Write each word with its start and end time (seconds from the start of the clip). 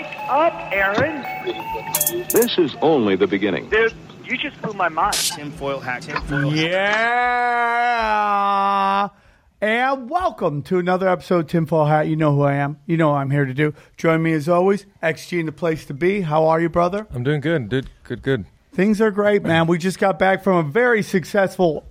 Wake 0.00 0.16
up, 0.30 0.54
Aaron. 0.72 1.22
This 2.30 2.56
is 2.56 2.74
only 2.80 3.16
the 3.16 3.26
beginning. 3.26 3.68
Dude, 3.68 3.92
you 4.24 4.38
just 4.38 4.58
blew 4.62 4.72
my 4.72 4.88
mind. 4.88 5.12
Tinfoil 5.12 5.78
hat. 5.78 6.00
Tinfoil 6.00 6.54
Yeah. 6.54 7.50
And 9.60 10.08
welcome 10.08 10.62
to 10.62 10.78
another 10.78 11.06
episode 11.06 11.40
of 11.40 11.48
Tinfoil 11.48 11.84
Hat. 11.84 12.08
You 12.08 12.16
know 12.16 12.34
who 12.34 12.40
I 12.40 12.54
am. 12.54 12.78
You 12.86 12.96
know 12.96 13.10
what 13.10 13.16
I'm 13.16 13.30
here 13.30 13.44
to 13.44 13.52
do. 13.52 13.74
Join 13.98 14.22
me 14.22 14.32
as 14.32 14.48
always, 14.48 14.86
XG 15.02 15.38
in 15.40 15.44
the 15.44 15.52
place 15.52 15.84
to 15.84 15.92
be. 15.92 16.22
How 16.22 16.46
are 16.46 16.62
you, 16.62 16.70
brother? 16.70 17.06
I'm 17.12 17.22
doing 17.22 17.42
good, 17.42 17.68
dude. 17.68 17.90
Good, 18.04 18.22
good. 18.22 18.46
Things 18.72 19.02
are 19.02 19.10
great, 19.10 19.42
man. 19.42 19.66
We 19.66 19.76
just 19.76 19.98
got 19.98 20.18
back 20.18 20.42
from 20.42 20.56
a 20.56 20.62
very 20.62 21.02
successful 21.02 21.89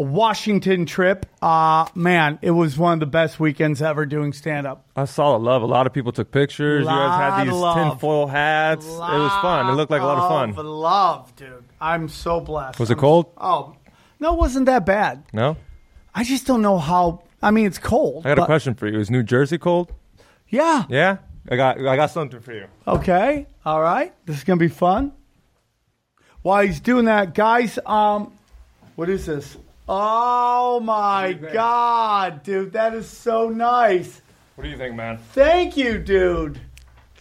Washington 0.00 0.86
trip. 0.86 1.26
Uh, 1.42 1.86
man, 1.94 2.38
it 2.42 2.50
was 2.52 2.78
one 2.78 2.94
of 2.94 3.00
the 3.00 3.06
best 3.06 3.38
weekends 3.38 3.82
ever 3.82 4.06
doing 4.06 4.32
stand 4.32 4.66
up. 4.66 4.86
I 4.96 5.04
saw 5.04 5.36
a 5.36 5.38
love. 5.38 5.62
A 5.62 5.66
lot 5.66 5.86
of 5.86 5.92
people 5.92 6.12
took 6.12 6.30
pictures. 6.30 6.82
you 6.82 6.86
guys 6.86 7.36
had 7.36 7.44
these 7.44 7.52
love. 7.52 7.76
tinfoil 7.76 8.26
hats. 8.26 8.86
it 8.86 8.90
was 8.90 9.42
fun. 9.42 9.68
It 9.68 9.72
looked 9.72 9.90
like 9.90 10.02
a 10.02 10.06
lot 10.06 10.18
of 10.18 10.54
fun. 10.56 10.64
love, 10.66 11.34
dude. 11.36 11.64
I'm 11.80 12.08
so 12.08 12.40
blessed. 12.40 12.78
Was 12.78 12.90
it 12.90 12.98
cold? 12.98 13.32
Oh, 13.36 13.76
no, 14.18 14.34
it 14.34 14.38
wasn't 14.38 14.66
that 14.66 14.84
bad. 14.86 15.24
No? 15.32 15.56
I 16.14 16.24
just 16.24 16.46
don't 16.46 16.62
know 16.62 16.78
how. 16.78 17.22
I 17.42 17.50
mean, 17.50 17.66
it's 17.66 17.78
cold. 17.78 18.26
I 18.26 18.34
got 18.34 18.42
a 18.42 18.46
question 18.46 18.74
for 18.74 18.86
you. 18.86 18.98
Is 18.98 19.10
New 19.10 19.22
Jersey 19.22 19.58
cold? 19.58 19.92
Yeah. 20.48 20.84
Yeah? 20.88 21.18
I 21.48 21.56
got 21.56 21.78
I 21.78 21.96
got 21.96 22.10
something 22.10 22.40
for 22.40 22.52
you. 22.52 22.66
Okay. 22.86 23.46
All 23.64 23.80
right. 23.80 24.12
This 24.26 24.36
is 24.36 24.44
gonna 24.44 24.58
be 24.58 24.68
fun. 24.68 25.12
While 26.42 26.64
he's 26.66 26.80
doing 26.80 27.06
that, 27.06 27.34
guys, 27.34 27.78
um, 27.86 28.32
what 28.96 29.08
is 29.08 29.26
this? 29.26 29.56
Oh 29.92 30.78
my 30.78 31.32
god, 31.32 32.44
dude, 32.44 32.74
that 32.74 32.94
is 32.94 33.08
so 33.08 33.48
nice. 33.48 34.22
What 34.54 34.62
do 34.62 34.70
you 34.70 34.76
think, 34.76 34.94
man? 34.94 35.18
Thank 35.32 35.76
you, 35.76 35.98
dude. 35.98 36.60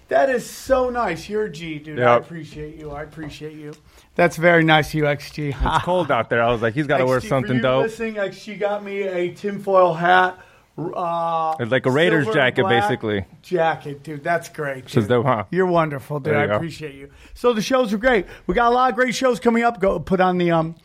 That 0.09 0.29
is 0.29 0.47
so 0.47 0.91
nice. 0.91 1.27
You're 1.27 1.45
a 1.45 1.49
G, 1.51 1.79
dude. 1.79 1.99
I 1.99 2.13
Yep. 2.13 2.25
appreciate 2.25 2.75
you. 2.75 2.91
I 2.91 3.01
appreciate 3.01 3.53
you. 3.53 3.73
That's 4.13 4.37
very 4.37 4.63
nice 4.63 4.89
of 4.89 4.93
you, 4.93 5.03
XG. 5.05 5.49
It's 5.59 5.83
cold 5.83 6.11
out 6.11 6.29
there. 6.29 6.43
I 6.43 6.51
was 6.51 6.61
like, 6.61 6.75
he's 6.75 6.85
got 6.85 6.99
to 6.99 7.05
wear 7.07 7.17
XG, 7.17 7.21
for 7.23 7.27
something 7.27 7.55
you 7.55 7.61
dope. 7.63 7.83
Listening, 7.85 8.13
like, 8.15 8.33
she 8.33 8.53
got 8.53 8.83
me 8.83 9.01
a 9.01 9.33
tinfoil 9.33 9.95
hat. 9.95 10.37
Uh, 10.77 11.55
It's 11.59 11.71
like 11.71 11.87
a 11.87 11.91
Raiders 11.91 12.25
silver 12.25 12.39
and 12.39 12.45
jacket, 12.55 12.61
black 12.61 12.83
basically. 12.83 13.25
Jacket, 13.41 14.03
dude. 14.03 14.23
That's 14.23 14.47
great. 14.47 14.85
Is 14.85 14.91
dude. 14.93 15.07
dope, 15.09 15.25
huh? 15.25 15.45
You're 15.49 15.65
wonderful, 15.65 16.19
dude. 16.19 16.33
There 16.35 16.39
I 16.43 16.45
go. 16.47 16.55
appreciate 16.55 16.93
you. 16.93 17.09
So 17.33 17.51
the 17.51 17.63
shows 17.63 17.91
are 17.93 17.97
great. 17.97 18.27
We 18.45 18.53
got 18.53 18.71
a 18.71 18.75
lot 18.75 18.89
of 18.91 18.95
great 18.95 19.15
shows 19.15 19.39
coming 19.39 19.63
up. 19.63 19.79
Go 19.79 19.99
put 19.99 20.21
on 20.21 20.37
the 20.37 20.51
um 20.51 20.75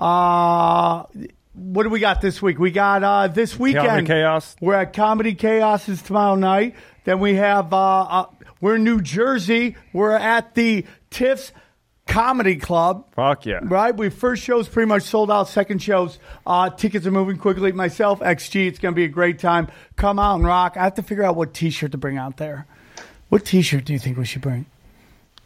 uh 0.00 1.04
what 1.52 1.82
do 1.82 1.90
we 1.90 2.00
got 2.00 2.20
this 2.20 2.40
week? 2.40 2.58
We 2.58 2.70
got 2.70 3.02
uh 3.02 3.28
this 3.28 3.58
weekend 3.58 3.86
Comedy 3.86 4.06
Chaos. 4.06 4.56
We're 4.60 4.74
at 4.74 4.92
Comedy 4.92 5.34
Chaos 5.34 5.88
is 5.88 6.02
tomorrow 6.02 6.34
night. 6.36 6.74
Then 7.04 7.20
we 7.20 7.34
have 7.34 7.72
uh, 7.72 8.02
uh 8.02 8.26
we're 8.60 8.76
in 8.76 8.84
New 8.84 9.00
Jersey. 9.00 9.76
We're 9.92 10.12
at 10.12 10.54
the 10.54 10.84
Tiff's 11.10 11.52
Comedy 12.06 12.56
Club. 12.56 13.06
Fuck 13.14 13.46
yeah. 13.46 13.60
Right, 13.62 13.96
we 13.96 14.10
first 14.10 14.42
shows 14.42 14.68
pretty 14.68 14.88
much 14.88 15.04
sold 15.04 15.30
out. 15.30 15.48
Second 15.48 15.80
shows, 15.80 16.18
uh, 16.46 16.68
tickets 16.68 17.06
are 17.06 17.10
moving 17.12 17.38
quickly. 17.38 17.72
Myself, 17.72 18.20
XG, 18.20 18.66
it's 18.66 18.78
going 18.78 18.92
to 18.92 18.96
be 18.96 19.04
a 19.04 19.08
great 19.08 19.38
time. 19.38 19.68
Come 19.96 20.18
out 20.18 20.34
and 20.34 20.44
rock. 20.44 20.76
I 20.76 20.84
have 20.84 20.94
to 20.94 21.02
figure 21.02 21.22
out 21.22 21.36
what 21.36 21.54
T-shirt 21.54 21.92
to 21.92 21.98
bring 21.98 22.18
out 22.18 22.36
there. 22.36 22.66
What 23.28 23.44
T-shirt 23.44 23.84
do 23.84 23.92
you 23.92 23.98
think 23.98 24.18
we 24.18 24.24
should 24.24 24.42
bring? 24.42 24.66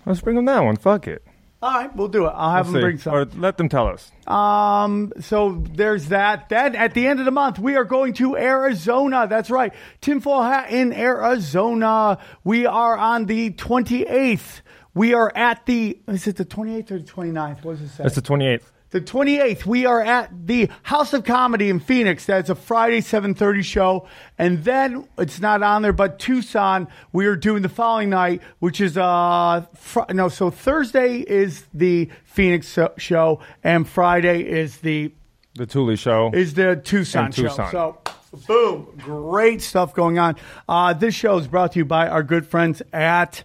Let's 0.06 0.22
bring 0.22 0.36
them 0.36 0.46
that 0.46 0.60
one. 0.60 0.76
Fuck 0.76 1.06
it. 1.06 1.22
All 1.64 1.72
right, 1.72 1.96
we'll 1.96 2.08
do 2.08 2.26
it. 2.26 2.32
I'll 2.36 2.50
have 2.50 2.66
Let's 2.66 2.72
them 2.72 2.74
see. 2.74 2.80
bring 2.82 2.98
some. 2.98 3.14
Or 3.14 3.24
let 3.40 3.56
them 3.56 3.70
tell 3.70 3.86
us. 3.88 4.12
Um, 4.26 5.14
so 5.18 5.64
there's 5.72 6.08
that. 6.08 6.50
Then 6.50 6.76
at 6.76 6.92
the 6.92 7.06
end 7.06 7.20
of 7.20 7.24
the 7.24 7.30
month, 7.30 7.58
we 7.58 7.74
are 7.76 7.84
going 7.84 8.12
to 8.14 8.36
Arizona. 8.36 9.26
That's 9.26 9.48
right. 9.48 9.72
Tinfoil 10.02 10.42
Hat 10.42 10.68
in 10.70 10.92
Arizona. 10.92 12.18
We 12.44 12.66
are 12.66 12.98
on 12.98 13.24
the 13.24 13.52
28th. 13.52 14.60
We 14.92 15.14
are 15.14 15.32
at 15.34 15.64
the, 15.64 15.98
is 16.06 16.26
it 16.26 16.36
the 16.36 16.44
28th 16.44 16.90
or 16.90 16.98
the 16.98 17.04
29th? 17.10 17.64
What 17.64 17.78
does 17.78 17.80
it 17.80 17.88
say? 17.94 18.04
It's 18.04 18.14
the 18.14 18.20
28th. 18.20 18.64
The 18.94 19.00
28th, 19.00 19.66
we 19.66 19.86
are 19.86 20.00
at 20.00 20.46
the 20.46 20.70
House 20.84 21.12
of 21.14 21.24
Comedy 21.24 21.68
in 21.68 21.80
Phoenix. 21.80 22.26
That's 22.26 22.48
a 22.48 22.54
Friday 22.54 23.00
7:30 23.00 23.64
show, 23.64 24.06
and 24.38 24.62
then 24.62 25.08
it's 25.18 25.40
not 25.40 25.64
on 25.64 25.82
there. 25.82 25.92
But 25.92 26.20
Tucson, 26.20 26.86
we 27.12 27.26
are 27.26 27.34
doing 27.34 27.62
the 27.62 27.68
following 27.68 28.10
night, 28.10 28.40
which 28.60 28.80
is 28.80 28.96
uh 28.96 29.66
fr- 29.74 30.12
no. 30.12 30.28
So 30.28 30.48
Thursday 30.48 31.16
is 31.18 31.64
the 31.74 32.08
Phoenix 32.24 32.78
show, 32.98 33.40
and 33.64 33.88
Friday 33.88 34.42
is 34.42 34.76
the 34.76 35.12
The 35.56 35.66
Thule 35.66 35.96
show. 35.96 36.30
is 36.32 36.54
the 36.54 36.76
Tucson, 36.76 37.32
Tucson. 37.32 37.72
show. 37.72 37.98
So, 38.06 38.46
boom, 38.46 38.86
great 38.98 39.60
stuff 39.60 39.92
going 39.92 40.20
on. 40.20 40.36
Uh, 40.68 40.92
this 40.92 41.16
show 41.16 41.36
is 41.38 41.48
brought 41.48 41.72
to 41.72 41.80
you 41.80 41.84
by 41.84 42.06
our 42.06 42.22
good 42.22 42.46
friends 42.46 42.80
at 42.92 43.42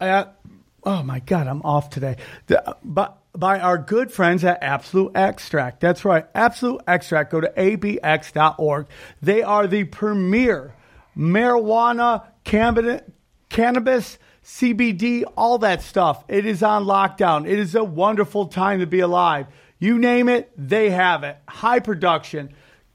at. 0.00 0.38
Oh 0.84 1.02
my 1.02 1.18
God, 1.18 1.48
I'm 1.48 1.60
off 1.62 1.90
today. 1.90 2.16
The, 2.46 2.76
but 2.82 3.18
by 3.38 3.60
our 3.60 3.78
good 3.78 4.10
friends 4.10 4.44
at 4.44 4.62
Absolute 4.62 5.12
Extract. 5.14 5.80
That's 5.80 6.04
right, 6.04 6.26
Absolute 6.34 6.82
Extract. 6.86 7.30
Go 7.30 7.40
to 7.40 7.52
abx.org. 7.56 8.86
They 9.22 9.42
are 9.42 9.66
the 9.66 9.84
premier 9.84 10.74
marijuana, 11.16 12.26
cannabis, 12.44 14.18
CBD, 14.44 15.24
all 15.36 15.58
that 15.58 15.82
stuff. 15.82 16.24
It 16.28 16.46
is 16.46 16.62
on 16.62 16.84
lockdown. 16.84 17.48
It 17.48 17.58
is 17.58 17.74
a 17.74 17.84
wonderful 17.84 18.46
time 18.46 18.80
to 18.80 18.86
be 18.86 19.00
alive. 19.00 19.46
You 19.78 19.98
name 19.98 20.28
it, 20.28 20.50
they 20.56 20.90
have 20.90 21.24
it. 21.24 21.36
High 21.48 21.80
production. 21.80 22.54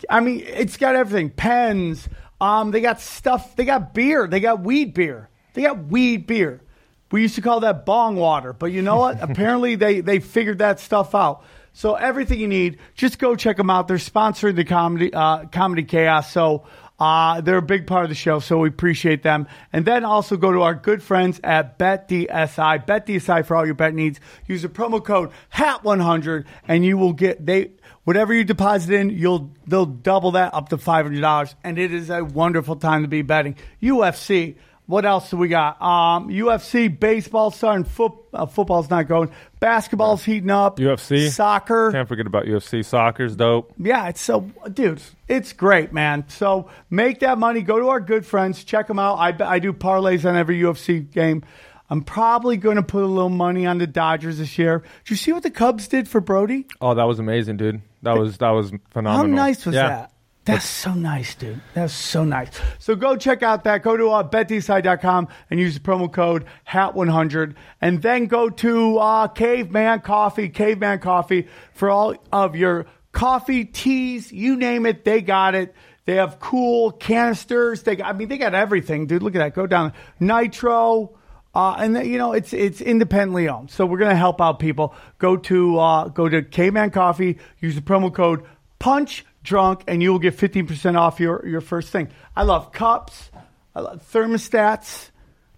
I 0.09 0.19
mean, 0.19 0.41
it's 0.45 0.77
got 0.77 0.95
everything. 0.95 1.29
Pens. 1.29 2.09
Um, 2.39 2.71
they 2.71 2.81
got 2.81 2.99
stuff. 2.99 3.55
They 3.55 3.65
got 3.65 3.93
beer. 3.93 4.27
They 4.27 4.39
got 4.39 4.61
weed 4.61 4.93
beer. 4.93 5.29
They 5.53 5.61
got 5.61 5.85
weed 5.85 6.25
beer. 6.25 6.61
We 7.11 7.21
used 7.21 7.35
to 7.35 7.41
call 7.41 7.59
that 7.61 7.85
bong 7.85 8.15
water, 8.15 8.53
but 8.53 8.67
you 8.67 8.81
know 8.81 8.97
what? 8.97 9.21
Apparently, 9.21 9.75
they 9.75 10.01
they 10.01 10.19
figured 10.19 10.59
that 10.59 10.79
stuff 10.79 11.13
out. 11.13 11.43
So 11.73 11.95
everything 11.95 12.39
you 12.39 12.47
need, 12.47 12.79
just 12.95 13.17
go 13.17 13.35
check 13.35 13.55
them 13.55 13.69
out. 13.69 13.87
They're 13.87 13.97
sponsoring 13.97 14.55
the 14.55 14.65
comedy 14.65 15.13
uh, 15.13 15.45
comedy 15.45 15.83
chaos, 15.83 16.31
so 16.31 16.65
uh, 17.01 17.41
they're 17.41 17.57
a 17.57 17.63
big 17.63 17.87
part 17.87 18.03
of 18.03 18.09
the 18.09 18.15
show. 18.15 18.39
So 18.39 18.59
we 18.59 18.69
appreciate 18.69 19.23
them. 19.23 19.47
And 19.73 19.85
then 19.85 20.05
also 20.05 20.37
go 20.37 20.51
to 20.51 20.61
our 20.61 20.75
good 20.75 21.01
friends 21.01 21.39
at 21.43 21.79
BetDSI. 21.79 22.85
BetDSI 22.85 23.43
for 23.45 23.55
all 23.55 23.65
your 23.65 23.73
bet 23.73 23.95
needs. 23.95 24.19
Use 24.45 24.61
the 24.61 24.69
promo 24.69 25.03
code 25.03 25.31
HAT100, 25.55 26.45
and 26.67 26.85
you 26.85 26.97
will 26.97 27.13
get 27.13 27.43
they 27.43 27.71
whatever 28.03 28.33
you 28.33 28.43
deposit 28.43 28.93
in, 28.93 29.09
you'll 29.09 29.51
they'll 29.65 29.85
double 29.85 30.31
that 30.31 30.53
up 30.53 30.69
to 30.69 30.77
five 30.77 31.05
hundred 31.05 31.21
dollars, 31.21 31.55
and 31.63 31.79
it 31.79 31.93
is 31.93 32.09
a 32.09 32.23
wonderful 32.23 32.75
time 32.75 33.01
to 33.01 33.07
be 33.07 33.21
betting. 33.21 33.55
UFC. 33.81 34.55
What 34.87 35.05
else 35.05 35.29
do 35.29 35.37
we 35.37 35.47
got? 35.47 35.81
Um, 35.81 36.27
UFC, 36.29 36.87
baseball 36.99 37.49
starting. 37.51 37.85
Foot, 37.85 38.11
uh, 38.33 38.45
football's 38.45 38.89
not 38.89 39.07
going. 39.07 39.31
Basketball's 39.61 40.23
heating 40.25 40.49
up. 40.49 40.77
UFC. 40.79 41.29
soccer. 41.29 41.91
Can't 41.93 42.09
forget 42.09 42.27
about 42.27 42.45
UFC. 42.45 42.83
Soccer's 42.83 43.35
dope. 43.37 43.71
Yeah, 43.77 44.09
it's 44.09 44.19
so, 44.19 44.41
dude, 44.73 45.01
it's 45.29 45.53
great, 45.53 45.93
man. 45.93 46.25
So 46.27 46.69
make 46.89 47.21
that 47.21 47.37
money. 47.37 47.61
Go 47.61 47.79
to 47.79 47.87
our 47.89 48.01
good 48.01 48.25
friends. 48.25 48.63
Check 48.65 48.87
them 48.87 48.99
out. 48.99 49.15
I, 49.15 49.33
I 49.55 49.59
do 49.59 49.71
parlays 49.71 50.27
on 50.27 50.35
every 50.35 50.59
UFC 50.59 51.09
game. 51.09 51.43
I'm 51.89 52.01
probably 52.03 52.57
going 52.57 52.77
to 52.77 52.83
put 52.83 53.03
a 53.03 53.07
little 53.07 53.29
money 53.29 53.65
on 53.65 53.77
the 53.77 53.87
Dodgers 53.87 54.37
this 54.39 54.57
year. 54.57 54.79
Did 54.79 55.09
you 55.11 55.15
see 55.17 55.31
what 55.33 55.43
the 55.43 55.51
Cubs 55.51 55.87
did 55.89 56.07
for 56.07 56.19
Brody? 56.21 56.65
Oh, 56.79 56.95
that 56.95 57.03
was 57.03 57.19
amazing, 57.19 57.57
dude. 57.57 57.81
That 58.01 58.17
was 58.17 58.37
that 58.39 58.49
was 58.51 58.71
phenomenal. 58.91 59.37
How 59.37 59.45
nice 59.45 59.65
was 59.65 59.75
Yeah. 59.75 59.87
that? 59.87 60.11
That's 60.43 60.65
so 60.65 60.93
nice, 60.95 61.35
dude. 61.35 61.61
That's 61.75 61.93
so 61.93 62.23
nice. 62.23 62.49
So 62.79 62.95
go 62.95 63.15
check 63.15 63.43
out 63.43 63.63
that. 63.65 63.83
Go 63.83 63.95
to 63.95 64.09
uh, 64.09 64.27
betdsi.com 64.27 65.27
and 65.51 65.59
use 65.59 65.75
the 65.75 65.79
promo 65.79 66.11
code 66.11 66.45
HAT100. 66.67 67.55
And 67.79 68.01
then 68.01 68.25
go 68.25 68.49
to 68.49 68.97
uh, 68.97 69.27
Caveman 69.27 69.99
Coffee, 70.01 70.49
Caveman 70.49 70.99
Coffee, 70.99 71.47
for 71.73 71.91
all 71.91 72.15
of 72.31 72.55
your 72.55 72.87
coffee, 73.11 73.65
teas, 73.65 74.31
you 74.31 74.55
name 74.55 74.87
it, 74.87 75.05
they 75.05 75.21
got 75.21 75.53
it. 75.53 75.75
They 76.05 76.15
have 76.15 76.39
cool 76.39 76.91
canisters. 76.91 77.83
They 77.83 77.97
got, 77.97 78.07
I 78.07 78.17
mean, 78.17 78.27
they 78.27 78.39
got 78.39 78.55
everything, 78.55 79.05
dude. 79.05 79.21
Look 79.21 79.35
at 79.35 79.39
that. 79.39 79.53
Go 79.53 79.67
down. 79.67 79.93
Nitro. 80.19 81.17
Uh, 81.53 81.75
and 81.77 81.93
then, 81.93 82.05
you 82.09 82.17
know 82.17 82.31
it's 82.31 82.53
it's 82.53 82.79
independently 82.79 83.49
owned, 83.49 83.69
so 83.69 83.85
we're 83.85 83.97
gonna 83.97 84.15
help 84.15 84.39
out 84.39 84.57
people. 84.57 84.95
Go 85.17 85.35
to 85.35 85.77
uh, 85.79 86.07
go 86.07 86.29
to 86.29 86.43
Caveman 86.43 86.91
Coffee, 86.91 87.39
use 87.59 87.75
the 87.75 87.81
promo 87.81 88.13
code 88.13 88.45
Punch 88.81 89.25
Drunk, 89.43 89.83
and 89.87 90.03
you 90.03 90.11
will 90.11 90.19
get 90.19 90.35
fifteen 90.35 90.67
percent 90.67 90.97
off 90.97 91.19
your 91.19 91.45
your 91.47 91.61
first 91.61 91.89
thing. 91.89 92.09
I 92.35 92.43
love 92.43 92.71
cups, 92.71 93.31
I 93.73 93.81
love 93.81 94.07
thermostats, 94.11 95.09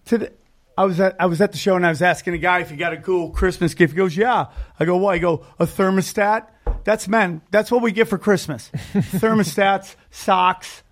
today, 0.06 0.30
I 0.78 0.86
was 0.86 1.00
at 1.00 1.16
I 1.20 1.28
was 1.28 1.42
at 1.42 1.52
the 1.52 1.58
show 1.58 1.76
and 1.76 1.86
I 1.86 1.90
was 1.90 2.02
asking 2.02 2.34
a 2.34 2.38
guy 2.38 2.60
if 2.60 2.70
he 2.70 2.78
got 2.78 2.94
a 2.94 2.98
cool 2.98 3.30
Christmas 3.30 3.74
gift. 3.74 3.94
He 3.94 3.98
goes, 3.98 4.18
"Yeah." 4.18 4.48
I 4.80 4.86
go, 4.86 4.98
"What?" 4.98 5.16
I 5.16 5.18
go, 5.20 5.46
"A 5.60 5.66
thermostat." 5.66 6.48
That's 6.84 7.08
men. 7.08 7.42
That's 7.52 7.72
what 7.72 7.82
we 7.82 7.92
get 7.92 8.08
for 8.08 8.18
Christmas. 8.18 8.70
Thermostats, 8.94 9.96
socks, 10.12 10.84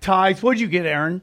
ties. 0.00 0.42
What'd 0.42 0.60
you 0.60 0.68
get, 0.68 0.86
Aaron? 0.86 1.22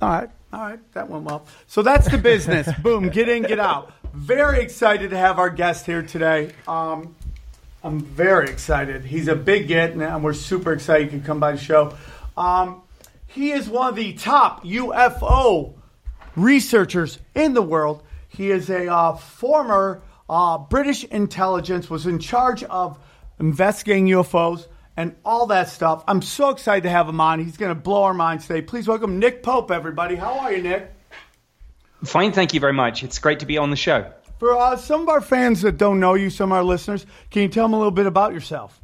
All 0.00 0.08
right, 0.08 0.30
all 0.50 0.60
right, 0.60 0.92
that 0.94 1.10
went 1.10 1.24
well. 1.24 1.44
So 1.66 1.82
that's 1.82 2.10
the 2.10 2.16
business. 2.16 2.68
Boom, 2.82 3.10
get 3.10 3.28
in, 3.28 3.42
get 3.42 3.58
out. 3.58 3.92
Very 4.14 4.62
excited 4.62 5.10
to 5.10 5.18
have 5.18 5.38
our 5.38 5.50
guest 5.50 5.84
here 5.84 6.02
today. 6.02 6.52
Um, 6.66 7.14
I'm 7.82 8.00
very 8.00 8.50
excited. 8.50 9.04
He's 9.04 9.28
a 9.28 9.34
big 9.34 9.66
get, 9.68 9.92
and 9.92 10.22
we're 10.22 10.34
super 10.34 10.72
excited 10.72 11.04
he 11.04 11.10
can 11.10 11.22
come 11.22 11.40
by 11.40 11.52
the 11.52 11.58
show. 11.58 11.96
Um, 12.36 12.82
he 13.26 13.52
is 13.52 13.68
one 13.68 13.88
of 13.88 13.96
the 13.96 14.12
top 14.12 14.64
UFO 14.64 15.74
researchers 16.36 17.18
in 17.34 17.54
the 17.54 17.62
world. 17.62 18.02
He 18.28 18.50
is 18.50 18.68
a 18.68 18.92
uh, 18.92 19.16
former 19.16 20.02
uh, 20.28 20.58
British 20.58 21.04
intelligence, 21.04 21.88
was 21.88 22.06
in 22.06 22.18
charge 22.18 22.62
of 22.64 22.98
investigating 23.38 24.06
UFOs 24.08 24.66
and 24.96 25.16
all 25.24 25.46
that 25.46 25.70
stuff. 25.70 26.04
I'm 26.06 26.20
so 26.20 26.50
excited 26.50 26.82
to 26.82 26.90
have 26.90 27.08
him 27.08 27.20
on. 27.20 27.42
He's 27.42 27.56
going 27.56 27.74
to 27.74 27.80
blow 27.80 28.02
our 28.02 28.14
minds 28.14 28.46
today. 28.46 28.60
Please 28.60 28.86
welcome 28.86 29.18
Nick 29.18 29.42
Pope, 29.42 29.70
everybody. 29.70 30.16
How 30.16 30.38
are 30.40 30.52
you, 30.52 30.62
Nick? 30.62 30.92
Fine, 32.04 32.32
thank 32.32 32.52
you 32.52 32.60
very 32.60 32.72
much. 32.72 33.02
It's 33.02 33.18
great 33.18 33.40
to 33.40 33.46
be 33.46 33.56
on 33.56 33.70
the 33.70 33.76
show. 33.76 34.12
For 34.40 34.56
uh, 34.56 34.76
some 34.76 35.02
of 35.02 35.10
our 35.10 35.20
fans 35.20 35.60
that 35.60 35.76
don't 35.76 36.00
know 36.00 36.14
you, 36.14 36.30
some 36.30 36.50
of 36.50 36.56
our 36.56 36.64
listeners, 36.64 37.04
can 37.30 37.42
you 37.42 37.48
tell 37.48 37.66
them 37.66 37.74
a 37.74 37.76
little 37.76 37.90
bit 37.90 38.06
about 38.06 38.32
yourself? 38.32 38.80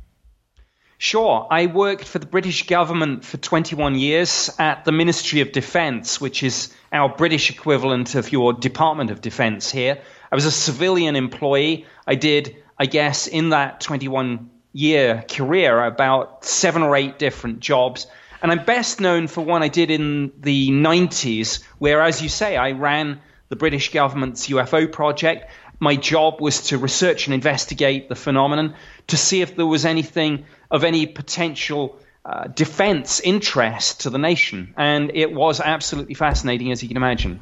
Sure. 0.99 1.47
I 1.51 1.65
worked 1.65 2.05
for 2.05 2.19
the 2.19 2.27
British 2.27 2.67
government 2.67 3.25
for 3.25 3.39
21 3.39 3.95
years 3.95 4.55
at 4.59 4.85
the 4.85 4.93
Ministry 4.93 5.41
of 5.41 5.53
Defence, 5.53 6.21
which 6.21 6.43
is 6.43 6.75
our 6.93 7.09
British 7.09 7.49
equivalent 7.49 8.15
of 8.17 8.31
your 8.33 8.53
Department 8.53 9.11
of 9.11 9.23
Defence 9.23 9.71
here. 9.71 10.03
I 10.31 10.35
was 10.35 10.45
a 10.45 10.51
civilian 10.51 11.17
employee. 11.17 11.87
I 12.07 12.17
did, 12.17 12.55
I 12.79 12.85
guess, 12.85 13.27
in 13.27 13.49
that 13.49 13.81
21 13.81 14.51
year 14.75 15.25
career, 15.27 15.87
about 15.87 16.45
seven 16.45 16.83
or 16.83 16.95
eight 16.97 17.19
different 17.19 17.61
jobs. 17.61 18.07
And 18.43 18.53
I'm 18.53 18.67
best 18.67 19.01
known 19.01 19.27
for 19.27 19.43
one 19.43 19.63
I 19.63 19.69
did 19.69 19.91
in 19.91 20.33
the 20.39 20.69
90s, 20.69 21.63
where, 21.79 22.03
as 22.03 22.21
you 22.21 22.29
say, 22.29 22.59
I 22.59 22.73
ran 22.73 23.23
the 23.49 23.57
British 23.57 23.93
government's 23.93 24.49
UFO 24.49 24.91
project. 24.91 25.51
My 25.79 25.97
job 25.97 26.41
was 26.41 26.69
to 26.69 26.79
research 26.79 27.27
and 27.27 27.35
investigate 27.35 28.09
the 28.09 28.15
phenomenon 28.15 28.75
to 29.09 29.17
see 29.17 29.43
if 29.43 29.57
there 29.57 29.67
was 29.67 29.85
anything 29.85 30.47
of 30.71 30.85
any 30.85 31.07
potential 31.07 31.99
uh, 32.25 32.49
defense 32.49 33.21
interest 33.21 34.01
to 34.01 34.11
the 34.11 34.19
nation. 34.19 34.75
And 34.77 35.13
it 35.15 35.33
was 35.33 35.61
absolutely 35.61 36.15
fascinating, 36.15 36.73
as 36.73 36.83
you 36.83 36.89
can 36.89 36.97
imagine. 36.97 37.41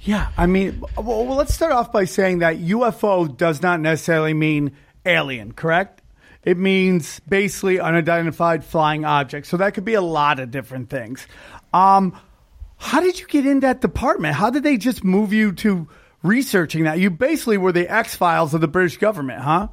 Yeah, 0.00 0.30
I 0.36 0.46
mean, 0.46 0.82
well, 0.96 1.26
let's 1.26 1.54
start 1.54 1.72
off 1.72 1.92
by 1.92 2.06
saying 2.06 2.38
that 2.38 2.56
UFO 2.56 3.36
does 3.36 3.62
not 3.62 3.80
necessarily 3.80 4.34
mean 4.34 4.72
alien, 5.04 5.52
correct? 5.52 6.02
It 6.44 6.56
means 6.56 7.20
basically 7.28 7.78
unidentified 7.78 8.64
flying 8.64 9.04
object. 9.04 9.46
So 9.46 9.56
that 9.58 9.74
could 9.74 9.84
be 9.84 9.94
a 9.94 10.02
lot 10.02 10.40
of 10.40 10.50
different 10.50 10.90
things. 10.90 11.26
Um, 11.72 12.18
how 12.82 13.00
did 13.00 13.20
you 13.20 13.26
get 13.26 13.46
in 13.46 13.60
that 13.60 13.80
department? 13.80 14.34
How 14.34 14.50
did 14.50 14.64
they 14.64 14.76
just 14.76 15.04
move 15.04 15.32
you 15.32 15.52
to 15.52 15.88
researching 16.24 16.82
that? 16.84 16.98
You 16.98 17.10
basically 17.10 17.56
were 17.56 17.70
the 17.70 17.88
X 17.88 18.16
Files 18.16 18.54
of 18.54 18.60
the 18.60 18.66
British 18.66 18.96
government, 18.96 19.40
huh? 19.40 19.68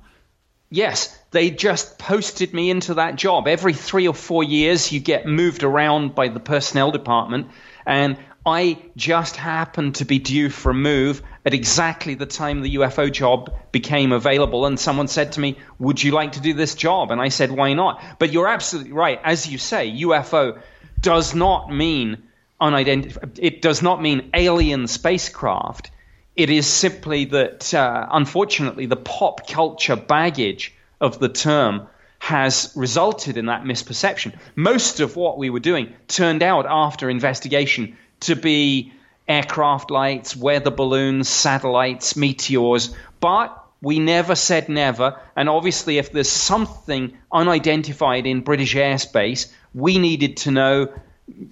Yes, 0.70 1.18
they 1.32 1.50
just 1.50 1.98
posted 1.98 2.54
me 2.54 2.70
into 2.70 2.94
that 2.94 3.16
job. 3.16 3.48
Every 3.48 3.74
three 3.74 4.08
or 4.08 4.14
four 4.14 4.44
years, 4.44 4.92
you 4.92 5.00
get 5.00 5.26
moved 5.26 5.64
around 5.64 6.14
by 6.14 6.28
the 6.28 6.40
personnel 6.40 6.92
department, 6.92 7.48
and 7.84 8.16
I 8.46 8.78
just 8.96 9.36
happened 9.36 9.96
to 9.96 10.06
be 10.06 10.20
due 10.20 10.52
for 10.52 10.70
a 10.70 10.76
move 10.76 11.24
at 11.44 11.56
exactly 11.56 12.14
the 12.14 12.28
time 12.28 12.62
the 12.62 12.76
UFO 12.76 13.12
job 13.12 13.52
became 13.72 14.12
available. 14.12 14.68
And 14.68 14.80
someone 14.80 15.08
said 15.08 15.32
to 15.32 15.40
me, 15.40 15.58
Would 15.80 16.04
you 16.04 16.12
like 16.12 16.34
to 16.34 16.42
do 16.42 16.54
this 16.54 16.76
job? 16.76 17.10
And 17.10 17.20
I 17.20 17.30
said, 17.30 17.50
Why 17.50 17.74
not? 17.74 18.04
But 18.20 18.32
you're 18.32 18.48
absolutely 18.48 18.92
right. 18.92 19.20
As 19.24 19.48
you 19.48 19.58
say, 19.58 19.92
UFO 20.04 20.62
does 21.02 21.34
not 21.34 21.74
mean 21.74 22.29
unidentified, 22.60 23.40
it 23.42 23.62
does 23.62 23.82
not 23.82 24.02
mean 24.02 24.30
alien 24.34 24.88
spacecraft. 24.88 25.92
It 26.36 26.50
is 26.50 26.68
simply 26.68 27.26
that, 27.26 27.74
uh, 27.74 28.08
unfortunately, 28.12 28.86
the 28.86 28.96
pop 28.96 29.48
culture 29.48 29.96
baggage 29.96 30.74
of 31.02 31.20
the 31.20 31.30
term 31.30 31.88
has 32.20 32.72
resulted 32.76 33.38
in 33.38 33.46
that 33.48 33.64
misperception. 33.64 34.38
Most 34.56 35.00
of 35.00 35.16
what 35.16 35.38
we 35.38 35.50
were 35.50 35.60
doing 35.60 35.94
turned 36.08 36.44
out 36.44 36.66
after 36.68 37.10
investigation 37.10 37.98
to 38.22 38.36
be 38.36 38.92
aircraft 39.28 39.92
lights, 39.92 40.36
weather 40.36 40.72
balloons, 40.72 41.30
satellites, 41.30 42.16
meteors, 42.16 42.94
but 43.20 43.56
we 43.82 44.00
never 44.00 44.36
said 44.36 44.68
never. 44.68 45.20
And 45.36 45.48
obviously, 45.48 45.98
if 45.98 46.12
there's 46.12 46.30
something 46.30 47.18
unidentified 47.32 48.26
in 48.26 48.42
British 48.42 48.76
airspace, 48.76 49.52
we 49.74 49.98
needed 50.00 50.38
to 50.38 50.52
know, 50.52 50.94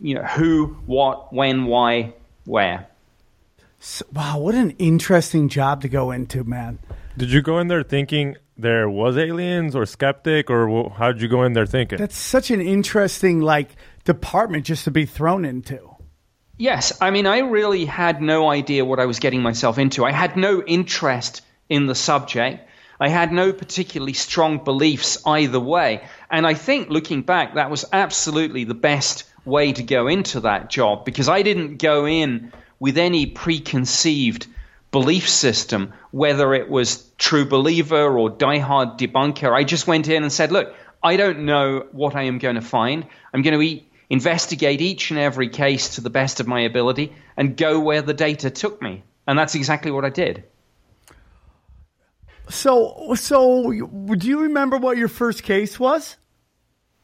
you 0.01 0.15
know, 0.15 0.23
who, 0.23 0.77
what, 0.85 1.33
when, 1.33 1.65
why, 1.65 2.13
where. 2.45 2.87
So, 3.79 4.05
wow, 4.11 4.39
what 4.39 4.55
an 4.55 4.71
interesting 4.71 5.49
job 5.49 5.81
to 5.81 5.89
go 5.89 6.11
into, 6.11 6.43
man. 6.43 6.79
Did 7.17 7.31
you 7.31 7.41
go 7.41 7.59
in 7.59 7.67
there 7.67 7.83
thinking 7.83 8.37
there 8.57 8.89
was 8.89 9.17
aliens 9.17 9.75
or 9.75 9.85
skeptic 9.85 10.49
or 10.49 10.89
how 10.91 11.11
did 11.11 11.21
you 11.21 11.27
go 11.27 11.43
in 11.43 11.53
there 11.53 11.65
thinking? 11.65 11.97
That's 11.97 12.17
such 12.17 12.51
an 12.51 12.61
interesting 12.61 13.41
like 13.41 13.75
department 14.03 14.65
just 14.65 14.83
to 14.85 14.91
be 14.91 15.05
thrown 15.05 15.45
into. 15.45 15.95
Yes, 16.57 16.97
I 17.01 17.11
mean 17.11 17.27
I 17.27 17.39
really 17.39 17.85
had 17.85 18.21
no 18.21 18.49
idea 18.49 18.83
what 18.83 18.99
I 18.99 19.05
was 19.05 19.19
getting 19.19 19.41
myself 19.41 19.77
into. 19.77 20.05
I 20.05 20.11
had 20.11 20.35
no 20.35 20.63
interest 20.63 21.43
in 21.69 21.85
the 21.85 21.95
subject. 21.95 22.67
I 22.99 23.09
had 23.09 23.31
no 23.31 23.53
particularly 23.53 24.13
strong 24.13 24.63
beliefs 24.63 25.19
either 25.25 25.59
way. 25.59 26.03
And 26.31 26.47
I 26.47 26.55
think 26.55 26.89
looking 26.89 27.21
back 27.21 27.55
that 27.55 27.69
was 27.69 27.85
absolutely 27.93 28.63
the 28.63 28.73
best 28.73 29.23
way 29.47 29.73
to 29.73 29.81
go 29.81 30.07
into 30.07 30.41
that 30.41 30.69
job 30.69 31.05
because 31.05 31.29
I 31.29 31.41
didn't 31.41 31.77
go 31.77 32.05
in 32.05 32.51
with 32.79 32.97
any 32.97 33.25
preconceived 33.25 34.47
belief 34.91 35.27
system, 35.27 35.93
whether 36.11 36.53
it 36.53 36.69
was 36.69 37.09
true 37.17 37.45
believer 37.45 38.17
or 38.17 38.29
diehard 38.29 38.97
debunker. 38.97 39.51
I 39.51 39.63
just 39.63 39.87
went 39.87 40.07
in 40.07 40.23
and 40.23 40.31
said, 40.31 40.51
look, 40.51 40.73
I 41.03 41.17
don't 41.17 41.39
know 41.39 41.87
what 41.91 42.15
I 42.15 42.23
am 42.23 42.37
going 42.37 42.55
to 42.55 42.61
find. 42.61 43.05
I'm 43.33 43.41
going 43.41 43.53
to 43.53 43.61
eat, 43.61 43.91
investigate 44.09 44.81
each 44.81 45.11
and 45.11 45.19
every 45.19 45.49
case 45.49 45.95
to 45.95 46.01
the 46.01 46.09
best 46.09 46.39
of 46.39 46.47
my 46.47 46.61
ability 46.61 47.13
and 47.35 47.57
go 47.57 47.79
where 47.79 48.01
the 48.01 48.13
data 48.13 48.49
took 48.49 48.81
me. 48.81 49.03
And 49.27 49.37
that's 49.37 49.55
exactly 49.55 49.91
what 49.91 50.05
I 50.05 50.09
did. 50.09 50.43
So, 52.49 53.13
so 53.15 53.71
do 53.71 54.27
you 54.27 54.41
remember 54.43 54.77
what 54.77 54.97
your 54.97 55.09
first 55.09 55.43
case 55.43 55.79
was? 55.79 56.15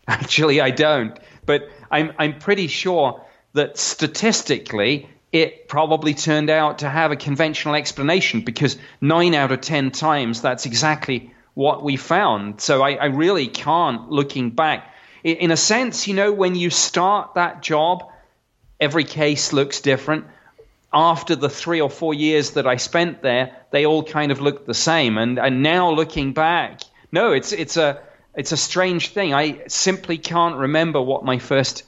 Actually, 0.08 0.62
I 0.62 0.72
don't. 0.72 1.18
But 1.46 1.70
I'm, 1.92 2.14
I'm 2.18 2.40
pretty 2.40 2.68
sure 2.68 3.24
that 3.54 3.78
statistically, 3.78 5.10
it 5.32 5.68
probably 5.68 6.14
turned 6.14 6.50
out 6.50 6.80
to 6.80 6.90
have 6.90 7.12
a 7.12 7.16
conventional 7.16 7.76
explanation 7.76 8.42
because 8.42 8.78
nine 9.02 9.34
out 9.34 9.52
of 9.52 9.62
ten 9.62 9.92
times 9.92 10.42
that's 10.42 10.66
exactly 10.66 11.34
what 11.54 11.84
we 11.84 11.98
found. 11.98 12.62
So 12.62 12.82
I, 12.82 12.94
I 12.94 13.06
really 13.06 13.48
can't, 13.48 14.10
looking 14.10 14.52
back, 14.52 14.94
in, 15.24 15.38
in 15.38 15.52
a 15.52 15.58
sense, 15.58 16.08
you 16.08 16.14
know, 16.14 16.32
when 16.32 16.56
you 16.56 16.70
start 16.70 17.36
that 17.36 17.62
job, 17.62 18.12
every 18.80 19.04
case 19.04 19.54
looks 19.54 19.82
different. 19.82 20.26
After 20.92 21.36
the 21.36 21.50
three 21.50 21.82
or 21.82 21.90
four 21.90 22.14
years 22.14 22.52
that 22.52 22.68
I 22.68 22.78
spent 22.78 23.22
there, 23.22 23.56
they 23.72 23.86
all 23.86 24.04
kind 24.04 24.32
of 24.32 24.42
looked 24.42 24.68
the 24.68 24.76
same. 24.76 25.18
And, 25.18 25.40
and 25.40 25.64
now 25.64 25.92
looking 25.92 26.34
back, 26.34 26.82
no, 27.12 27.32
it's, 27.32 27.52
it's, 27.52 27.78
a, 27.78 28.00
it's 28.36 28.52
a 28.52 28.58
strange 28.58 29.10
thing. 29.10 29.34
I 29.34 29.68
simply 29.68 30.18
can't 30.18 30.58
remember 30.58 31.02
what 31.02 31.24
my 31.24 31.40
first 31.40 31.84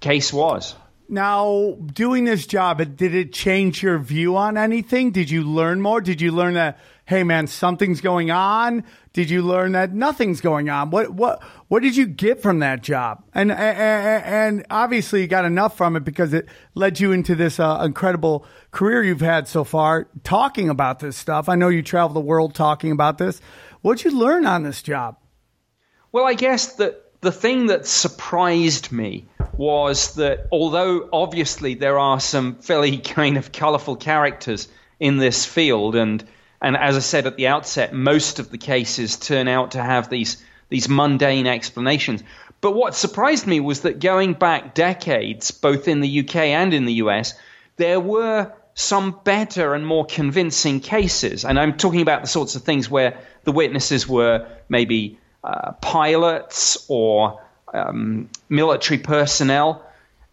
case 0.00 0.32
was. 0.32 0.74
Now, 1.08 1.76
doing 1.92 2.24
this 2.24 2.46
job, 2.46 2.78
did 2.96 3.14
it 3.14 3.32
change 3.32 3.80
your 3.82 3.98
view 3.98 4.36
on 4.36 4.56
anything? 4.56 5.12
Did 5.12 5.30
you 5.30 5.44
learn 5.44 5.80
more? 5.80 6.00
Did 6.00 6.20
you 6.20 6.32
learn 6.32 6.54
that, 6.54 6.80
hey 7.04 7.22
man, 7.22 7.46
something's 7.46 8.00
going 8.00 8.32
on? 8.32 8.82
Did 9.12 9.30
you 9.30 9.42
learn 9.42 9.72
that 9.72 9.94
nothing's 9.94 10.40
going 10.40 10.68
on? 10.68 10.90
What 10.90 11.10
what 11.10 11.42
what 11.68 11.82
did 11.82 11.96
you 11.96 12.06
get 12.06 12.42
from 12.42 12.58
that 12.58 12.82
job? 12.82 13.22
And 13.34 13.52
and, 13.52 14.24
and 14.24 14.66
obviously 14.68 15.20
you 15.20 15.28
got 15.28 15.44
enough 15.44 15.76
from 15.76 15.94
it 15.94 16.04
because 16.04 16.34
it 16.34 16.48
led 16.74 16.98
you 16.98 17.12
into 17.12 17.36
this 17.36 17.60
uh, 17.60 17.82
incredible 17.84 18.44
career 18.72 19.04
you've 19.04 19.20
had 19.20 19.46
so 19.46 19.62
far 19.62 20.08
talking 20.24 20.68
about 20.68 20.98
this 20.98 21.16
stuff. 21.16 21.48
I 21.48 21.54
know 21.54 21.68
you 21.68 21.82
travel 21.82 22.14
the 22.14 22.20
world 22.20 22.52
talking 22.54 22.90
about 22.90 23.18
this. 23.18 23.40
What'd 23.80 24.04
you 24.04 24.18
learn 24.18 24.44
on 24.44 24.64
this 24.64 24.82
job? 24.82 25.16
Well, 26.16 26.24
I 26.24 26.32
guess 26.32 26.76
that 26.76 27.04
the 27.20 27.30
thing 27.30 27.66
that 27.66 27.86
surprised 27.86 28.90
me 28.90 29.26
was 29.58 30.14
that 30.14 30.46
although 30.50 31.10
obviously 31.12 31.74
there 31.74 31.98
are 31.98 32.20
some 32.20 32.54
fairly 32.54 32.96
kind 33.16 33.36
of 33.36 33.52
colorful 33.52 33.96
characters 33.96 34.66
in 34.98 35.18
this 35.18 35.44
field, 35.44 35.94
and 35.94 36.24
and 36.62 36.74
as 36.74 36.96
I 36.96 37.00
said 37.00 37.26
at 37.26 37.36
the 37.36 37.48
outset, 37.48 37.92
most 37.92 38.38
of 38.38 38.48
the 38.48 38.56
cases 38.56 39.18
turn 39.18 39.46
out 39.46 39.72
to 39.72 39.82
have 39.82 40.08
these 40.08 40.42
these 40.70 40.88
mundane 40.88 41.46
explanations. 41.46 42.22
But 42.62 42.74
what 42.74 42.94
surprised 42.94 43.46
me 43.46 43.60
was 43.60 43.82
that 43.82 44.00
going 44.00 44.32
back 44.32 44.74
decades, 44.74 45.50
both 45.50 45.86
in 45.86 46.00
the 46.00 46.20
UK 46.20 46.36
and 46.36 46.72
in 46.72 46.86
the 46.86 46.94
US, 47.04 47.34
there 47.76 48.00
were 48.00 48.52
some 48.72 49.20
better 49.22 49.74
and 49.74 49.86
more 49.86 50.06
convincing 50.06 50.80
cases. 50.80 51.44
And 51.44 51.60
I'm 51.60 51.76
talking 51.76 52.00
about 52.00 52.22
the 52.22 52.26
sorts 52.26 52.56
of 52.56 52.62
things 52.62 52.88
where 52.88 53.18
the 53.44 53.52
witnesses 53.52 54.08
were 54.08 54.48
maybe 54.70 55.18
uh, 55.46 55.72
pilots 55.80 56.84
or 56.88 57.40
um, 57.72 58.28
military 58.48 58.98
personnel, 58.98 59.84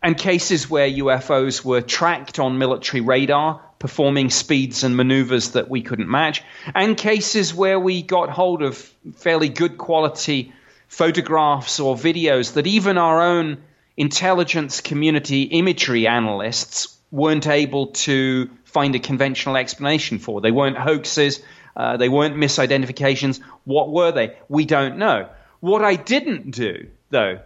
and 0.02 0.18
cases 0.18 0.68
where 0.70 0.90
UFOs 0.90 1.64
were 1.64 1.82
tracked 1.82 2.40
on 2.40 2.58
military 2.58 3.02
radar, 3.02 3.62
performing 3.78 4.32
speeds 4.32 4.84
and 4.84 4.98
maneuvers 4.98 5.52
that 5.52 5.70
we 5.70 5.84
couldn't 5.84 6.10
match, 6.10 6.42
and 6.74 6.98
cases 6.98 7.54
where 7.54 7.80
we 7.80 8.02
got 8.02 8.30
hold 8.30 8.64
of 8.64 8.76
fairly 9.16 9.50
good 9.50 9.78
quality 9.78 10.52
photographs 10.88 11.80
or 11.80 11.96
videos 11.96 12.54
that 12.54 12.66
even 12.66 12.98
our 12.98 13.22
own 13.22 13.58
intelligence 13.96 14.82
community 14.82 15.44
imagery 15.44 16.08
analysts 16.08 16.98
weren't 17.12 17.46
able 17.46 17.88
to 17.88 18.50
find 18.66 18.96
a 18.96 19.00
conventional 19.00 19.58
explanation 19.58 20.18
for. 20.18 20.42
They 20.42 20.52
weren't 20.52 20.78
hoaxes, 20.78 21.44
uh, 21.76 21.98
they 21.98 22.10
weren't 22.10 22.36
misidentifications. 22.36 23.42
What 23.64 23.92
were 23.92 24.12
they? 24.12 24.38
We 24.50 24.66
don't 24.66 24.98
know. 24.98 25.30
What 25.60 25.84
I 25.84 25.96
didn't 25.96 26.52
do, 26.52 26.88
though, 27.10 27.40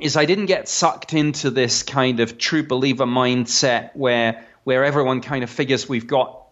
is 0.00 0.16
I 0.16 0.26
didn't 0.26 0.46
get 0.46 0.68
sucked 0.68 1.14
into 1.14 1.50
this 1.50 1.82
kind 1.82 2.20
of 2.20 2.38
true 2.38 2.66
believer 2.66 3.06
mindset 3.06 3.90
where 3.94 4.46
where 4.64 4.84
everyone 4.84 5.20
kind 5.20 5.44
of 5.44 5.50
figures 5.50 5.88
we've 5.88 6.08
got 6.08 6.42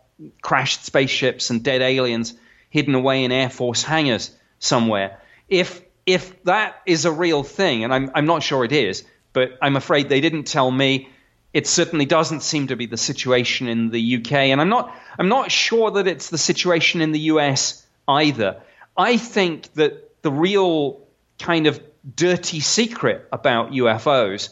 crashed 0.41 0.85
spaceships 0.85 1.51
and 1.51 1.63
dead 1.63 1.83
aliens 1.83 2.35
hidden 2.71 2.95
away 2.95 3.25
in 3.25 3.33
Air 3.33 3.51
Force 3.51 3.83
hangars 3.83 4.31
somewhere. 4.59 5.21
If 5.49 5.83
if 6.07 6.43
that 6.45 6.81
is 6.87 7.05
a 7.05 7.13
real 7.13 7.43
thing, 7.43 7.85
and 7.85 7.93
I'm 7.93 8.11
I'm 8.15 8.27
not 8.27 8.43
sure 8.43 8.65
it 8.65 8.73
is, 8.73 9.05
but 9.33 9.59
I'm 9.61 9.77
afraid 9.77 10.09
they 10.09 10.21
didn't 10.21 10.45
tell 10.45 10.71
me. 10.71 11.09
It 11.55 11.67
certainly 11.69 12.05
doesn't 12.05 12.43
seem 12.43 12.67
to 12.67 12.77
be 12.77 12.87
the 12.87 12.97
situation 12.97 13.69
in 13.69 13.91
the 13.91 14.17
UK, 14.17 14.33
and 14.33 14.61
I'm 14.61 14.69
not 14.69 14.95
I'm 15.19 15.29
not 15.29 15.51
sure 15.51 15.93
that 15.93 16.07
it's 16.09 16.29
the 16.29 16.39
situation 16.39 17.01
in 17.01 17.13
the 17.13 17.21
US 17.21 17.87
either. 18.07 18.61
I 18.97 19.17
think 19.17 19.73
that 19.75 20.23
the 20.23 20.33
real 20.33 21.01
kind 21.39 21.67
of 21.67 21.81
dirty 22.15 22.61
secret 22.61 23.27
about 23.33 23.71
UFOs 23.71 24.51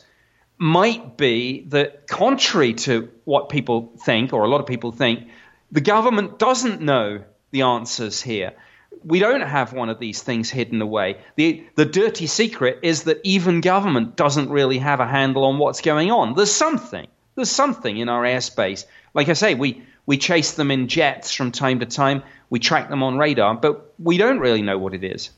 might 0.59 1.17
be 1.17 1.63
that, 1.69 2.07
contrary 2.07 2.75
to 2.75 3.11
what 3.25 3.49
people 3.49 3.93
think, 4.05 4.33
or 4.33 4.45
a 4.45 4.49
lot 4.49 4.61
of 4.61 4.67
people 4.67 4.93
think, 4.93 5.29
the 5.73 5.81
government 5.81 6.39
doesn't 6.39 6.81
know 6.81 7.25
the 7.51 7.63
answers 7.63 8.23
here. 8.23 8.53
We 9.05 9.19
don't 9.19 9.41
have 9.41 9.73
one 9.73 9.89
of 9.89 9.99
these 9.99 10.23
things 10.23 10.51
hidden 10.51 10.81
away. 10.81 11.19
The, 11.37 11.65
the 11.75 11.85
dirty 11.85 12.27
secret 12.27 12.79
is 12.83 13.05
that 13.05 13.21
even 13.25 13.61
government 13.61 14.17
doesn't 14.17 14.51
really 14.51 14.79
have 14.79 15.01
a 15.01 15.07
handle 15.07 15.45
on 15.45 15.59
what's 15.59 15.81
going 15.81 16.11
on. 16.11 16.35
There's 16.35 16.53
something. 16.53 17.07
There's 17.35 17.51
something 17.51 17.97
in 17.97 18.09
our 18.09 18.23
airspace. 18.23 18.85
Like 19.15 19.29
I 19.29 19.33
say, 19.33 19.55
we, 19.55 19.83
we 20.07 20.19
chase 20.19 20.53
them 20.53 20.71
in 20.71 20.89
jets 20.89 21.35
from 21.35 21.53
time 21.53 21.81
to 21.81 21.87
time. 21.87 22.23
We 22.51 22.59
track 22.59 22.91
them 22.91 23.03
on 23.03 23.19
radar, 23.19 23.55
but 23.55 23.95
we 23.99 24.19
don't 24.19 24.39
really 24.39 24.63
know 24.63 24.79
what 24.79 24.95
it 24.95 25.05
is. 25.05 25.31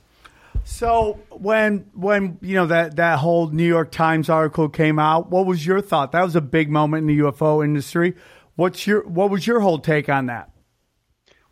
So 0.64 1.20
when 1.30 1.86
when 1.94 2.38
you 2.40 2.54
know 2.54 2.66
that 2.66 2.96
that 2.96 3.18
whole 3.18 3.48
New 3.48 3.66
York 3.66 3.90
Times 3.90 4.30
article 4.30 4.68
came 4.68 4.98
out, 4.98 5.30
what 5.30 5.46
was 5.46 5.66
your 5.66 5.80
thought? 5.80 6.12
That 6.12 6.22
was 6.22 6.36
a 6.36 6.40
big 6.40 6.70
moment 6.70 7.02
in 7.02 7.16
the 7.16 7.22
UFO 7.24 7.64
industry. 7.64 8.14
What's 8.56 8.86
your 8.86 9.06
what 9.06 9.30
was 9.30 9.46
your 9.46 9.60
whole 9.60 9.78
take 9.78 10.08
on 10.08 10.26
that? 10.26 10.50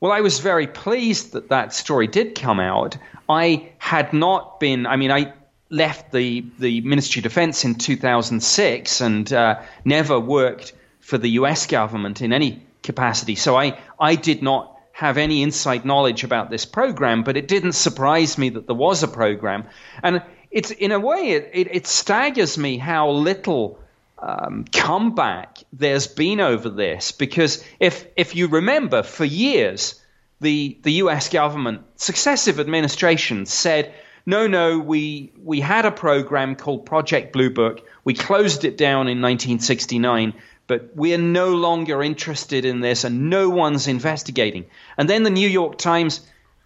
Well, 0.03 0.11
I 0.11 0.23
was 0.23 0.41
very 0.41 0.67
pleased 0.67 1.35
that 1.35 1.51
that 1.51 1.73
story 1.73 2.09
did 2.09 2.35
come 2.35 2.59
out. 2.59 2.97
I 3.29 3.71
had 3.79 4.13
not 4.13 4.59
been. 4.59 4.85
I 4.85 4.97
mean, 4.97 5.13
I 5.13 5.33
left 5.71 6.11
the 6.11 6.45
the 6.59 6.81
Ministry 6.81 7.21
of 7.21 7.23
Defense 7.23 7.65
in 7.65 7.77
2006 7.77 9.01
and 9.01 9.33
uh, 9.33 9.63
never 9.85 10.19
worked 10.19 10.73
for 10.99 11.19
the 11.19 11.31
U.S. 11.39 11.69
government 11.69 12.21
in 12.21 12.33
any 12.33 12.67
capacity. 12.83 13.37
So 13.37 13.57
I 13.57 13.79
I 13.97 14.17
did 14.17 14.43
not 14.43 14.77
have 14.91 15.19
any 15.19 15.41
inside 15.41 15.85
knowledge 15.85 16.25
about 16.25 16.51
this 16.51 16.65
program, 16.65 17.23
but 17.23 17.37
it 17.37 17.47
didn't 17.47 17.75
surprise 17.75 18.37
me 18.37 18.49
that 18.49 18.67
there 18.67 18.75
was 18.75 19.05
a 19.05 19.09
program. 19.09 19.67
And 20.03 20.21
it's 20.51 20.73
in 20.73 20.91
a 20.91 20.99
way, 20.99 21.31
it, 21.31 21.51
it, 21.55 21.77
it 21.77 21.87
staggers 21.87 22.59
me 22.59 22.77
how 22.77 23.11
little 23.11 23.79
um, 24.23 24.65
comeback 24.73 25.59
there's 25.73 26.07
been 26.07 26.41
over 26.41 26.69
this. 26.69 27.13
Because 27.13 27.65
if 27.81 28.07
if 28.17 28.35
you 28.37 28.49
remember, 28.49 29.03
for 29.03 29.25
years, 29.25 30.01
the 30.41 30.79
the 30.83 30.93
U.S. 31.05 31.29
government, 31.29 31.83
successive 31.97 32.61
administrations 32.61 33.53
said. 33.53 33.93
No, 34.25 34.47
no, 34.47 34.79
we, 34.79 35.33
we 35.43 35.59
had 35.59 35.85
a 35.85 35.91
program 35.91 36.55
called 36.55 36.87
Project 36.87 37.33
Blue 37.33 37.51
Book. 37.51 37.85
We 38.05 38.15
closed 38.15 38.65
it 38.65 38.79
down 38.79 39.09
in 39.09 39.21
1969 39.21 40.35
but 40.67 40.97
we 40.97 41.13
are 41.13 41.19
no 41.19 41.55
longer 41.55 42.03
interested 42.03 42.65
in 42.65 42.81
this 42.81 43.05
and 43.05 43.29
no 43.29 43.51
one's 43.51 43.89
investigating. 43.89 44.65
And 44.97 45.09
then 45.09 45.23
the 45.23 45.29
New 45.29 45.49
York 45.49 45.77
Times 45.77 46.21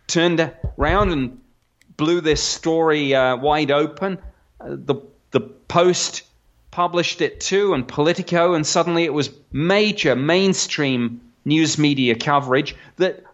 turned 0.06 0.52
around 0.78 1.10
and 1.10 1.40
blew 1.96 2.20
this 2.20 2.42
story 2.42 3.14
uh, 3.14 3.36
wide 3.36 3.70
open. 3.70 4.18
Uh, 4.60 4.76
the, 4.76 4.96
the 5.30 5.40
Post 5.40 6.22
published 6.76 7.22
it 7.22 7.40
too, 7.40 7.72
and 7.72 7.88
Politico, 7.88 8.52
and 8.52 8.66
suddenly 8.66 9.04
it 9.04 9.14
was 9.14 9.30
major 9.50 10.14
mainstream 10.14 11.22
news 11.42 11.78
media 11.78 12.14
coverage 12.14 12.76
that 12.96 13.24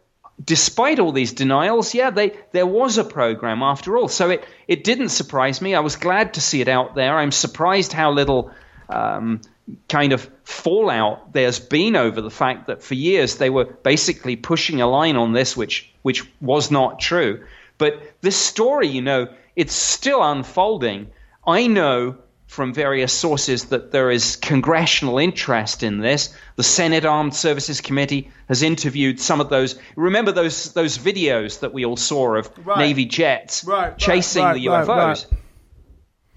despite 0.44 1.00
all 1.00 1.10
these 1.10 1.32
denials, 1.32 1.92
yeah, 1.92 2.10
they, 2.10 2.38
there 2.52 2.68
was 2.68 2.98
a 2.98 3.04
program 3.04 3.64
after 3.64 3.96
all. 3.96 4.06
So 4.06 4.30
it, 4.30 4.44
it 4.68 4.84
didn't 4.84 5.08
surprise 5.08 5.60
me. 5.60 5.74
I 5.74 5.80
was 5.80 5.96
glad 5.96 6.34
to 6.34 6.40
see 6.40 6.60
it 6.60 6.68
out 6.68 6.94
there. 6.94 7.18
I'm 7.18 7.32
surprised 7.32 7.92
how 7.92 8.12
little 8.12 8.52
um, 8.88 9.40
kind 9.88 10.12
of 10.12 10.30
fallout 10.44 11.32
there's 11.32 11.58
been 11.58 11.96
over 11.96 12.20
the 12.20 12.30
fact 12.30 12.68
that 12.68 12.80
for 12.80 12.94
years 12.94 13.38
they 13.38 13.50
were 13.50 13.64
basically 13.64 14.36
pushing 14.36 14.80
a 14.80 14.86
line 14.86 15.16
on 15.16 15.32
this 15.32 15.56
which 15.56 15.92
which 16.02 16.24
was 16.40 16.70
not 16.70 16.98
true 16.98 17.44
but 17.78 18.02
this 18.20 18.36
story 18.36 18.88
you 18.88 19.00
know 19.00 19.28
it's 19.54 19.72
still 19.72 20.20
unfolding 20.20 21.06
i 21.46 21.68
know 21.68 22.16
from 22.52 22.74
various 22.74 23.12
sources 23.12 23.64
that 23.66 23.92
there 23.92 24.10
is 24.10 24.36
congressional 24.36 25.16
interest 25.18 25.82
in 25.82 26.00
this 26.00 26.34
the 26.56 26.62
senate 26.62 27.04
armed 27.06 27.34
services 27.34 27.80
committee 27.80 28.30
has 28.48 28.62
interviewed 28.62 29.18
some 29.18 29.40
of 29.40 29.48
those 29.48 29.78
remember 29.96 30.32
those 30.32 30.72
those 30.74 30.98
videos 30.98 31.60
that 31.60 31.72
we 31.72 31.84
all 31.86 31.96
saw 31.96 32.34
of 32.36 32.50
Right. 32.64 32.78
navy 32.78 33.06
jets 33.06 33.64
Right, 33.64 33.96
chasing 33.96 34.44
right, 34.44 34.52
the 34.54 34.66
ufos 34.66 34.86
right. 34.88 35.26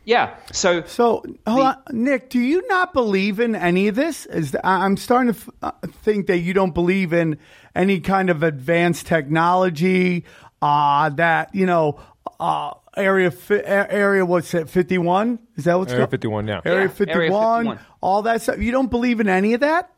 yeah 0.05 0.35
so 0.53 0.83
So, 0.85 1.23
hold 1.45 1.61
on, 1.65 1.77
Nick, 1.91 2.29
do 2.29 2.39
you 2.39 2.65
not 2.69 2.93
believe 2.93 3.39
in 3.41 3.53
any 3.55 3.87
of 3.89 3.95
this? 3.95 4.25
Is 4.27 4.55
I- 4.63 4.85
I'm 4.85 4.95
starting 4.97 5.33
to 5.33 5.39
f- 5.39 5.49
uh, 5.61 5.71
think 6.03 6.27
that 6.27 6.37
you 6.39 6.53
don't 6.53 6.73
believe 6.73 7.11
in 7.11 7.37
any 7.75 7.99
kind 7.99 8.29
of 8.29 8.41
advanced 8.43 9.05
technology. 9.07 10.23
Uh, 10.61 11.09
that 11.09 11.53
you 11.53 11.65
know, 11.65 11.99
uh, 12.39 12.71
area 12.95 13.31
fi- 13.31 13.63
area 13.63 14.25
what's 14.25 14.53
it? 14.53 14.69
Fifty 14.69 14.97
one? 14.97 15.39
Is 15.55 15.65
that 15.65 15.77
what's 15.77 15.91
Area 15.91 16.03
called? 16.05 16.11
51, 16.11 16.47
yeah. 16.47 16.61
Area 16.65 16.81
Yeah, 16.83 16.87
fifty 16.87 17.13
Area 17.13 17.29
51. 17.29 17.79
All 18.01 18.21
that 18.23 18.41
stuff. 18.41 18.59
You 18.59 18.71
don't 18.71 18.89
believe 18.89 19.19
in 19.19 19.27
any 19.29 19.53
of 19.53 19.61
that? 19.61 19.91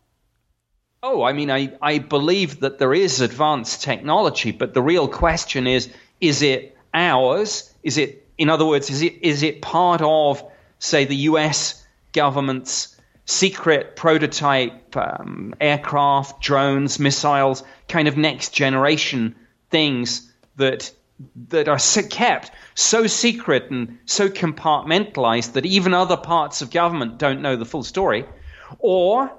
Oh, 1.03 1.23
I 1.23 1.33
mean, 1.33 1.51
I, 1.51 1.73
I 1.81 1.99
believe 1.99 2.61
that 2.61 2.79
there 2.79 2.93
is 2.93 3.21
advanced 3.21 3.83
technology, 3.83 4.51
but 4.51 4.73
the 4.73 4.81
real 4.81 5.07
question 5.07 5.67
is 5.67 5.89
is 6.19 6.41
it 6.41 6.75
ours? 6.93 7.71
Is 7.83 7.97
it, 7.97 8.27
in 8.37 8.49
other 8.49 8.65
words, 8.65 8.89
is 8.89 9.01
it, 9.01 9.21
is 9.21 9.43
it 9.43 9.61
part 9.61 10.01
of, 10.01 10.43
say, 10.79 11.05
the 11.05 11.15
US 11.15 11.85
government's 12.13 12.95
secret 13.25 13.95
prototype 13.95 14.95
um, 14.97 15.53
aircraft, 15.61 16.41
drones, 16.41 16.99
missiles, 16.99 17.63
kind 17.87 18.07
of 18.07 18.17
next 18.17 18.49
generation 18.49 19.35
things 19.69 20.31
that 20.55 20.91
that 21.49 21.67
are 21.67 21.79
kept 22.09 22.51
so 22.75 23.07
secret 23.07 23.71
and 23.71 23.97
so 24.05 24.29
compartmentalized 24.29 25.53
that 25.53 25.65
even 25.65 25.93
other 25.93 26.17
parts 26.17 26.61
of 26.61 26.71
government 26.71 27.17
don't 27.17 27.41
know 27.41 27.55
the 27.55 27.65
full 27.65 27.83
story? 27.83 28.25
Or, 28.79 29.31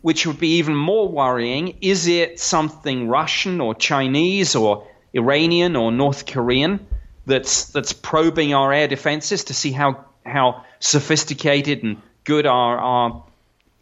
which 0.00 0.26
would 0.26 0.38
be 0.38 0.56
even 0.56 0.74
more 0.74 1.08
worrying, 1.08 1.78
is 1.80 2.06
it 2.06 2.40
something 2.40 3.08
Russian 3.08 3.60
or 3.60 3.74
Chinese 3.74 4.54
or 4.54 4.86
Iranian 5.12 5.76
or 5.76 5.92
North 5.92 6.26
Korean 6.26 6.86
that's 7.26 7.66
that's 7.66 7.92
probing 7.92 8.54
our 8.54 8.72
air 8.72 8.88
defenses 8.88 9.44
to 9.44 9.54
see 9.54 9.72
how 9.72 10.04
how 10.24 10.64
sophisticated 10.78 11.82
and 11.82 12.02
good 12.24 12.46
our, 12.46 12.78
our 12.78 13.24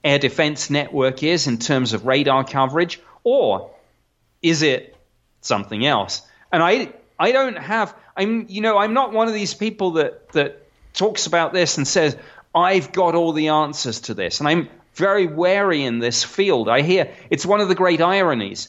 air 0.02 0.18
defense 0.18 0.70
network 0.70 1.22
is 1.22 1.46
in 1.46 1.58
terms 1.58 1.92
of 1.92 2.06
radar 2.06 2.44
coverage, 2.44 3.00
or 3.22 3.70
is 4.42 4.62
it 4.62 4.96
something 5.40 5.84
else? 5.84 6.22
And 6.52 6.62
I 6.62 6.92
I 7.18 7.32
don't 7.32 7.58
have 7.58 7.94
I'm 8.16 8.46
you 8.48 8.60
know 8.60 8.78
I'm 8.78 8.94
not 8.94 9.12
one 9.12 9.28
of 9.28 9.34
these 9.34 9.54
people 9.54 9.92
that 9.92 10.30
that 10.32 10.66
talks 10.92 11.26
about 11.26 11.52
this 11.52 11.76
and 11.76 11.86
says 11.86 12.16
I've 12.54 12.92
got 12.92 13.14
all 13.14 13.32
the 13.32 13.48
answers 13.48 14.00
to 14.02 14.14
this, 14.14 14.40
and 14.40 14.48
I'm 14.48 14.68
very 14.94 15.26
wary 15.26 15.82
in 15.82 15.98
this 15.98 16.22
field. 16.22 16.68
I 16.68 16.82
hear 16.82 17.12
it's 17.30 17.44
one 17.44 17.60
of 17.60 17.68
the 17.68 17.74
great 17.74 18.00
ironies. 18.00 18.68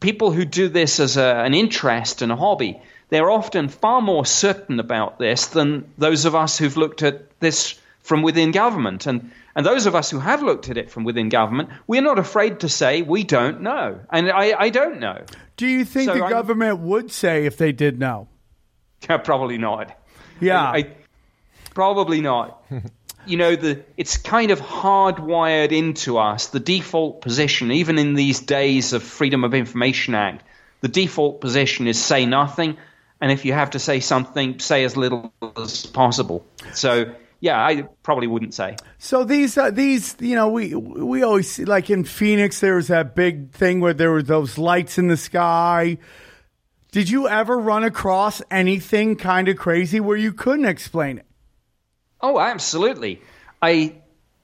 People 0.00 0.32
who 0.32 0.44
do 0.44 0.68
this 0.68 0.98
as 1.00 1.16
a, 1.16 1.44
an 1.44 1.54
interest 1.54 2.22
and 2.22 2.32
a 2.32 2.36
hobby, 2.36 2.80
they're 3.10 3.30
often 3.30 3.68
far 3.68 4.00
more 4.00 4.24
certain 4.24 4.80
about 4.80 5.18
this 5.18 5.46
than 5.46 5.92
those 5.98 6.24
of 6.24 6.34
us 6.34 6.58
who've 6.58 6.76
looked 6.76 7.02
at 7.02 7.38
this 7.40 7.78
from 8.00 8.22
within 8.22 8.52
government. 8.52 9.06
And, 9.06 9.30
and 9.56 9.66
those 9.66 9.86
of 9.86 9.94
us 9.96 10.10
who 10.10 10.20
have 10.20 10.42
looked 10.42 10.68
at 10.68 10.76
it 10.76 10.90
from 10.90 11.02
within 11.02 11.28
government, 11.30 11.70
we're 11.88 12.02
not 12.02 12.18
afraid 12.20 12.60
to 12.60 12.68
say 12.68 13.02
we 13.02 13.24
don't 13.24 13.62
know. 13.62 13.98
And 14.10 14.30
I, 14.30 14.54
I 14.56 14.68
don't 14.68 15.00
know. 15.00 15.24
Do 15.56 15.66
you 15.66 15.84
think 15.84 16.10
So 16.10 16.14
the 16.14 16.20
I'm- 16.22 16.30
government 16.30 16.78
would 16.80 17.10
say 17.10 17.46
if 17.46 17.56
they 17.56 17.72
did 17.72 17.98
know? 17.98 18.28
Probably 19.00 19.58
not. 19.58 19.98
Yeah. 20.40 20.62
I, 20.62 20.94
probably 21.74 22.20
not. 22.20 22.64
you 23.26 23.36
know, 23.36 23.56
the 23.56 23.82
it's 23.96 24.16
kind 24.16 24.50
of 24.50 24.60
hardwired 24.60 25.72
into 25.72 26.18
us. 26.18 26.46
The 26.48 26.60
default 26.60 27.20
position, 27.20 27.70
even 27.72 27.98
in 27.98 28.14
these 28.14 28.40
days 28.40 28.92
of 28.92 29.02
Freedom 29.02 29.44
of 29.44 29.54
Information 29.54 30.14
Act, 30.14 30.44
the 30.80 30.88
default 30.88 31.40
position 31.40 31.86
is 31.86 32.02
say 32.02 32.26
nothing, 32.26 32.76
and 33.20 33.32
if 33.32 33.44
you 33.44 33.52
have 33.52 33.70
to 33.70 33.78
say 33.78 34.00
something, 34.00 34.58
say 34.58 34.84
as 34.84 34.96
little 34.96 35.32
as 35.56 35.86
possible. 35.86 36.44
So, 36.74 37.14
yeah, 37.40 37.64
I 37.64 37.82
probably 38.02 38.26
wouldn't 38.26 38.54
say. 38.54 38.76
So 38.98 39.24
these 39.24 39.56
uh, 39.58 39.70
these 39.70 40.16
you 40.20 40.34
know 40.34 40.48
we 40.48 40.74
we 40.74 41.22
always 41.22 41.50
see 41.50 41.64
like 41.64 41.90
in 41.90 42.04
Phoenix 42.04 42.60
there 42.60 42.76
was 42.76 42.88
that 42.88 43.14
big 43.14 43.52
thing 43.52 43.80
where 43.80 43.94
there 43.94 44.10
were 44.10 44.22
those 44.22 44.58
lights 44.58 44.98
in 44.98 45.08
the 45.08 45.16
sky. 45.16 45.98
Did 46.92 47.10
you 47.10 47.28
ever 47.28 47.58
run 47.58 47.84
across 47.84 48.40
anything 48.50 49.16
kind 49.16 49.48
of 49.48 49.56
crazy 49.56 50.00
where 50.00 50.16
you 50.16 50.32
couldn't 50.32 50.64
explain 50.64 51.18
it? 51.18 51.26
Oh, 52.20 52.38
absolutely. 52.38 53.20
I 53.60 53.96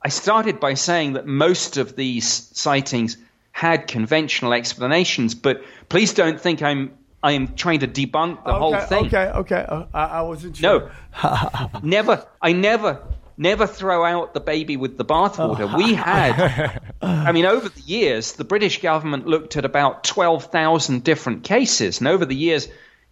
I 0.02 0.08
started 0.08 0.60
by 0.60 0.74
saying 0.74 1.14
that 1.14 1.26
most 1.26 1.76
of 1.76 1.96
these 1.96 2.26
sightings 2.26 3.16
had 3.52 3.86
conventional 3.86 4.52
explanations, 4.52 5.34
but 5.34 5.62
please 5.88 6.14
don't 6.14 6.40
think 6.40 6.62
I'm 6.62 6.98
I'm 7.22 7.54
trying 7.54 7.80
to 7.80 7.88
debunk 7.88 8.44
the 8.44 8.52
whole 8.52 8.78
thing. 8.80 9.06
okay, 9.06 9.30
okay. 9.34 9.64
Uh, 9.68 9.84
I, 9.94 10.04
I 10.04 10.22
wasn't 10.22 10.56
sure. 10.56 10.90
No, 11.22 11.70
never. 11.82 12.26
I 12.40 12.52
never, 12.52 13.02
never 13.36 13.66
throw 13.66 14.04
out 14.04 14.34
the 14.34 14.40
baby 14.40 14.76
with 14.76 14.96
the 14.96 15.04
bathwater. 15.04 15.76
We 15.76 15.94
had, 16.10 16.80
I 17.00 17.30
mean, 17.30 17.46
over 17.46 17.68
the 17.68 17.80
years, 17.80 18.32
the 18.32 18.44
British 18.44 18.82
government 18.82 19.26
looked 19.26 19.56
at 19.56 19.64
about 19.64 20.02
twelve 20.02 20.46
thousand 20.46 21.04
different 21.04 21.44
cases, 21.44 22.00
and 22.00 22.08
over 22.08 22.24
the 22.24 22.34
years, 22.34 22.68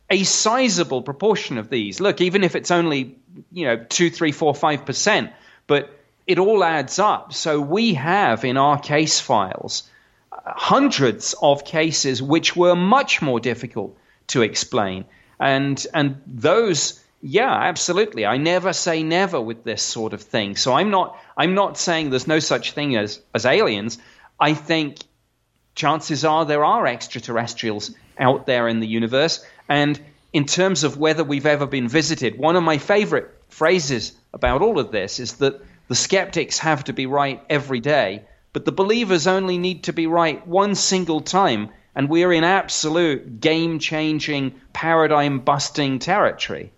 a 0.09 0.25
sizable 0.25 1.02
proportion 1.02 1.59
of 1.59 1.71
these. 1.71 2.00
Look, 2.00 2.21
even 2.21 2.43
if 2.43 2.57
it's 2.57 2.73
only 2.73 3.17
you 3.52 3.67
know 3.67 3.85
two, 3.88 4.11
three, 4.11 4.33
four, 4.33 4.57
five 4.57 4.85
percent, 4.85 5.31
but 5.69 5.97
it 6.26 6.38
all 6.38 6.64
adds 6.64 6.99
up. 6.99 7.33
So 7.33 7.61
we 7.61 7.95
have 7.95 8.45
in 8.45 8.57
our 8.57 8.79
case 8.79 9.21
files 9.21 9.85
hundreds 10.33 11.35
of 11.40 11.64
cases 11.64 12.23
which 12.23 12.57
were 12.57 12.75
much 12.75 13.23
more 13.23 13.40
difficult 13.40 13.97
to 14.30 14.42
explain. 14.42 15.04
And 15.38 15.84
and 15.94 16.20
those 16.26 17.02
yeah, 17.22 17.52
absolutely. 17.52 18.25
I 18.25 18.38
never 18.38 18.72
say 18.72 19.02
never 19.02 19.40
with 19.40 19.62
this 19.62 19.82
sort 19.82 20.14
of 20.14 20.22
thing. 20.22 20.56
So 20.56 20.72
I'm 20.72 20.90
not 20.90 21.18
I'm 21.37 21.54
not 21.54 21.78
saying 21.78 22.10
there's 22.10 22.26
no 22.26 22.40
such 22.40 22.72
thing 22.72 22.96
as 22.96 23.20
as 23.34 23.46
aliens. 23.46 23.99
I 24.38 24.54
think 24.54 24.99
chances 25.75 26.25
are 26.25 26.44
there 26.44 26.64
are 26.64 26.87
extraterrestrials 26.87 27.94
out 28.18 28.46
there 28.46 28.68
in 28.68 28.80
the 28.80 28.87
universe 28.87 29.44
and 29.68 30.00
in 30.32 30.46
terms 30.46 30.84
of 30.84 30.96
whether 30.96 31.25
we've 31.25 31.46
ever 31.46 31.66
been 31.66 31.88
visited, 31.88 32.38
one 32.38 32.56
of 32.56 32.62
my 32.62 32.78
favorite 32.78 33.34
phrases 33.49 34.12
about 34.32 34.62
all 34.62 34.78
of 34.78 34.92
this 34.92 35.18
is 35.18 35.34
that 35.34 35.60
the 35.88 35.94
skeptics 35.94 36.58
have 36.58 36.84
to 36.84 36.92
be 36.92 37.06
right 37.06 37.42
every 37.50 37.80
day, 37.80 38.25
but 38.52 38.64
the 38.64 38.72
believers 38.72 39.26
only 39.26 39.58
need 39.58 39.84
to 39.84 39.92
be 39.92 40.06
right 40.06 40.46
one 40.46 40.75
single 40.75 41.20
time, 41.20 41.70
and 42.00 42.09
we're 42.09 42.33
in 42.33 42.45
absolute 42.45 43.40
game 43.40 43.78
changing, 43.78 44.59
paradigm 44.73 45.38
busting 45.38 45.99
territory. 45.99 46.73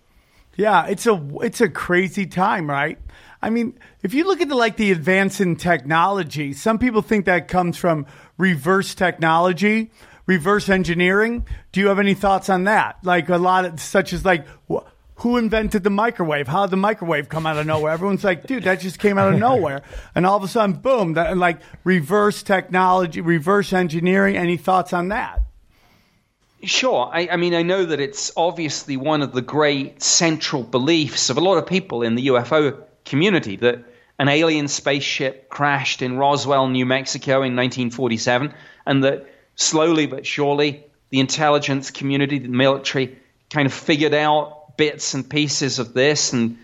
Yeah, 0.57 0.85
it's 0.87 1.07
a 1.07 1.17
it's 1.41 1.61
a 1.61 1.69
crazy 1.69 2.25
time, 2.25 2.69
right? 2.69 2.99
I 3.41 3.49
mean, 3.49 3.79
if 4.01 4.13
you 4.13 4.25
look 4.25 4.41
at 4.41 4.49
the, 4.49 4.55
like 4.55 4.75
the 4.75 4.91
advance 4.91 5.39
in 5.39 5.55
technology, 5.55 6.51
some 6.51 6.77
people 6.77 7.01
think 7.01 7.23
that 7.27 7.47
comes 7.47 7.77
from 7.77 8.05
reverse 8.37 8.95
technology, 8.95 9.91
reverse 10.25 10.67
engineering. 10.67 11.47
Do 11.71 11.79
you 11.79 11.87
have 11.87 11.99
any 11.99 12.15
thoughts 12.15 12.49
on 12.49 12.65
that? 12.65 12.97
Like 13.05 13.29
a 13.29 13.37
lot 13.37 13.63
of 13.63 13.79
such 13.79 14.11
as 14.11 14.25
like 14.25 14.45
who 15.23 15.37
invented 15.37 15.85
the 15.85 15.89
microwave? 15.89 16.49
How 16.49 16.65
did 16.65 16.71
the 16.71 16.77
microwave 16.77 17.29
come 17.29 17.45
out 17.45 17.57
of 17.57 17.65
nowhere? 17.65 17.93
Everyone's 17.93 18.25
like, 18.25 18.45
dude, 18.45 18.63
that 18.63 18.81
just 18.81 18.99
came 18.99 19.17
out 19.17 19.33
of 19.33 19.39
nowhere, 19.39 19.81
and 20.13 20.25
all 20.25 20.35
of 20.35 20.43
a 20.43 20.49
sudden, 20.49 20.75
boom! 20.75 21.13
That 21.13 21.37
like 21.37 21.61
reverse 21.85 22.43
technology, 22.43 23.21
reverse 23.21 23.71
engineering. 23.71 24.35
Any 24.35 24.57
thoughts 24.57 24.91
on 24.91 25.07
that? 25.07 25.41
Sure. 26.63 27.09
I, 27.11 27.29
I, 27.31 27.37
mean, 27.37 27.53
I 27.53 27.61
know 27.61 27.85
that 27.85 28.01
it's 28.01 28.33
obviously 28.35 28.97
one 28.97 29.21
of 29.21 29.31
the 29.31 29.41
great 29.41 30.03
central 30.03 30.61
beliefs 30.61 31.29
of 31.29 31.37
a 31.37 31.41
lot 31.41 31.57
of 31.57 31.67
people 31.67 32.03
in 32.03 32.15
the 32.15 32.27
UFO 32.27 32.83
community 33.05 33.55
that 33.57 33.83
an 34.19 34.27
alien 34.27 34.67
spaceship 34.67 35.47
crashed 35.47 36.01
in 36.01 36.17
Roswell, 36.17 36.67
New 36.67 36.85
Mexico 36.85 37.35
in 37.37 37.55
1947, 37.55 38.53
and 38.85 39.03
that 39.05 39.25
slowly 39.55 40.05
but 40.05 40.25
surely 40.25 40.83
the 41.11 41.21
intelligence 41.21 41.91
community, 41.91 42.39
the 42.39 42.49
military, 42.49 43.19
kind 43.49 43.65
of 43.65 43.73
figured 43.73 44.13
out 44.13 44.62
bits 44.77 45.13
and 45.13 45.29
pieces 45.29 45.79
of 45.79 45.93
this 45.93 46.33
and 46.33 46.57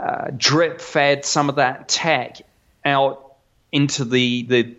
uh, 0.00 0.30
drip 0.36 0.80
fed 0.80 1.24
some 1.24 1.48
of 1.48 1.56
that 1.56 1.88
tech 1.88 2.42
out 2.84 3.36
into 3.70 4.04
the, 4.04 4.42
the 4.42 4.76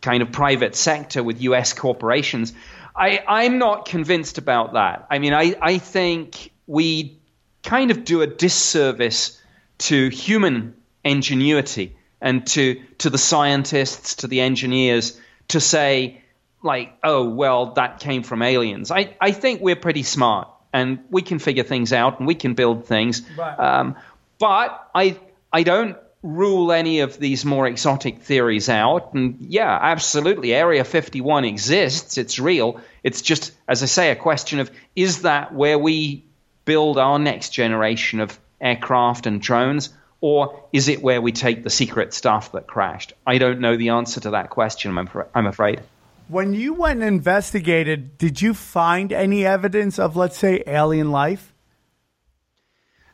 kind 0.00 0.22
of 0.22 0.32
private 0.32 0.74
sector 0.74 1.22
with 1.22 1.42
US 1.42 1.72
corporations. 1.72 2.52
I, 2.94 3.22
I'm 3.26 3.58
not 3.58 3.86
convinced 3.86 4.38
about 4.38 4.72
that. 4.72 5.06
I 5.10 5.18
mean, 5.18 5.34
I, 5.34 5.54
I 5.60 5.78
think 5.78 6.52
we 6.66 7.18
kind 7.62 7.90
of 7.90 8.04
do 8.04 8.22
a 8.22 8.26
disservice 8.26 9.40
to 9.78 10.08
human 10.08 10.74
ingenuity 11.04 11.96
and 12.20 12.46
to, 12.46 12.82
to 12.98 13.10
the 13.10 13.18
scientists, 13.18 14.16
to 14.16 14.26
the 14.26 14.40
engineers, 14.40 15.20
to 15.48 15.60
say, 15.60 16.22
like, 16.62 16.96
oh, 17.04 17.28
well, 17.28 17.72
that 17.74 18.00
came 18.00 18.22
from 18.22 18.42
aliens. 18.42 18.90
I, 18.90 19.14
I 19.20 19.32
think 19.32 19.60
we're 19.60 19.76
pretty 19.76 20.02
smart 20.02 20.48
and 20.76 20.98
we 21.10 21.22
can 21.22 21.38
figure 21.38 21.64
things 21.64 21.92
out 21.92 22.18
and 22.18 22.26
we 22.26 22.34
can 22.34 22.54
build 22.54 22.86
things. 22.86 23.22
Right. 23.36 23.58
Um, 23.58 23.96
but 24.38 24.90
I, 24.94 25.18
I 25.50 25.62
don't 25.62 25.96
rule 26.22 26.70
any 26.70 27.00
of 27.00 27.18
these 27.18 27.44
more 27.44 27.66
exotic 27.66 28.22
theories 28.22 28.68
out. 28.68 29.14
And 29.14 29.38
yeah, 29.48 29.78
absolutely, 29.80 30.52
Area 30.54 30.84
51 30.84 31.46
exists. 31.46 32.18
It's 32.18 32.38
real. 32.38 32.80
It's 33.02 33.22
just, 33.22 33.52
as 33.66 33.82
I 33.82 33.86
say, 33.86 34.10
a 34.10 34.16
question 34.16 34.58
of 34.58 34.70
is 34.94 35.22
that 35.22 35.54
where 35.54 35.78
we 35.78 36.24
build 36.66 36.98
our 36.98 37.18
next 37.18 37.50
generation 37.50 38.20
of 38.20 38.38
aircraft 38.60 39.26
and 39.26 39.40
drones? 39.40 39.90
Or 40.20 40.64
is 40.72 40.88
it 40.88 41.02
where 41.02 41.20
we 41.22 41.32
take 41.32 41.62
the 41.62 41.70
secret 41.70 42.12
stuff 42.12 42.52
that 42.52 42.66
crashed? 42.66 43.12
I 43.26 43.38
don't 43.38 43.60
know 43.60 43.76
the 43.76 43.90
answer 43.90 44.20
to 44.20 44.30
that 44.30 44.50
question, 44.50 44.96
I'm, 44.98 45.08
I'm 45.34 45.46
afraid. 45.46 45.80
When 46.28 46.54
you 46.54 46.74
went 46.74 47.02
and 47.02 47.08
investigated, 47.08 48.18
did 48.18 48.42
you 48.42 48.52
find 48.52 49.12
any 49.12 49.46
evidence 49.46 49.98
of, 49.98 50.16
let's 50.16 50.36
say, 50.36 50.62
alien 50.66 51.12
life? 51.12 51.54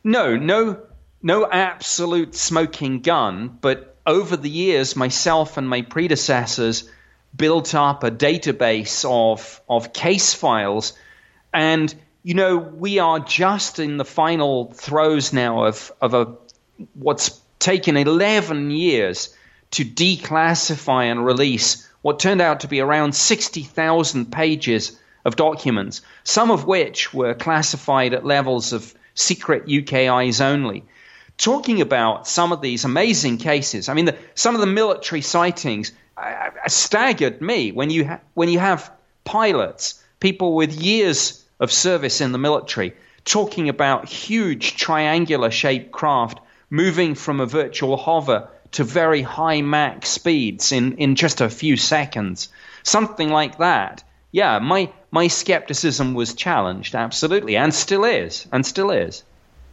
No, 0.03 0.37
no, 0.37 0.81
no 1.23 1.49
absolute 1.51 2.35
smoking 2.35 3.01
gun. 3.01 3.59
But 3.61 3.97
over 4.07 4.37
the 4.37 4.49
years, 4.49 4.97
myself 4.97 5.57
and 5.59 5.69
my 5.69 5.83
predecessors 5.83 6.89
built 7.37 7.75
up 7.75 8.03
a 8.03 8.11
database 8.11 9.05
of 9.09 9.61
of 9.69 9.93
case 9.93 10.35
files, 10.35 10.93
and 11.53 11.95
you 12.23 12.35
know 12.35 12.57
we 12.57 12.99
are 12.99 13.21
just 13.21 13.79
in 13.79 13.97
the 13.97 14.05
final 14.05 14.73
throes 14.73 15.33
now 15.33 15.65
of 15.65 15.93
of 16.01 16.15
a 16.15 16.35
what's 16.95 17.41
taken 17.59 17.97
eleven 17.97 18.71
years 18.71 19.35
to 19.71 19.85
declassify 19.85 21.05
and 21.05 21.25
release 21.25 21.89
what 22.03 22.21
turned 22.21 22.41
out 22.41 22.61
to 22.61 22.69
be 22.69 22.81
around 22.81 23.15
sixty 23.15 23.63
thousand 23.63 24.31
pages 24.31 24.99
of 25.25 25.37
documents, 25.37 26.03
some 26.25 26.51
of 26.51 26.67
which 26.67 27.15
were 27.15 27.35
classified 27.35 28.13
at 28.13 28.27
levels 28.27 28.73
of 28.73 28.95
secret 29.15 29.71
UK 29.71 30.09
eyes 30.09 30.41
only. 30.41 30.85
Talking 31.39 31.81
about 31.81 32.29
some 32.29 32.53
of 32.53 32.61
these 32.61 32.85
amazing 32.85 33.39
cases, 33.39 33.89
I 33.89 33.95
mean, 33.95 34.05
the, 34.05 34.17
some 34.35 34.55
of 34.55 34.61
the 34.61 34.67
military 34.67 35.23
sightings 35.23 35.93
uh, 36.17 36.51
staggered 36.67 37.41
me 37.41 37.73
when 37.73 37.91
you 37.91 38.07
ha- 38.07 38.21
when 38.35 38.49
you 38.49 38.59
have 38.59 38.93
pilots, 39.25 40.03
people 40.21 40.55
with 40.55 40.73
years 40.73 41.45
of 41.59 41.73
service 41.73 42.21
in 42.21 42.33
the 42.33 42.39
military, 42.39 42.95
talking 43.25 43.69
about 43.69 44.09
huge 44.09 44.77
triangular 44.77 45.51
shaped 45.51 45.93
craft 45.93 46.41
moving 46.71 47.15
from 47.15 47.41
a 47.41 47.47
virtual 47.47 47.97
hover 47.97 48.49
to 48.73 48.85
very 48.85 49.23
high 49.23 49.61
Mach 49.61 50.05
speeds 50.07 50.73
in, 50.73 50.97
in 50.97 51.15
just 51.15 51.41
a 51.41 51.49
few 51.49 51.77
seconds. 51.77 52.49
Something 52.83 53.31
like 53.31 53.59
that. 53.59 54.05
Yeah, 54.31 54.59
my 54.59 54.91
my 55.11 55.29
skepticism 55.29 56.15
was 56.15 56.35
challenged, 56.35 56.95
absolutely, 56.95 57.57
and 57.57 57.75
still 57.75 58.05
is, 58.05 58.47
and 58.51 58.65
still 58.65 58.91
is. 58.91 59.25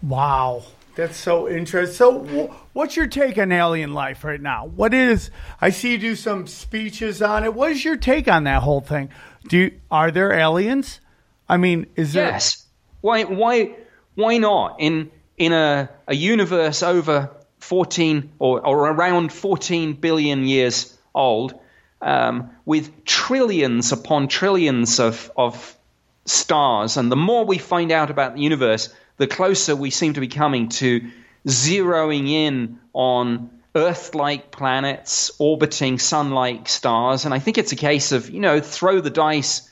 Wow. 0.03 0.63
That's 0.95 1.15
so 1.15 1.47
interesting. 1.47 1.95
So, 1.95 2.19
wh- 2.25 2.75
what's 2.75 2.97
your 2.97 3.07
take 3.07 3.37
on 3.37 3.53
alien 3.53 3.93
life 3.93 4.25
right 4.25 4.41
now? 4.41 4.65
What 4.65 4.93
is? 4.93 5.31
I 5.61 5.69
see 5.69 5.93
you 5.93 5.97
do 5.97 6.15
some 6.15 6.45
speeches 6.45 7.21
on 7.21 7.45
it. 7.45 7.53
What 7.53 7.71
is 7.71 7.85
your 7.85 7.95
take 7.95 8.27
on 8.27 8.43
that 8.43 8.63
whole 8.63 8.81
thing? 8.81 9.09
Do 9.47 9.57
you, 9.57 9.79
are 9.89 10.11
there 10.11 10.33
aliens? 10.33 10.99
I 11.47 11.55
mean, 11.55 11.87
is 11.95 12.11
there? 12.11 12.31
Yes. 12.31 12.65
Why 12.99 13.23
why 13.23 13.77
why 14.15 14.39
not 14.39 14.75
in 14.79 15.09
in 15.37 15.53
a, 15.53 15.89
a 16.05 16.13
universe 16.13 16.83
over 16.83 17.29
14 17.59 18.31
or, 18.39 18.65
or 18.65 18.89
around 18.89 19.31
14 19.31 19.93
billion 19.93 20.45
years 20.45 20.97
old, 21.13 21.59
um, 22.01 22.51
with 22.65 23.05
trillions 23.05 23.91
upon 23.91 24.27
trillions 24.27 24.99
of, 24.99 25.31
of 25.35 25.77
stars. 26.25 26.97
And 26.97 27.11
the 27.11 27.15
more 27.15 27.45
we 27.45 27.57
find 27.57 27.91
out 27.91 28.09
about 28.09 28.35
the 28.35 28.41
universe, 28.41 28.93
the 29.17 29.27
closer 29.27 29.75
we 29.75 29.89
seem 29.89 30.13
to 30.13 30.21
be 30.21 30.27
coming 30.27 30.69
to 30.69 31.09
zeroing 31.47 32.29
in 32.29 32.79
on 32.93 33.49
Earth 33.75 34.15
like 34.15 34.51
planets 34.51 35.31
orbiting 35.39 35.99
sun 35.99 36.31
like 36.31 36.67
stars. 36.67 37.25
And 37.25 37.33
I 37.33 37.39
think 37.39 37.57
it's 37.57 37.71
a 37.71 37.77
case 37.77 38.11
of, 38.11 38.29
you 38.29 38.39
know, 38.39 38.59
throw 38.59 38.99
the 39.01 39.09
dice 39.09 39.69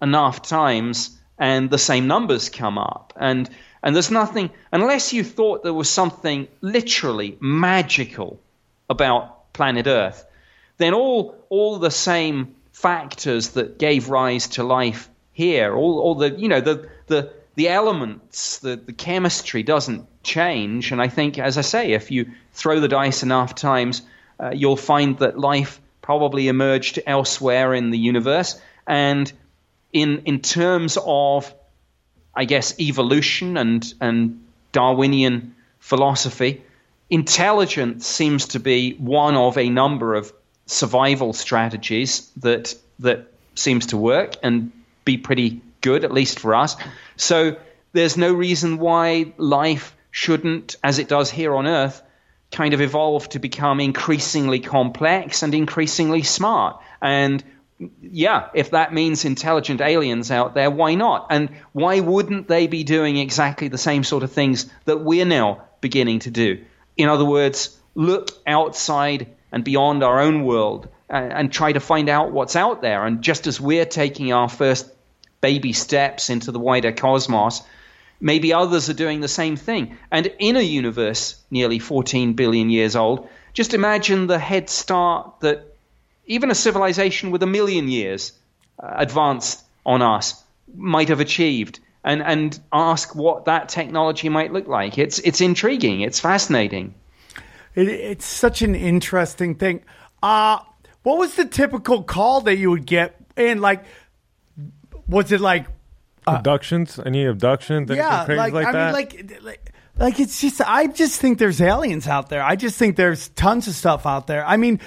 enough 0.00 0.42
times 0.42 1.18
and 1.38 1.68
the 1.70 1.78
same 1.78 2.06
numbers 2.06 2.48
come 2.48 2.78
up. 2.78 3.12
And 3.16 3.48
and 3.84 3.94
there's 3.94 4.10
nothing 4.10 4.50
unless 4.72 5.12
you 5.12 5.22
thought 5.22 5.62
there 5.62 5.74
was 5.74 5.90
something 5.90 6.48
literally 6.60 7.36
magical 7.38 8.40
about 8.90 9.52
planet 9.52 9.86
Earth, 9.86 10.26
then 10.78 10.94
all 10.94 11.36
all 11.50 11.78
the 11.78 11.90
same 11.90 12.56
factors 12.72 13.50
that 13.50 13.78
gave 13.78 14.08
rise 14.08 14.48
to 14.48 14.64
life 14.64 15.08
here, 15.32 15.74
all, 15.74 16.00
all 16.00 16.14
the 16.16 16.30
you 16.30 16.48
know 16.48 16.60
the 16.60 16.88
the 17.06 17.30
the 17.54 17.68
elements, 17.68 18.58
the, 18.58 18.76
the 18.76 18.92
chemistry 18.92 19.62
doesn't 19.62 20.06
change. 20.24 20.90
And 20.90 21.00
I 21.00 21.08
think, 21.08 21.38
as 21.38 21.56
I 21.56 21.60
say, 21.60 21.92
if 21.92 22.10
you 22.10 22.32
throw 22.52 22.80
the 22.80 22.88
dice 22.88 23.22
enough 23.22 23.54
times, 23.54 24.02
uh, 24.40 24.50
you'll 24.52 24.76
find 24.76 25.18
that 25.18 25.38
life 25.38 25.80
probably 26.02 26.48
emerged 26.48 26.98
elsewhere 27.06 27.72
in 27.74 27.90
the 27.90 27.98
universe. 27.98 28.60
And 28.86 29.32
in 29.92 30.22
in 30.24 30.40
terms 30.40 30.98
of, 31.00 31.54
I 32.36 32.44
guess, 32.44 32.78
evolution 32.80 33.56
and 33.56 33.94
and 34.00 34.44
Darwinian 34.72 35.54
philosophy, 35.78 36.62
intelligence 37.10 38.06
seems 38.06 38.48
to 38.48 38.60
be 38.60 38.94
one 38.94 39.36
of 39.36 39.56
a 39.56 39.68
number 39.68 40.14
of 40.14 40.32
survival 40.66 41.32
strategies 41.32 42.30
that 42.38 42.74
that 42.98 43.30
seems 43.54 43.86
to 43.86 43.96
work 43.96 44.34
and 44.42 44.72
be 45.04 45.16
pretty 45.16 45.60
good, 45.80 46.04
at 46.04 46.12
least 46.12 46.38
for 46.40 46.54
us. 46.54 46.76
So 47.16 47.56
there's 47.92 48.16
no 48.16 48.32
reason 48.32 48.78
why 48.78 49.32
life 49.36 49.94
shouldn't, 50.10 50.76
as 50.82 50.98
it 50.98 51.08
does 51.08 51.30
here 51.30 51.54
on 51.54 51.66
Earth, 51.66 52.02
kind 52.50 52.74
of 52.74 52.80
evolve 52.80 53.28
to 53.30 53.38
become 53.38 53.80
increasingly 53.80 54.60
complex 54.60 55.42
and 55.42 55.54
increasingly 55.54 56.22
smart. 56.22 56.80
And 57.02 57.42
yeah, 58.00 58.48
if 58.54 58.70
that 58.70 58.94
means 58.94 59.24
intelligent 59.24 59.80
aliens 59.80 60.30
out 60.30 60.54
there, 60.54 60.70
why 60.70 60.94
not? 60.94 61.26
And 61.30 61.50
why 61.72 62.00
wouldn't 62.00 62.48
they 62.48 62.66
be 62.66 62.84
doing 62.84 63.16
exactly 63.16 63.68
the 63.68 63.78
same 63.78 64.04
sort 64.04 64.22
of 64.22 64.32
things 64.32 64.70
that 64.84 64.98
we're 64.98 65.24
now 65.24 65.64
beginning 65.80 66.20
to 66.20 66.30
do? 66.30 66.64
In 66.96 67.08
other 67.08 67.24
words, 67.24 67.76
look 67.94 68.30
outside 68.46 69.34
and 69.50 69.64
beyond 69.64 70.02
our 70.02 70.20
own 70.20 70.44
world 70.44 70.88
and, 71.08 71.32
and 71.32 71.52
try 71.52 71.72
to 71.72 71.80
find 71.80 72.08
out 72.08 72.32
what's 72.32 72.56
out 72.56 72.80
there. 72.82 73.04
And 73.04 73.22
just 73.22 73.46
as 73.46 73.60
we're 73.60 73.84
taking 73.84 74.32
our 74.32 74.48
first 74.48 74.88
baby 75.40 75.72
steps 75.72 76.30
into 76.30 76.52
the 76.52 76.60
wider 76.60 76.92
cosmos, 76.92 77.62
maybe 78.20 78.54
others 78.54 78.88
are 78.88 78.94
doing 78.94 79.20
the 79.20 79.28
same 79.28 79.56
thing. 79.56 79.98
And 80.10 80.32
in 80.38 80.56
a 80.56 80.62
universe 80.62 81.42
nearly 81.50 81.80
14 81.80 82.34
billion 82.34 82.70
years 82.70 82.94
old, 82.94 83.28
just 83.52 83.74
imagine 83.74 84.26
the 84.26 84.38
head 84.38 84.70
start 84.70 85.40
that 85.40 85.73
even 86.26 86.50
a 86.50 86.54
civilization 86.54 87.30
with 87.30 87.42
a 87.42 87.46
million 87.46 87.88
years 87.88 88.32
uh, 88.82 88.94
advanced 88.96 89.62
on 89.84 90.02
us 90.02 90.42
might 90.74 91.08
have 91.08 91.20
achieved. 91.20 91.80
And, 92.06 92.22
and 92.22 92.60
ask 92.70 93.14
what 93.14 93.46
that 93.46 93.70
technology 93.70 94.28
might 94.28 94.52
look 94.52 94.68
like. 94.68 94.98
It's, 94.98 95.20
it's 95.20 95.40
intriguing. 95.40 96.02
It's 96.02 96.20
fascinating. 96.20 96.94
It, 97.74 97.88
it's 97.88 98.26
such 98.26 98.60
an 98.60 98.74
interesting 98.74 99.54
thing. 99.54 99.82
Uh, 100.22 100.58
what 101.02 101.16
was 101.18 101.34
the 101.36 101.46
typical 101.46 102.02
call 102.02 102.42
that 102.42 102.56
you 102.56 102.68
would 102.68 102.84
get? 102.84 103.16
And 103.38 103.62
like, 103.62 103.86
was 105.08 105.32
it 105.32 105.40
like 105.40 105.66
abductions? 106.26 107.00
Any 107.04 107.24
abductions? 107.24 107.90
Yeah, 107.90 108.26
crazy 108.26 108.38
like, 108.38 108.52
like, 108.52 108.66
I 108.66 108.72
that? 108.72 108.84
mean, 108.84 108.92
like, 108.92 109.42
like, 109.42 109.72
like 109.98 110.20
it's 110.20 110.42
just. 110.42 110.60
I 110.60 110.88
just 110.88 111.20
think 111.20 111.38
there's 111.38 111.62
aliens 111.62 112.06
out 112.06 112.28
there. 112.28 112.42
I 112.42 112.56
just 112.56 112.78
think 112.78 112.96
there's 112.96 113.28
tons 113.30 113.66
of 113.66 113.74
stuff 113.74 114.04
out 114.04 114.26
there. 114.26 114.44
I 114.46 114.58
mean, 114.58 114.80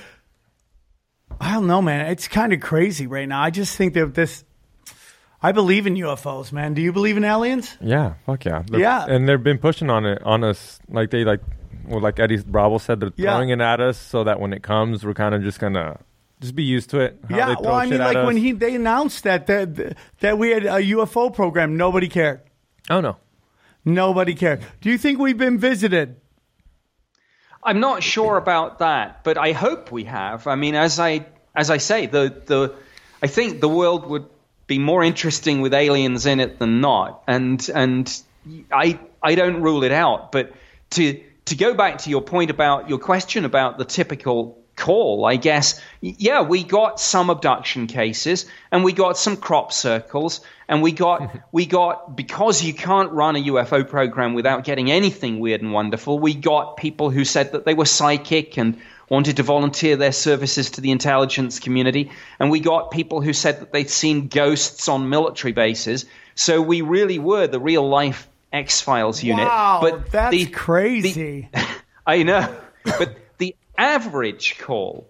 I 1.39 1.54
don't 1.54 1.67
know, 1.67 1.82
man. 1.82 2.08
It's 2.08 2.28
kind 2.28 2.54
of 2.54 2.60
crazy 2.62 3.08
right 3.08 3.28
now. 3.28 3.41
I 3.41 3.50
just 3.50 3.76
think 3.78 3.93
that 3.93 4.13
this. 4.13 4.43
I 5.41 5.52
believe 5.52 5.86
in 5.86 5.93
UFOs, 5.95 6.52
man. 6.52 6.73
Do 6.73 6.82
you 6.82 6.91
believe 6.91 7.15
in 7.15 7.23
aliens? 7.23 7.78
yeah, 7.80 8.13
fuck 8.26 8.43
yeah, 8.45 8.63
They're- 8.67 8.80
Yeah. 8.80 9.06
And 9.06 9.30
they've 9.30 9.41
been 9.41 9.60
pushing 9.60 9.89
on 9.91 10.04
it 10.06 10.19
on 10.23 10.43
us, 10.43 10.80
like 10.89 11.12
they 11.12 11.23
like, 11.23 11.41
well, 11.88 12.02
like 12.02 12.19
Eddie 12.19 12.38
Bravo 12.38 12.80
said, 12.80 13.00
they're 13.00 13.12
Yeah. 13.15 13.34
throwing 13.36 13.50
it 13.50 13.62
at 13.62 13.80
us 13.80 14.00
so 14.00 14.23
that 14.23 14.39
when 14.39 14.52
it 14.52 14.63
comes, 14.63 15.06
we're 15.06 15.13
kind 15.13 15.36
of 15.36 15.43
just 15.43 15.60
gonna 15.60 16.00
just 16.41 16.56
be 16.56 16.63
used 16.63 16.89
to 16.89 17.00
it. 17.02 17.19
how 17.30 17.38
yeah. 17.38 17.45
they 17.50 17.54
throw 17.54 17.63
Well, 17.65 17.76
I 17.76 17.86
mean, 17.86 18.00
like 18.00 18.26
when 18.26 18.38
he 18.38 18.52
they 18.54 18.73
announced 18.76 19.23
that 19.26 19.45
that 19.47 19.95
that 20.21 20.38
we 20.39 20.50
had 20.50 20.65
a 20.65 20.82
UFO 20.95 21.30
program, 21.34 21.78
nobody 21.78 22.08
cared. 22.10 22.41
oh 22.89 23.00
no, 23.02 23.17
Nobody 23.86 24.34
cared. 24.34 24.62
Do 24.82 24.89
you 24.89 24.97
think 24.97 25.19
we've 25.19 25.38
been 25.38 25.60
visited? 25.60 26.15
I'm 27.63 27.79
not 27.79 28.03
sure 28.03 28.37
about 28.37 28.79
that, 28.79 29.23
but 29.23 29.37
I 29.37 29.51
hope 29.51 29.91
we 29.91 30.05
have. 30.05 30.47
I 30.47 30.55
mean, 30.55 30.75
as 30.75 30.99
I 30.99 31.25
as 31.55 31.69
I 31.69 31.77
say, 31.77 32.05
the 32.05 32.41
the 32.45 32.75
I 33.21 33.27
think 33.27 33.61
the 33.61 33.69
world 33.69 34.05
would 34.05 34.25
be 34.67 34.79
more 34.79 35.03
interesting 35.03 35.61
with 35.61 35.73
aliens 35.73 36.25
in 36.25 36.39
it 36.39 36.59
than 36.59 36.81
not, 36.81 37.23
and 37.27 37.67
and 37.73 38.21
I 38.71 38.99
I 39.21 39.35
don't 39.35 39.61
rule 39.61 39.83
it 39.83 39.91
out. 39.91 40.31
But 40.31 40.53
to 40.91 41.21
to 41.45 41.55
go 41.55 41.73
back 41.73 41.99
to 41.99 42.09
your 42.09 42.21
point 42.21 42.51
about 42.51 42.89
your 42.89 42.99
question 42.99 43.45
about 43.45 43.77
the 43.77 43.85
typical 43.85 44.57
call, 44.77 45.25
I 45.25 45.35
guess, 45.35 45.81
yeah, 45.99 46.43
we 46.43 46.63
got 46.63 46.99
some 46.99 47.29
abduction 47.29 47.87
cases 47.87 48.45
and 48.71 48.83
we 48.83 48.93
got 48.93 49.17
some 49.17 49.35
crop 49.35 49.73
circles 49.73 50.39
and 50.69 50.81
we 50.81 50.93
got 50.93 51.37
we 51.51 51.65
got 51.65 52.15
because 52.15 52.63
you 52.63 52.73
can't 52.73 53.11
run 53.11 53.35
a 53.35 53.39
UFO 53.39 53.87
program 53.87 54.33
without 54.33 54.63
getting 54.63 54.89
anything 54.89 55.39
weird 55.39 55.61
and 55.61 55.73
wonderful, 55.73 56.19
we 56.19 56.33
got 56.33 56.77
people 56.77 57.09
who 57.09 57.25
said 57.25 57.51
that 57.51 57.65
they 57.65 57.73
were 57.73 57.85
psychic 57.85 58.57
and 58.57 58.79
wanted 59.09 59.37
to 59.37 59.43
volunteer 59.43 59.97
their 59.97 60.11
services 60.11 60.71
to 60.71 60.81
the 60.81 60.91
intelligence 60.91 61.59
community 61.59 62.11
and 62.39 62.51
we 62.51 62.59
got 62.59 62.91
people 62.91 63.21
who 63.21 63.33
said 63.33 63.59
that 63.61 63.73
they'd 63.73 63.89
seen 63.89 64.27
ghosts 64.27 64.87
on 64.87 65.09
military 65.09 65.53
bases. 65.53 66.05
So 66.35 66.61
we 66.61 66.81
really 66.81 67.17
were 67.17 67.47
the 67.47 67.59
real 67.59 67.87
life 67.87 68.27
X-Files 68.53 69.23
unit. 69.23 69.45
Wow, 69.45 69.79
but 69.81 70.11
that's 70.11 70.31
the- 70.31 70.45
crazy. 70.45 71.49
I 72.05 72.23
know. 72.23 72.55
But 72.85 73.15
the 73.15 73.15
average 73.77 74.57
call, 74.59 75.07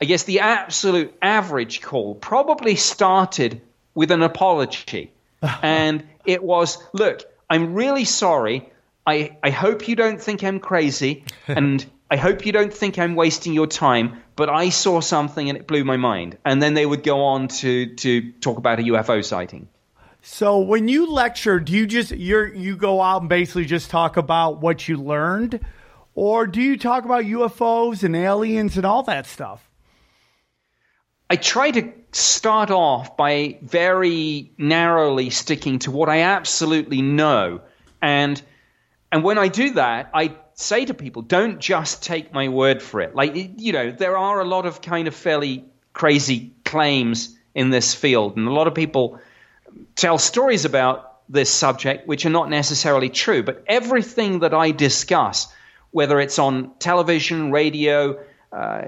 I 0.00 0.04
guess 0.04 0.24
the 0.24 0.40
absolute 0.40 1.14
average 1.20 1.82
call, 1.82 2.14
probably 2.14 2.76
started 2.76 3.60
with 3.94 4.10
an 4.10 4.22
apology. 4.22 5.12
and 5.62 6.06
it 6.24 6.42
was 6.42 6.78
look, 6.92 7.22
I'm 7.48 7.74
really 7.74 8.04
sorry. 8.04 8.70
I, 9.06 9.36
I 9.42 9.50
hope 9.50 9.88
you 9.88 9.96
don't 9.96 10.20
think 10.20 10.44
I'm 10.44 10.60
crazy. 10.60 11.24
And 11.48 11.84
I 12.10 12.16
hope 12.16 12.44
you 12.44 12.52
don't 12.52 12.72
think 12.72 12.98
I'm 12.98 13.14
wasting 13.14 13.52
your 13.52 13.66
time. 13.66 14.22
But 14.36 14.50
I 14.50 14.68
saw 14.68 15.00
something 15.00 15.48
and 15.48 15.58
it 15.58 15.66
blew 15.66 15.84
my 15.84 15.96
mind. 15.96 16.38
And 16.44 16.62
then 16.62 16.74
they 16.74 16.86
would 16.86 17.02
go 17.02 17.22
on 17.24 17.48
to, 17.48 17.94
to 17.96 18.32
talk 18.32 18.58
about 18.58 18.80
a 18.80 18.82
UFO 18.82 19.24
sighting. 19.24 19.68
So 20.22 20.58
when 20.58 20.88
you 20.88 21.10
lecture, 21.10 21.60
do 21.60 21.72
you 21.72 21.86
just 21.86 22.10
you're 22.10 22.46
you 22.46 22.76
go 22.76 23.00
out 23.00 23.22
and 23.22 23.28
basically 23.28 23.64
just 23.64 23.90
talk 23.90 24.16
about 24.16 24.60
what 24.60 24.86
you 24.86 24.96
learned, 24.96 25.60
or 26.20 26.46
do 26.46 26.60
you 26.60 26.76
talk 26.76 27.06
about 27.06 27.24
UFOs 27.24 28.02
and 28.02 28.14
aliens 28.14 28.76
and 28.76 28.84
all 28.84 29.04
that 29.04 29.24
stuff? 29.24 29.66
I 31.30 31.36
try 31.36 31.70
to 31.70 31.94
start 32.12 32.70
off 32.70 33.16
by 33.16 33.58
very 33.62 34.52
narrowly 34.58 35.30
sticking 35.30 35.78
to 35.78 35.90
what 35.90 36.10
I 36.10 36.20
absolutely 36.20 37.00
know. 37.00 37.62
And 38.02 38.42
and 39.10 39.24
when 39.24 39.38
I 39.38 39.48
do 39.48 39.70
that, 39.70 40.10
I 40.12 40.36
say 40.52 40.84
to 40.84 40.92
people, 40.92 41.22
don't 41.22 41.58
just 41.58 42.02
take 42.02 42.34
my 42.34 42.50
word 42.50 42.82
for 42.82 43.00
it. 43.00 43.14
Like 43.14 43.32
you 43.56 43.72
know, 43.72 43.90
there 43.90 44.18
are 44.18 44.40
a 44.40 44.44
lot 44.44 44.66
of 44.66 44.82
kind 44.82 45.08
of 45.08 45.14
fairly 45.14 45.64
crazy 45.94 46.52
claims 46.66 47.34
in 47.54 47.70
this 47.70 47.94
field, 47.94 48.36
and 48.36 48.46
a 48.46 48.52
lot 48.52 48.66
of 48.66 48.74
people 48.74 49.18
tell 49.96 50.18
stories 50.18 50.66
about 50.66 51.22
this 51.30 51.48
subject 51.48 52.06
which 52.06 52.26
are 52.26 52.36
not 52.38 52.50
necessarily 52.50 53.08
true. 53.08 53.42
But 53.42 53.64
everything 53.66 54.40
that 54.40 54.52
I 54.52 54.72
discuss, 54.72 55.50
whether 55.92 56.20
it's 56.20 56.38
on 56.38 56.72
television, 56.78 57.50
radio, 57.50 58.18
uh, 58.52 58.82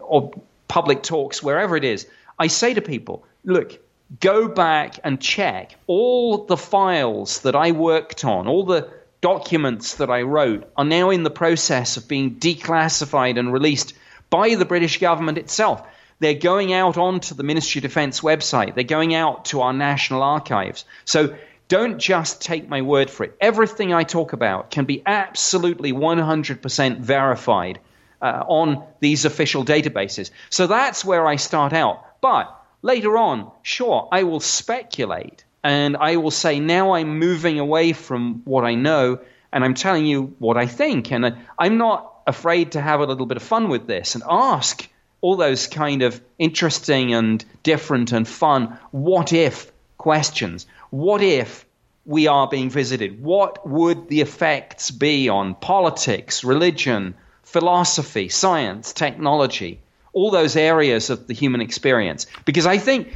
or 0.00 0.32
public 0.68 1.02
talks, 1.02 1.42
wherever 1.42 1.76
it 1.76 1.84
is, 1.84 2.06
I 2.38 2.46
say 2.46 2.74
to 2.74 2.82
people, 2.82 3.24
look, 3.44 3.78
go 4.20 4.48
back 4.48 4.98
and 5.04 5.20
check 5.20 5.74
all 5.86 6.44
the 6.44 6.56
files 6.56 7.40
that 7.40 7.56
I 7.56 7.72
worked 7.72 8.24
on, 8.24 8.48
all 8.48 8.64
the 8.64 8.90
documents 9.20 9.96
that 9.96 10.10
I 10.10 10.22
wrote 10.22 10.70
are 10.76 10.84
now 10.84 11.10
in 11.10 11.22
the 11.22 11.30
process 11.30 11.96
of 11.96 12.08
being 12.08 12.36
declassified 12.36 13.38
and 13.38 13.52
released 13.52 13.94
by 14.30 14.54
the 14.54 14.64
British 14.64 14.98
government 14.98 15.38
itself. 15.38 15.86
They're 16.18 16.34
going 16.34 16.72
out 16.72 16.98
onto 16.98 17.34
the 17.34 17.42
Ministry 17.42 17.80
of 17.80 17.82
Defense 17.82 18.20
website. 18.20 18.74
They're 18.74 18.84
going 18.84 19.14
out 19.14 19.46
to 19.46 19.60
our 19.62 19.72
national 19.72 20.22
archives. 20.22 20.84
So 21.04 21.36
don't 21.72 22.00
just 22.00 22.42
take 22.42 22.68
my 22.68 22.82
word 22.82 23.08
for 23.08 23.24
it. 23.24 23.34
Everything 23.40 23.94
I 23.94 24.02
talk 24.02 24.34
about 24.34 24.70
can 24.70 24.84
be 24.84 25.02
absolutely 25.06 25.94
100% 25.94 26.98
verified 26.98 27.78
uh, 28.20 28.44
on 28.46 28.84
these 29.00 29.24
official 29.24 29.64
databases. 29.64 30.30
So 30.50 30.66
that's 30.66 31.02
where 31.02 31.26
I 31.26 31.36
start 31.36 31.72
out. 31.72 32.20
But 32.20 32.54
later 32.82 33.16
on, 33.16 33.50
sure, 33.62 34.06
I 34.12 34.24
will 34.24 34.40
speculate 34.40 35.46
and 35.64 35.96
I 35.96 36.16
will 36.16 36.30
say, 36.30 36.60
now 36.60 36.92
I'm 36.92 37.18
moving 37.18 37.58
away 37.58 37.94
from 37.94 38.42
what 38.44 38.64
I 38.64 38.74
know 38.74 39.20
and 39.50 39.64
I'm 39.64 39.72
telling 39.72 40.04
you 40.04 40.34
what 40.40 40.58
I 40.58 40.66
think. 40.66 41.10
And 41.10 41.24
uh, 41.24 41.30
I'm 41.58 41.78
not 41.78 42.12
afraid 42.26 42.72
to 42.72 42.82
have 42.82 43.00
a 43.00 43.06
little 43.06 43.24
bit 43.24 43.38
of 43.38 43.42
fun 43.42 43.70
with 43.70 43.86
this 43.86 44.14
and 44.14 44.22
ask 44.28 44.86
all 45.22 45.36
those 45.36 45.68
kind 45.68 46.02
of 46.02 46.20
interesting 46.38 47.14
and 47.14 47.42
different 47.62 48.12
and 48.12 48.28
fun 48.28 48.78
what 48.90 49.32
if 49.32 49.72
questions. 49.96 50.66
What 50.92 51.22
if 51.22 51.64
we 52.04 52.26
are 52.26 52.46
being 52.46 52.68
visited? 52.68 53.22
What 53.24 53.66
would 53.66 54.08
the 54.08 54.20
effects 54.20 54.90
be 54.90 55.30
on 55.30 55.54
politics, 55.54 56.44
religion, 56.44 57.14
philosophy, 57.44 58.28
science, 58.28 58.92
technology, 58.92 59.80
all 60.12 60.30
those 60.30 60.54
areas 60.54 61.08
of 61.08 61.26
the 61.26 61.32
human 61.32 61.62
experience? 61.62 62.26
Because 62.44 62.66
I 62.66 62.76
think 62.76 63.14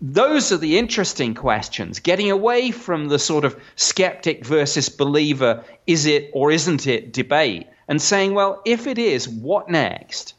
those 0.00 0.50
are 0.50 0.56
the 0.56 0.78
interesting 0.78 1.34
questions, 1.34 2.00
getting 2.00 2.32
away 2.32 2.72
from 2.72 3.06
the 3.06 3.20
sort 3.20 3.44
of 3.44 3.56
skeptic 3.76 4.44
versus 4.44 4.88
believer, 4.88 5.62
is 5.86 6.06
it 6.06 6.32
or 6.32 6.50
isn't 6.50 6.88
it 6.88 7.12
debate, 7.12 7.68
and 7.86 8.02
saying, 8.02 8.34
well, 8.34 8.60
if 8.64 8.88
it 8.88 8.98
is, 8.98 9.28
what 9.28 9.68
next? 9.68 10.34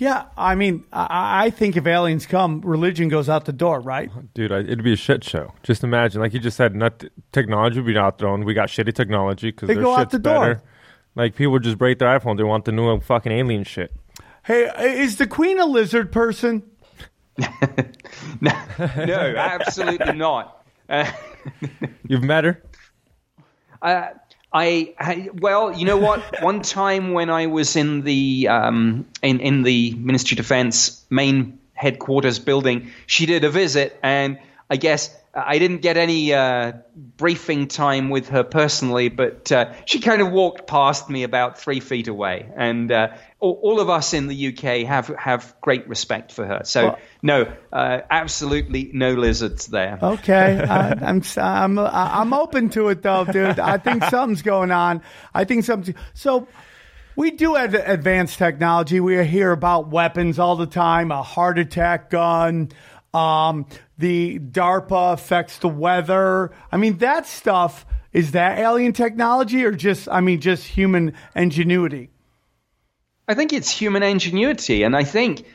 Yeah, 0.00 0.24
I 0.34 0.54
mean, 0.54 0.84
I, 0.94 1.44
I 1.44 1.50
think 1.50 1.76
if 1.76 1.86
aliens 1.86 2.24
come, 2.24 2.62
religion 2.62 3.08
goes 3.10 3.28
out 3.28 3.44
the 3.44 3.52
door, 3.52 3.80
right? 3.80 4.10
Dude, 4.32 4.50
I, 4.50 4.60
it'd 4.60 4.82
be 4.82 4.94
a 4.94 4.96
shit 4.96 5.22
show. 5.22 5.52
Just 5.62 5.84
imagine, 5.84 6.22
like 6.22 6.32
you 6.32 6.40
just 6.40 6.56
said, 6.56 6.74
not 6.74 7.04
technology 7.32 7.80
would 7.80 7.86
be 7.86 7.98
out 7.98 8.16
there. 8.16 8.34
We 8.34 8.54
got 8.54 8.70
shitty 8.70 8.94
technology 8.94 9.50
because 9.50 9.66
They 9.66 9.74
their 9.74 9.82
go 9.82 9.94
out 9.94 10.00
shit's 10.04 10.12
the 10.12 10.18
door. 10.20 10.40
better. 10.54 10.62
Like 11.16 11.36
people 11.36 11.52
would 11.52 11.64
just 11.64 11.76
break 11.76 11.98
their 11.98 12.18
iPhone. 12.18 12.38
They 12.38 12.44
want 12.44 12.64
the 12.64 12.72
new 12.72 12.98
fucking 13.00 13.30
alien 13.30 13.64
shit. 13.64 13.92
Hey, 14.42 14.70
is 15.02 15.16
the 15.18 15.26
queen 15.26 15.60
a 15.60 15.66
lizard 15.66 16.10
person? 16.10 16.62
No, 18.40 18.50
absolutely 19.36 20.14
not. 20.14 20.64
Uh, 20.88 21.10
You've 22.08 22.22
met 22.22 22.44
her? 22.44 22.62
Uh, 23.82 24.08
I, 24.52 24.94
I 24.98 25.30
well, 25.32 25.72
you 25.72 25.84
know 25.84 25.96
what? 25.96 26.20
One 26.42 26.62
time 26.62 27.12
when 27.12 27.30
I 27.30 27.46
was 27.46 27.76
in 27.76 28.02
the 28.02 28.48
um, 28.48 29.06
in 29.22 29.40
in 29.40 29.62
the 29.62 29.94
Ministry 29.94 30.34
of 30.34 30.38
Defence 30.38 31.04
main 31.10 31.58
headquarters 31.74 32.38
building, 32.38 32.90
she 33.06 33.26
did 33.26 33.44
a 33.44 33.50
visit, 33.50 33.98
and 34.02 34.38
I 34.68 34.76
guess 34.76 35.14
I 35.32 35.60
didn't 35.60 35.78
get 35.78 35.96
any 35.96 36.34
uh, 36.34 36.72
briefing 36.96 37.68
time 37.68 38.10
with 38.10 38.30
her 38.30 38.42
personally, 38.42 39.08
but 39.08 39.52
uh, 39.52 39.72
she 39.84 40.00
kind 40.00 40.20
of 40.20 40.32
walked 40.32 40.66
past 40.66 41.08
me 41.08 41.22
about 41.22 41.60
three 41.60 41.78
feet 41.78 42.08
away, 42.08 42.50
and 42.56 42.90
uh, 42.90 43.08
all, 43.38 43.60
all 43.62 43.80
of 43.80 43.88
us 43.88 44.12
in 44.12 44.26
the 44.26 44.48
UK 44.48 44.88
have 44.88 45.06
have 45.08 45.54
great 45.60 45.88
respect 45.88 46.32
for 46.32 46.44
her. 46.44 46.62
So 46.64 46.84
Well- 46.84 46.98
no, 47.22 47.52
uh, 47.72 48.00
absolutely 48.10 48.90
no 48.92 49.12
lizards 49.12 49.66
there. 49.66 50.00
Okay, 50.02 50.58
I, 50.68 50.90
I'm 50.94 51.22
I'm 51.36 51.78
I'm 51.78 52.32
open 52.32 52.70
to 52.70 52.88
it 52.88 53.02
though, 53.02 53.24
dude. 53.24 53.60
I 53.60 53.78
think 53.78 54.02
something's 54.04 54.42
going 54.42 54.72
on. 54.72 55.00
I 55.32 55.44
think 55.44 55.64
something. 55.64 55.94
So 56.12 56.48
we 57.14 57.30
do 57.30 57.54
have 57.54 57.74
advanced 57.74 58.38
technology. 58.38 58.98
We 58.98 59.24
hear 59.26 59.52
about 59.52 59.90
weapons 59.90 60.38
all 60.38 60.56
the 60.56 60.66
time. 60.66 61.12
A 61.12 61.22
heart 61.22 61.58
attack 61.58 62.10
gun. 62.10 62.70
Um, 63.12 63.66
the 63.98 64.38
DARPA 64.38 65.12
affects 65.12 65.58
the 65.58 65.68
weather. 65.68 66.52
I 66.70 66.76
mean, 66.76 66.98
that 66.98 67.26
stuff 67.26 67.84
is 68.12 68.32
that 68.32 68.58
alien 68.58 68.92
technology 68.92 69.64
or 69.64 69.72
just 69.72 70.08
I 70.08 70.20
mean 70.20 70.40
just 70.40 70.66
human 70.66 71.14
ingenuity. 71.34 72.10
I 73.28 73.34
think 73.34 73.52
it's 73.52 73.70
human 73.70 74.02
ingenuity, 74.02 74.82
and 74.82 74.96
I 74.96 75.04
think, 75.04 75.46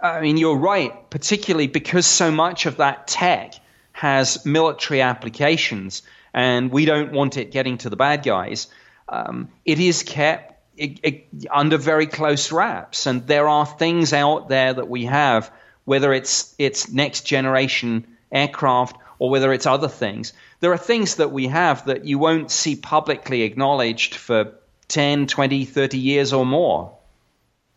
I 0.00 0.20
mean, 0.20 0.36
you're 0.36 0.56
right, 0.56 1.10
particularly 1.10 1.66
because 1.66 2.06
so 2.06 2.30
much 2.30 2.66
of 2.66 2.76
that 2.76 3.08
tech 3.08 3.54
has 3.90 4.46
military 4.46 5.00
applications, 5.00 6.02
and 6.32 6.70
we 6.70 6.84
don't 6.84 7.10
want 7.10 7.36
it 7.36 7.50
getting 7.50 7.78
to 7.78 7.90
the 7.90 7.96
bad 7.96 8.22
guys. 8.22 8.68
Um, 9.08 9.48
it 9.64 9.80
is 9.80 10.04
kept 10.04 10.54
it, 10.76 11.00
it, 11.02 11.28
under 11.50 11.76
very 11.76 12.06
close 12.06 12.52
wraps, 12.52 13.06
and 13.06 13.26
there 13.26 13.48
are 13.48 13.66
things 13.66 14.12
out 14.12 14.48
there 14.48 14.72
that 14.72 14.88
we 14.88 15.06
have, 15.06 15.50
whether 15.84 16.12
it's 16.12 16.54
it's 16.58 16.90
next 16.90 17.22
generation 17.22 18.06
aircraft 18.32 18.96
or 19.18 19.30
whether 19.30 19.52
it's 19.52 19.66
other 19.66 19.88
things. 19.88 20.32
There 20.60 20.72
are 20.72 20.78
things 20.78 21.16
that 21.16 21.30
we 21.30 21.46
have 21.46 21.86
that 21.86 22.04
you 22.04 22.18
won't 22.18 22.50
see 22.50 22.76
publicly 22.76 23.42
acknowledged 23.42 24.16
for 24.16 24.52
10, 24.88 25.26
20, 25.26 25.64
30 25.64 25.98
years 25.98 26.32
or 26.32 26.44
more. 26.44 26.96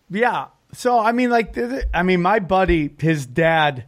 Yeah. 0.10 0.48
So 0.74 1.00
I 1.00 1.12
mean, 1.12 1.30
like, 1.30 1.56
I 1.94 2.04
mean, 2.04 2.22
my 2.22 2.40
buddy, 2.40 2.94
his 3.00 3.26
dad 3.26 3.86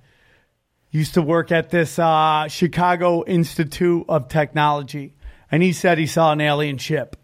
used 0.91 1.13
to 1.15 1.21
work 1.21 1.51
at 1.51 1.69
this 1.69 1.99
uh, 1.99 2.47
Chicago 2.47 3.23
Institute 3.25 4.05
of 4.09 4.27
Technology, 4.27 5.13
and 5.51 5.61
he 5.61 5.73
said 5.73 5.97
he 5.97 6.07
saw 6.07 6.31
an 6.31 6.41
alien 6.41 6.77
ship. 6.77 7.15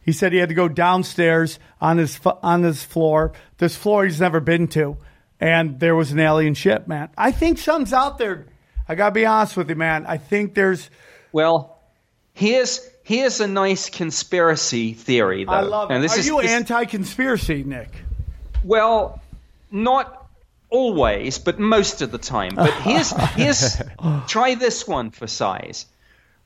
He 0.00 0.12
said 0.12 0.32
he 0.32 0.38
had 0.38 0.50
to 0.50 0.54
go 0.54 0.68
downstairs 0.68 1.58
on 1.80 1.98
his 1.98 2.20
on 2.24 2.62
his 2.62 2.82
floor, 2.82 3.32
this 3.58 3.76
floor 3.76 4.04
he's 4.04 4.20
never 4.20 4.40
been 4.40 4.68
to, 4.68 4.98
and 5.44 5.78
there 5.78 5.94
was 5.94 6.10
an 6.10 6.20
alien 6.20 6.54
ship. 6.54 6.88
Man, 6.88 7.10
I 7.18 7.30
think 7.30 7.58
something's 7.58 7.92
out 7.92 8.16
there. 8.18 8.46
I 8.88 8.94
gotta 8.94 9.12
be 9.12 9.26
honest 9.26 9.56
with 9.56 9.68
you, 9.68 9.76
man. 9.76 10.06
I 10.06 10.16
think 10.16 10.54
there's. 10.54 10.88
Well, 11.32 11.78
here's 12.32 12.80
here's 13.02 13.40
a 13.40 13.46
nice 13.46 13.90
conspiracy 13.90 14.94
theory, 14.94 15.44
though. 15.44 15.52
I 15.52 15.60
love 15.60 15.90
it. 15.90 15.94
And 15.94 16.04
this 16.04 16.16
Are 16.16 16.20
is, 16.20 16.26
you 16.26 16.40
this- 16.40 16.50
anti-conspiracy, 16.50 17.62
Nick? 17.64 17.90
Well, 18.62 19.20
not 19.70 20.26
always, 20.70 21.38
but 21.38 21.58
most 21.58 22.00
of 22.00 22.10
the 22.10 22.18
time. 22.18 22.54
But 22.54 22.72
here's 22.80 23.10
here's 23.34 23.82
try 24.26 24.54
this 24.54 24.88
one 24.88 25.10
for 25.10 25.26
size. 25.26 25.86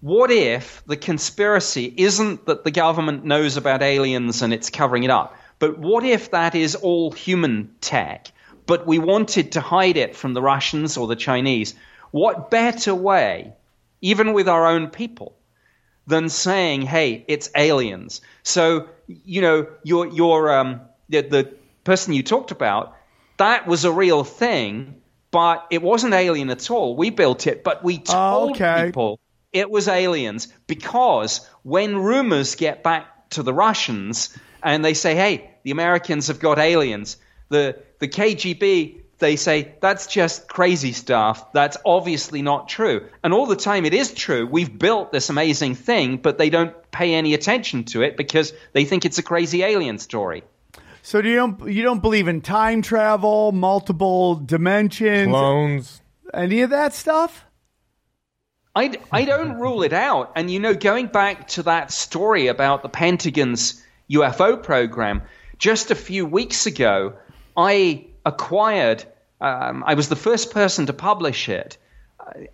What 0.01 0.31
if 0.31 0.83
the 0.87 0.97
conspiracy 0.97 1.93
isn't 1.97 2.47
that 2.47 2.65
the 2.65 2.71
government 2.71 3.25
knows 3.25 3.57
about 3.57 3.83
aliens 3.83 4.43
and 4.43 4.53
it's 4.53 4.71
covering 4.71 5.03
it 5.05 5.11
up, 5.11 5.37
but 5.59 5.79
what 5.79 6.05
if 6.05 6.31
that 6.33 6.55
is 6.55 6.77
all 6.77 7.11
human 7.11 7.75
tech, 7.81 8.29
but 8.69 8.87
we 8.87 8.99
wanted 8.99 9.53
to 9.53 9.61
hide 9.61 9.97
it 9.97 10.15
from 10.15 10.35
the 10.35 10.43
Russians 10.43 10.97
or 10.99 11.09
the 11.09 11.17
Chinese? 11.17 11.75
What 12.13 12.51
better 12.51 12.95
way, 12.95 13.55
even 14.03 14.35
with 14.35 14.47
our 14.47 14.67
own 14.67 14.89
people, 14.89 15.35
than 16.07 16.29
saying, 16.29 16.83
"Hey, 16.83 17.25
it's 17.27 17.51
aliens." 17.57 18.21
So 18.45 18.89
you 19.09 19.41
know, 19.41 19.67
your 19.83 20.07
your 20.07 20.55
um, 20.55 20.83
the, 21.09 21.23
the 21.23 21.55
person 21.83 22.13
you 22.13 22.23
talked 22.23 22.51
about, 22.51 22.95
that 23.39 23.67
was 23.67 23.85
a 23.85 23.91
real 23.91 24.23
thing, 24.23 25.01
but 25.31 25.67
it 25.71 25.83
wasn't 25.83 26.15
alien 26.15 26.51
at 26.51 26.71
all. 26.71 26.95
We 26.95 27.11
built 27.11 27.47
it, 27.47 27.65
but 27.65 27.83
we 27.83 27.99
told 27.99 28.53
okay. 28.53 28.85
people 28.87 29.19
it 29.51 29.71
was 29.71 29.89
aliens 29.89 30.49
because 30.67 31.41
when 31.63 31.97
rumors 31.97 32.55
get 32.55 32.83
back 32.83 33.31
to 33.31 33.43
the 33.43 33.55
Russians 33.55 34.37
and 34.63 34.85
they 34.85 34.95
say, 34.95 35.15
"Hey, 35.15 35.51
the 35.63 35.71
Americans 35.71 36.27
have 36.27 36.39
got 36.39 36.59
aliens," 36.59 37.17
the 37.49 37.79
the 37.99 38.09
KGB 38.09 39.03
they 39.19 39.37
say 39.37 39.75
that's 39.81 40.07
just 40.07 40.49
crazy 40.49 40.93
stuff. 40.93 41.53
That's 41.53 41.77
obviously 41.85 42.41
not 42.43 42.69
true. 42.69 43.09
And 43.25 43.35
all 43.35 43.47
the 43.47 43.57
time 43.57 43.85
it 43.85 43.95
is 43.95 44.15
true. 44.15 44.47
We've 44.47 44.79
built 44.79 45.11
this 45.11 45.29
amazing 45.29 45.75
thing, 45.75 46.19
but 46.19 46.39
they 46.39 46.51
don't 46.51 46.75
pay 46.93 47.15
any 47.15 47.35
attention 47.35 47.85
to 47.85 48.03
it 48.03 48.17
because 48.17 48.53
they 48.73 48.85
think 48.85 49.05
it's 49.05 49.19
a 49.19 49.23
crazy 49.23 49.63
alien 49.65 49.99
story. 49.99 50.45
So 51.03 51.21
do 51.23 51.29
you 51.29 51.37
don't 51.37 51.69
you 51.73 51.83
don't 51.83 52.01
believe 52.01 52.29
in 52.29 52.41
time 52.43 52.83
travel, 52.83 53.51
multiple 53.53 54.37
dimensions, 54.37 55.31
Clones. 55.31 56.03
any 56.33 56.61
of 56.63 56.71
that 56.71 56.95
stuff? 56.95 57.45
I, 58.79 58.97
I 59.11 59.25
don't 59.25 59.59
rule 59.59 59.83
it 59.83 59.93
out. 59.93 60.33
And, 60.37 60.49
you 60.49 60.61
know, 60.61 60.73
going 60.73 61.09
back 61.09 61.49
to 61.49 61.65
that 61.65 61.91
story 61.91 62.47
about 62.47 62.85
the 62.85 62.89
Pentagon's 62.89 63.83
UFO 64.09 64.63
program, 64.63 65.23
just 65.59 65.91
a 65.91 65.97
few 65.97 66.25
weeks 66.25 66.67
ago, 66.67 67.15
I 67.59 68.05
acquired, 68.25 69.05
um, 69.41 69.83
I 69.85 69.95
was 69.95 70.09
the 70.09 70.15
first 70.15 70.53
person 70.53 70.87
to 70.87 70.93
publish 70.93 71.49
it, 71.49 71.77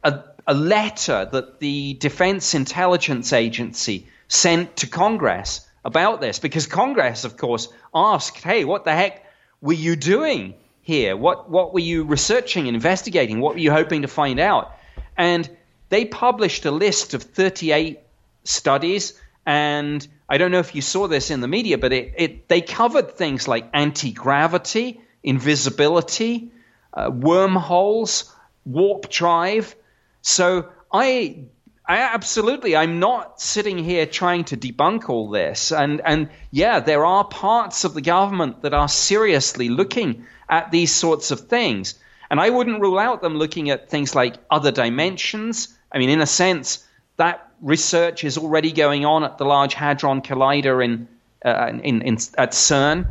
a, 0.02 0.24
a 0.46 0.54
letter 0.54 1.28
that 1.30 1.60
the 1.60 1.92
Defense 1.92 2.54
Intelligence 2.54 3.34
Agency 3.34 4.06
sent 4.28 4.76
to 4.76 4.86
Congress 4.86 5.68
about 5.84 6.22
this. 6.22 6.38
Because 6.38 6.66
Congress, 6.66 7.24
of 7.24 7.36
course, 7.36 7.68
asked, 7.94 8.42
hey, 8.42 8.64
what 8.64 8.86
the 8.86 8.92
heck 8.92 9.26
were 9.60 9.74
you 9.74 9.94
doing 9.94 10.54
here? 10.80 11.18
What, 11.18 11.50
what 11.50 11.74
were 11.74 11.80
you 11.80 12.04
researching 12.04 12.66
and 12.66 12.74
investigating? 12.74 13.40
What 13.40 13.54
were 13.54 13.60
you 13.60 13.72
hoping 13.72 14.02
to 14.02 14.08
find 14.08 14.40
out? 14.40 14.74
And 15.18 15.48
they 15.90 16.06
published 16.06 16.64
a 16.64 16.70
list 16.70 17.12
of 17.12 17.22
38 17.22 18.00
studies 18.44 19.20
and 19.44 20.08
I 20.28 20.38
don't 20.38 20.50
know 20.50 20.58
if 20.60 20.74
you 20.74 20.82
saw 20.82 21.06
this 21.08 21.30
in 21.30 21.40
the 21.40 21.48
media, 21.48 21.78
but 21.78 21.92
it, 21.92 22.14
it 22.16 22.48
they 22.48 22.60
covered 22.60 23.12
things 23.12 23.46
like 23.46 23.68
anti 23.74 24.12
gravity, 24.12 25.00
invisibility, 25.22 26.50
uh, 26.92 27.10
wormholes, 27.12 28.32
warp 28.64 29.10
drive. 29.10 29.74
So 30.22 30.68
I 30.92 31.44
I, 31.86 31.98
absolutely. 31.98 32.76
I'm 32.76 32.98
not 32.98 33.40
sitting 33.40 33.76
here 33.76 34.06
trying 34.06 34.44
to 34.44 34.56
debunk 34.56 35.10
all 35.10 35.28
this. 35.28 35.70
And, 35.70 36.00
and 36.02 36.30
yeah, 36.50 36.80
there 36.80 37.04
are 37.04 37.24
parts 37.24 37.84
of 37.84 37.92
the 37.92 38.00
government 38.00 38.62
that 38.62 38.72
are 38.72 38.88
seriously 38.88 39.68
looking 39.68 40.24
at 40.48 40.70
these 40.70 40.94
sorts 40.94 41.30
of 41.30 41.40
things. 41.40 41.94
And 42.30 42.40
I 42.40 42.48
wouldn't 42.48 42.80
rule 42.80 42.98
out 42.98 43.20
them 43.20 43.36
looking 43.36 43.68
at 43.68 43.90
things 43.90 44.14
like 44.14 44.36
other 44.50 44.72
dimensions. 44.72 45.76
I 45.92 45.98
mean, 45.98 46.08
in 46.08 46.22
a 46.22 46.26
sense, 46.26 46.86
that 47.16 47.48
research 47.60 48.24
is 48.24 48.38
already 48.38 48.72
going 48.72 49.04
on 49.04 49.24
at 49.24 49.38
the 49.38 49.44
Large 49.44 49.74
Hadron 49.74 50.22
Collider 50.22 50.84
in, 50.84 51.08
uh, 51.44 51.70
in, 51.82 52.02
in, 52.02 52.14
at 52.36 52.52
CERN. 52.52 53.06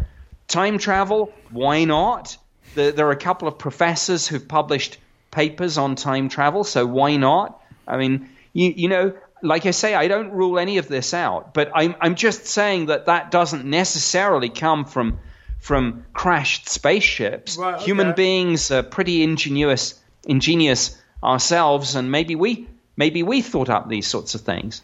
Time 0.48 0.78
travel, 0.78 1.34
why 1.52 1.86
not? 1.86 2.38
The, 2.76 2.92
there 2.92 3.08
are 3.08 3.12
a 3.12 3.16
couple 3.16 3.48
of 3.48 3.58
professors 3.58 4.28
who've 4.28 4.48
published 4.48 4.98
papers 5.32 5.78
on 5.78 5.96
time 5.96 6.30
travel, 6.30 6.64
so 6.64 6.86
why 6.86 7.16
not? 7.18 7.62
I 7.88 7.98
mean, 7.98 8.30
you, 8.52 8.74
you 8.76 8.88
know, 8.88 9.14
like 9.42 9.66
I 9.66 9.72
say, 9.72 9.94
I 9.94 10.08
don't 10.08 10.32
rule 10.32 10.60
any 10.60 10.78
of 10.78 10.88
this 10.88 11.14
out, 11.14 11.54
but 11.54 11.72
I'm, 11.74 11.96
I'm 12.00 12.16
just 12.16 12.46
saying 12.46 12.88
that 12.88 13.08
that 13.08 13.32
doesn't 13.32 13.66
necessarily 13.66 14.50
come 14.50 14.86
from 14.86 15.20
from 15.60 16.06
crashed 16.12 16.68
spaceships. 16.68 17.56
Right, 17.56 17.76
okay. 17.76 17.86
Human 17.86 18.14
beings 18.16 18.70
are 18.70 18.84
pretty 18.84 19.24
ingenious, 19.24 19.98
ingenious 20.26 21.02
ourselves, 21.24 21.96
and 21.96 22.12
maybe 22.12 22.36
we 22.36 22.68
maybe 22.96 23.24
we 23.24 23.42
thought 23.42 23.70
up 23.70 23.90
these 23.90 24.08
sorts 24.08 24.36
of 24.36 24.42
things. 24.42 24.82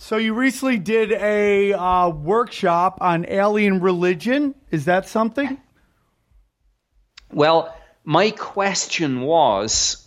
So 0.00 0.16
you 0.16 0.34
recently 0.34 0.78
did 0.78 1.10
a 1.12 1.72
uh, 1.72 2.08
workshop 2.10 2.98
on 3.00 3.26
alien 3.28 3.80
religion. 3.80 4.54
Is 4.70 4.84
that 4.84 5.08
something? 5.08 5.58
Well, 7.32 7.74
my 8.04 8.30
question 8.30 9.20
was 9.22 10.06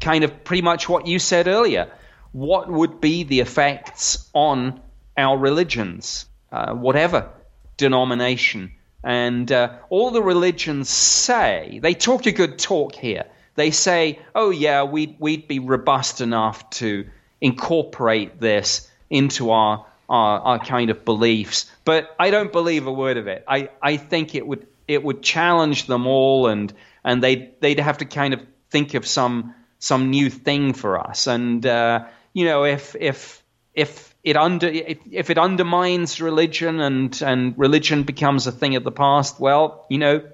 kind 0.00 0.22
of 0.22 0.44
pretty 0.44 0.62
much 0.62 0.88
what 0.88 1.06
you 1.06 1.18
said 1.18 1.48
earlier. 1.48 1.90
What 2.32 2.70
would 2.70 3.00
be 3.00 3.24
the 3.24 3.40
effects 3.40 4.28
on 4.34 4.80
our 5.16 5.38
religions, 5.38 6.26
uh, 6.52 6.74
whatever 6.74 7.30
denomination? 7.78 8.72
And 9.02 9.50
uh, 9.50 9.78
all 9.88 10.10
the 10.10 10.22
religions 10.22 10.90
say, 10.90 11.80
they 11.82 11.94
talk 11.94 12.26
a 12.26 12.32
good 12.32 12.58
talk 12.58 12.94
here. 12.94 13.24
They 13.56 13.70
say, 13.70 14.20
oh, 14.34 14.50
yeah, 14.50 14.84
we'd, 14.84 15.16
we'd 15.18 15.48
be 15.48 15.58
robust 15.58 16.20
enough 16.20 16.70
to 16.70 17.06
incorporate 17.40 18.40
this 18.40 18.90
into 19.10 19.50
our, 19.50 19.86
our, 20.08 20.40
our 20.40 20.58
kind 20.58 20.90
of 20.90 21.04
beliefs. 21.04 21.70
But 21.84 22.14
I 22.18 22.30
don't 22.30 22.52
believe 22.52 22.86
a 22.86 22.92
word 22.92 23.16
of 23.16 23.26
it. 23.26 23.44
I, 23.48 23.70
I 23.82 23.96
think 23.96 24.34
it 24.34 24.46
would, 24.46 24.66
it 24.86 25.02
would 25.02 25.22
challenge 25.22 25.86
them 25.86 26.06
all 26.06 26.46
and, 26.46 26.72
and 27.02 27.22
they'd, 27.22 27.60
they'd 27.60 27.80
have 27.80 27.98
to 27.98 28.04
kind 28.04 28.34
of 28.34 28.40
think 28.70 28.94
of 28.94 29.06
some, 29.06 29.54
some 29.78 30.10
new 30.10 30.30
thing 30.30 30.72
for 30.72 30.98
us. 30.98 31.26
And, 31.26 31.64
uh, 31.66 32.04
you 32.32 32.44
know, 32.44 32.64
if, 32.64 32.94
if, 32.98 33.42
if 33.74 34.14
it 34.26 34.36
under 34.36 34.66
if, 34.66 34.98
if 35.08 35.30
it 35.30 35.38
undermines 35.38 36.20
religion 36.20 36.80
and 36.80 37.22
and 37.22 37.56
religion 37.56 38.02
becomes 38.02 38.48
a 38.48 38.52
thing 38.52 38.74
of 38.74 38.82
the 38.82 38.90
past, 38.90 39.38
well, 39.38 39.86
you 39.88 39.98
know, 39.98 40.28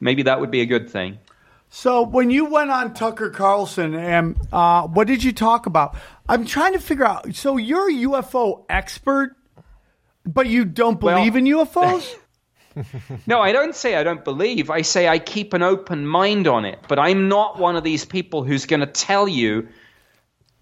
maybe 0.00 0.22
that 0.22 0.40
would 0.40 0.50
be 0.50 0.62
a 0.62 0.66
good 0.66 0.88
thing. 0.88 1.18
So 1.72 2.02
when 2.02 2.30
you 2.30 2.46
went 2.46 2.70
on 2.70 2.94
Tucker 2.94 3.30
Carlson, 3.30 3.94
and 3.94 4.36
uh, 4.52 4.88
what 4.88 5.06
did 5.06 5.22
you 5.22 5.32
talk 5.32 5.66
about? 5.66 5.96
I'm 6.28 6.44
trying 6.44 6.72
to 6.72 6.80
figure 6.80 7.04
out. 7.04 7.34
So 7.36 7.56
you're 7.56 7.88
a 7.88 7.92
UFO 7.92 8.64
expert, 8.68 9.36
but 10.26 10.48
you 10.48 10.64
don't 10.64 10.98
believe 10.98 11.34
Well- 11.34 11.38
in 11.38 11.44
UFOs? 11.46 12.14
No, 13.26 13.40
I 13.40 13.50
don't 13.50 13.74
say 13.74 13.96
I 13.96 14.04
don't 14.04 14.24
believe. 14.24 14.70
I 14.70 14.82
say 14.82 15.08
I 15.08 15.18
keep 15.18 15.54
an 15.54 15.62
open 15.62 16.06
mind 16.06 16.46
on 16.46 16.64
it. 16.64 16.78
But 16.86 17.00
I'm 17.00 17.28
not 17.28 17.58
one 17.58 17.74
of 17.74 17.82
these 17.82 18.04
people 18.04 18.44
who's 18.44 18.64
going 18.64 18.78
to 18.78 18.86
tell 18.86 19.26
you 19.26 19.68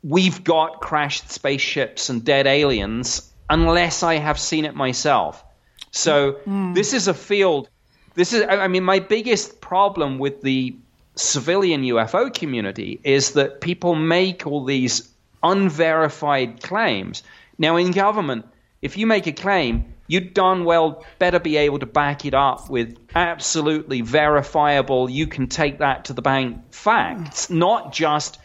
we've 0.03 0.43
got 0.43 0.81
crashed 0.81 1.31
spaceships 1.31 2.09
and 2.09 2.25
dead 2.25 2.47
aliens 2.47 3.31
unless 3.51 4.03
I 4.03 4.15
have 4.15 4.39
seen 4.39 4.65
it 4.65 4.75
myself. 4.75 5.45
So 5.91 6.39
this 6.75 6.95
is 6.95 7.09
a 7.09 7.15
field. 7.15 7.69
This 8.15 8.33
is. 8.33 8.43
I 8.43 8.57
I 8.65 8.69
mean, 8.69 8.85
my 8.85 9.01
biggest 9.01 9.61
problem 9.61 10.19
with 10.19 10.41
the 10.41 10.77
civilian 11.19 11.83
UFO 11.83 12.33
community 12.33 13.01
is 13.03 13.33
that 13.33 13.61
people 13.61 13.95
make 13.95 14.47
all 14.47 14.65
these 14.65 15.09
unverified 15.43 16.63
claims. 16.63 17.23
Now, 17.59 17.77
in 17.77 17.91
government, 17.91 18.47
if 18.83 18.97
you 18.97 19.07
make 19.07 19.27
a 19.27 19.33
claim, 19.33 19.95
you 20.07 20.21
darn 20.21 20.65
well 20.65 21.05
better 21.19 21.39
be 21.39 21.57
able 21.59 21.81
to 21.81 21.87
back 21.87 22.25
it 22.25 22.35
up 22.35 22.71
with 22.71 22.97
absolutely 23.15 24.01
verifiable, 24.01 25.11
you 25.11 25.27
can 25.27 25.49
take 25.49 25.79
that 25.79 26.07
to 26.07 26.13
the 26.13 26.23
bank 26.23 26.73
facts, 26.73 27.51
not 27.51 27.93
just 27.93 28.39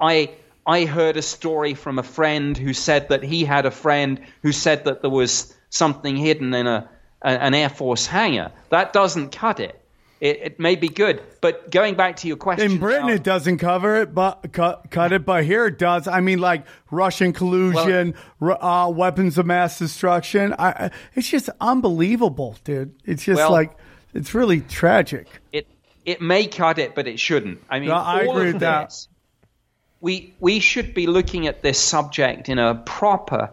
I 0.00 0.30
I 0.66 0.84
heard 0.84 1.16
a 1.16 1.22
story 1.22 1.74
from 1.74 1.98
a 1.98 2.02
friend 2.02 2.56
who 2.56 2.72
said 2.72 3.08
that 3.08 3.22
he 3.22 3.44
had 3.44 3.66
a 3.66 3.70
friend 3.70 4.20
who 4.42 4.52
said 4.52 4.84
that 4.84 5.02
there 5.02 5.10
was 5.10 5.54
something 5.68 6.16
hidden 6.16 6.54
in 6.54 6.66
a, 6.66 6.88
a 7.22 7.28
an 7.28 7.54
Air 7.54 7.68
Force 7.68 8.06
hangar. 8.06 8.52
That 8.70 8.92
doesn't 8.92 9.30
cut 9.32 9.60
it. 9.60 9.79
It, 10.20 10.40
it 10.42 10.60
may 10.60 10.76
be 10.76 10.88
good, 10.88 11.22
but 11.40 11.70
going 11.70 11.94
back 11.94 12.16
to 12.16 12.28
your 12.28 12.36
question, 12.36 12.72
In 12.72 12.78
Britain, 12.78 13.04
about- 13.04 13.14
it 13.14 13.22
doesn't 13.22 13.56
cover 13.56 13.96
it, 14.02 14.14
but 14.14 14.52
cut, 14.52 14.90
cut 14.90 15.12
it. 15.12 15.24
But 15.24 15.44
here 15.44 15.64
it 15.66 15.78
does. 15.78 16.06
I 16.06 16.20
mean, 16.20 16.40
like 16.40 16.66
Russian 16.90 17.32
collusion, 17.32 18.14
ru- 18.38 18.52
uh, 18.52 18.90
weapons 18.90 19.38
of 19.38 19.46
mass 19.46 19.78
destruction. 19.78 20.54
I, 20.58 20.90
it's 21.14 21.28
just 21.30 21.48
unbelievable, 21.58 22.56
dude. 22.64 22.94
It's 23.06 23.24
just 23.24 23.38
Well- 23.38 23.50
like 23.50 23.72
it's 24.12 24.34
really 24.34 24.60
tragic. 24.60 25.26
it 25.52 25.66
it 26.04 26.20
may 26.20 26.46
cut 26.46 26.78
it, 26.78 26.94
but 26.94 27.06
it 27.06 27.18
shouldn't. 27.18 27.62
I 27.70 27.78
mean, 27.78 27.88
No, 27.88 27.94
I 27.96 28.20
agree 28.20 28.52
with 28.52 28.60
that. 28.60 28.88
this, 28.88 29.08
We 30.00 30.34
we 30.38 30.60
should 30.60 30.92
be 30.92 31.06
looking 31.06 31.46
at 31.46 31.62
this 31.62 31.78
subject 31.78 32.50
in 32.50 32.58
a 32.58 32.74
proper 32.74 33.50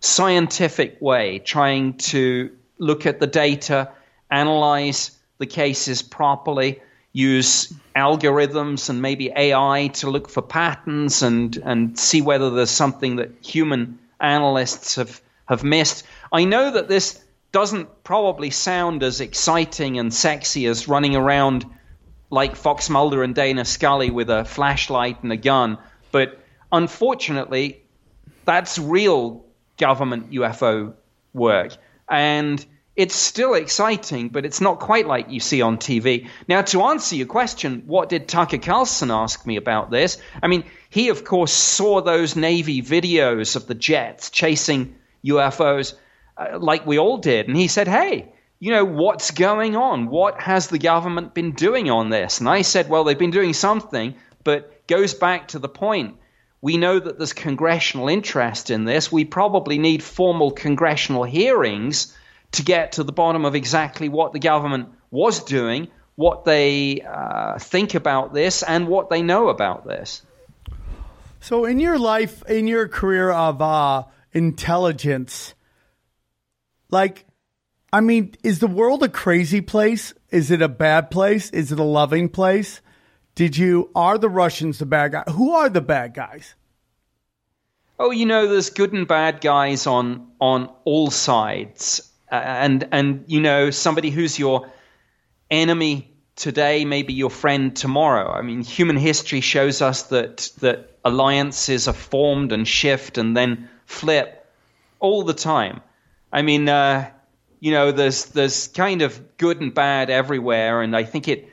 scientific 0.00 0.96
way, 1.00 1.38
trying 1.38 1.94
to 1.94 2.50
look 2.78 3.06
at 3.06 3.20
the 3.20 3.26
data, 3.28 3.90
analyze 4.30 5.12
the 5.38 5.46
cases 5.46 6.02
properly, 6.02 6.80
use 7.12 7.72
algorithms 7.96 8.90
and 8.90 9.02
maybe 9.02 9.32
AI 9.34 9.88
to 9.94 10.10
look 10.10 10.28
for 10.28 10.42
patterns 10.42 11.22
and 11.22 11.56
and 11.64 11.98
see 11.98 12.20
whether 12.20 12.50
there's 12.50 12.70
something 12.70 13.16
that 13.16 13.30
human 13.40 13.98
analysts 14.20 14.96
have 14.96 15.20
have 15.46 15.64
missed. 15.64 16.04
I 16.32 16.44
know 16.44 16.70
that 16.70 16.88
this 16.88 17.22
doesn't 17.50 18.04
probably 18.04 18.50
sound 18.50 19.02
as 19.02 19.20
exciting 19.20 19.98
and 19.98 20.12
sexy 20.12 20.66
as 20.66 20.86
running 20.86 21.16
around 21.16 21.64
like 22.30 22.56
Fox 22.56 22.90
Mulder 22.90 23.22
and 23.22 23.34
Dana 23.34 23.64
Scully 23.64 24.10
with 24.10 24.28
a 24.28 24.44
flashlight 24.44 25.22
and 25.22 25.32
a 25.32 25.36
gun, 25.36 25.78
but 26.12 26.38
unfortunately, 26.70 27.82
that's 28.44 28.78
real 28.78 29.44
government 29.78 30.30
UFO 30.30 30.92
work. 31.32 31.74
And 32.08 32.64
it's 32.98 33.14
still 33.14 33.54
exciting, 33.54 34.28
but 34.28 34.44
it's 34.44 34.60
not 34.60 34.80
quite 34.80 35.06
like 35.06 35.30
you 35.30 35.38
see 35.38 35.62
on 35.62 35.78
TV. 35.78 36.28
Now, 36.48 36.62
to 36.62 36.82
answer 36.82 37.14
your 37.14 37.28
question, 37.28 37.84
what 37.86 38.08
did 38.08 38.26
Tucker 38.26 38.58
Carlson 38.58 39.12
ask 39.12 39.46
me 39.46 39.54
about 39.54 39.92
this? 39.92 40.18
I 40.42 40.48
mean, 40.48 40.64
he, 40.90 41.10
of 41.10 41.22
course, 41.22 41.52
saw 41.52 42.00
those 42.02 42.34
Navy 42.34 42.82
videos 42.82 43.54
of 43.54 43.68
the 43.68 43.76
jets 43.76 44.30
chasing 44.30 44.96
UFOs 45.24 45.94
uh, 46.36 46.58
like 46.58 46.86
we 46.86 46.98
all 46.98 47.18
did. 47.18 47.46
And 47.46 47.56
he 47.56 47.68
said, 47.68 47.86
hey, 47.86 48.32
you 48.58 48.72
know, 48.72 48.84
what's 48.84 49.30
going 49.30 49.76
on? 49.76 50.08
What 50.08 50.40
has 50.40 50.66
the 50.66 50.80
government 50.80 51.34
been 51.34 51.52
doing 51.52 51.88
on 51.90 52.10
this? 52.10 52.40
And 52.40 52.48
I 52.48 52.62
said, 52.62 52.88
well, 52.88 53.04
they've 53.04 53.16
been 53.16 53.30
doing 53.30 53.52
something, 53.52 54.16
but 54.42 54.88
goes 54.88 55.14
back 55.14 55.46
to 55.48 55.60
the 55.60 55.68
point. 55.68 56.16
We 56.60 56.78
know 56.78 56.98
that 56.98 57.16
there's 57.16 57.32
congressional 57.32 58.08
interest 58.08 58.70
in 58.70 58.86
this. 58.86 59.12
We 59.12 59.24
probably 59.24 59.78
need 59.78 60.02
formal 60.02 60.50
congressional 60.50 61.22
hearings 61.22 62.12
to 62.52 62.62
get 62.62 62.92
to 62.92 63.04
the 63.04 63.12
bottom 63.12 63.44
of 63.44 63.54
exactly 63.54 64.08
what 64.08 64.32
the 64.32 64.38
government 64.38 64.88
was 65.10 65.44
doing, 65.44 65.88
what 66.16 66.44
they 66.44 67.00
uh, 67.00 67.58
think 67.58 67.94
about 67.94 68.32
this, 68.32 68.62
and 68.62 68.88
what 68.88 69.10
they 69.10 69.22
know 69.22 69.48
about 69.48 69.86
this. 69.86 70.22
So, 71.40 71.64
in 71.64 71.78
your 71.78 71.98
life, 71.98 72.42
in 72.48 72.66
your 72.66 72.88
career 72.88 73.30
of 73.30 73.62
uh, 73.62 74.04
intelligence, 74.32 75.54
like, 76.90 77.26
I 77.92 78.00
mean, 78.00 78.34
is 78.42 78.58
the 78.58 78.66
world 78.66 79.02
a 79.02 79.08
crazy 79.08 79.60
place? 79.60 80.14
Is 80.30 80.50
it 80.50 80.62
a 80.62 80.68
bad 80.68 81.10
place? 81.10 81.50
Is 81.50 81.70
it 81.72 81.78
a 81.78 81.84
loving 81.84 82.28
place? 82.28 82.80
Did 83.34 83.56
you 83.56 83.90
are 83.94 84.18
the 84.18 84.28
Russians 84.28 84.78
the 84.78 84.86
bad 84.86 85.12
guy? 85.12 85.22
Who 85.30 85.52
are 85.52 85.68
the 85.68 85.80
bad 85.80 86.12
guys? 86.12 86.54
Oh, 88.00 88.10
you 88.10 88.26
know, 88.26 88.48
there's 88.48 88.70
good 88.70 88.92
and 88.92 89.06
bad 89.06 89.40
guys 89.40 89.86
on 89.86 90.28
on 90.40 90.72
all 90.84 91.10
sides, 91.10 92.07
uh, 92.30 92.34
and 92.34 92.88
and 92.92 93.24
you 93.26 93.40
know, 93.40 93.70
somebody 93.70 94.10
who's 94.10 94.38
your 94.38 94.70
enemy 95.50 96.12
today 96.36 96.84
may 96.84 97.02
be 97.02 97.14
your 97.14 97.30
friend 97.30 97.74
tomorrow. 97.74 98.30
I 98.30 98.42
mean, 98.42 98.62
human 98.62 98.96
history 98.96 99.40
shows 99.40 99.82
us 99.82 100.04
that 100.04 100.50
that 100.60 100.98
alliances 101.04 101.88
are 101.88 101.94
formed 101.94 102.52
and 102.52 102.66
shift 102.66 103.18
and 103.18 103.36
then 103.36 103.68
flip 103.86 104.46
all 105.00 105.22
the 105.22 105.34
time. 105.34 105.80
I 106.32 106.42
mean, 106.42 106.68
uh, 106.68 107.10
you 107.60 107.72
know, 107.72 107.92
there's 107.92 108.26
there's 108.26 108.68
kind 108.68 109.02
of 109.02 109.36
good 109.36 109.60
and 109.60 109.74
bad 109.74 110.10
everywhere, 110.10 110.82
and 110.82 110.96
I 110.96 111.04
think 111.04 111.28
it 111.28 111.48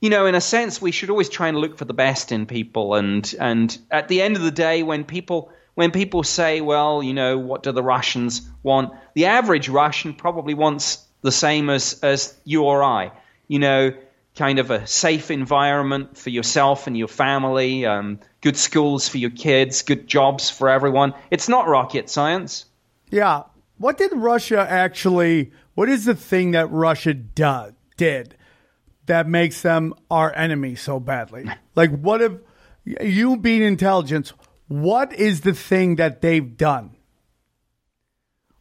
you 0.00 0.08
know, 0.08 0.24
in 0.24 0.34
a 0.34 0.40
sense, 0.40 0.80
we 0.80 0.92
should 0.92 1.10
always 1.10 1.28
try 1.28 1.48
and 1.48 1.58
look 1.58 1.76
for 1.76 1.84
the 1.84 1.94
best 1.94 2.32
in 2.32 2.46
people. 2.46 2.94
And 2.94 3.34
and 3.38 3.76
at 3.90 4.08
the 4.08 4.22
end 4.22 4.36
of 4.36 4.42
the 4.42 4.50
day, 4.50 4.82
when 4.82 5.04
people 5.04 5.52
when 5.74 5.90
people 5.90 6.22
say, 6.22 6.60
well, 6.60 7.02
you 7.02 7.14
know, 7.14 7.38
what 7.38 7.62
do 7.62 7.72
the 7.72 7.82
Russians 7.82 8.42
want? 8.62 8.92
The 9.14 9.26
average 9.26 9.68
Russian 9.68 10.14
probably 10.14 10.54
wants 10.54 11.06
the 11.22 11.32
same 11.32 11.70
as 11.70 12.00
as 12.02 12.36
you 12.44 12.64
or 12.64 12.82
I. 12.82 13.12
You 13.48 13.58
know, 13.58 13.92
kind 14.36 14.58
of 14.58 14.70
a 14.70 14.86
safe 14.86 15.30
environment 15.30 16.16
for 16.16 16.30
yourself 16.30 16.86
and 16.86 16.96
your 16.96 17.08
family, 17.08 17.84
um, 17.84 18.20
good 18.40 18.56
schools 18.56 19.08
for 19.08 19.18
your 19.18 19.30
kids, 19.30 19.82
good 19.82 20.06
jobs 20.06 20.50
for 20.50 20.68
everyone. 20.68 21.14
It's 21.30 21.48
not 21.48 21.68
rocket 21.68 22.08
science. 22.08 22.64
Yeah. 23.10 23.42
What 23.78 23.98
did 23.98 24.12
Russia 24.14 24.66
actually? 24.68 25.52
What 25.74 25.88
is 25.88 26.04
the 26.04 26.14
thing 26.14 26.52
that 26.52 26.70
Russia 26.70 27.14
do, 27.14 27.74
did 27.96 28.36
that 29.06 29.26
makes 29.26 29.62
them 29.62 29.94
our 30.10 30.34
enemy 30.34 30.74
so 30.74 31.00
badly? 31.00 31.46
Like, 31.76 31.90
what 31.98 32.20
if 32.20 32.32
you 32.84 33.36
being 33.36 33.62
intelligence? 33.62 34.34
What 34.70 35.12
is 35.12 35.40
the 35.40 35.52
thing 35.52 35.96
that 35.96 36.22
they've 36.22 36.56
done? 36.56 36.90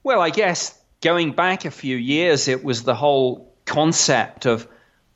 Well, 0.01 0.21
I 0.21 0.31
guess 0.31 0.75
going 1.01 1.33
back 1.33 1.65
a 1.65 1.71
few 1.71 1.95
years, 1.95 2.47
it 2.47 2.63
was 2.63 2.81
the 2.81 2.95
whole 2.95 3.53
concept 3.65 4.47
of 4.47 4.67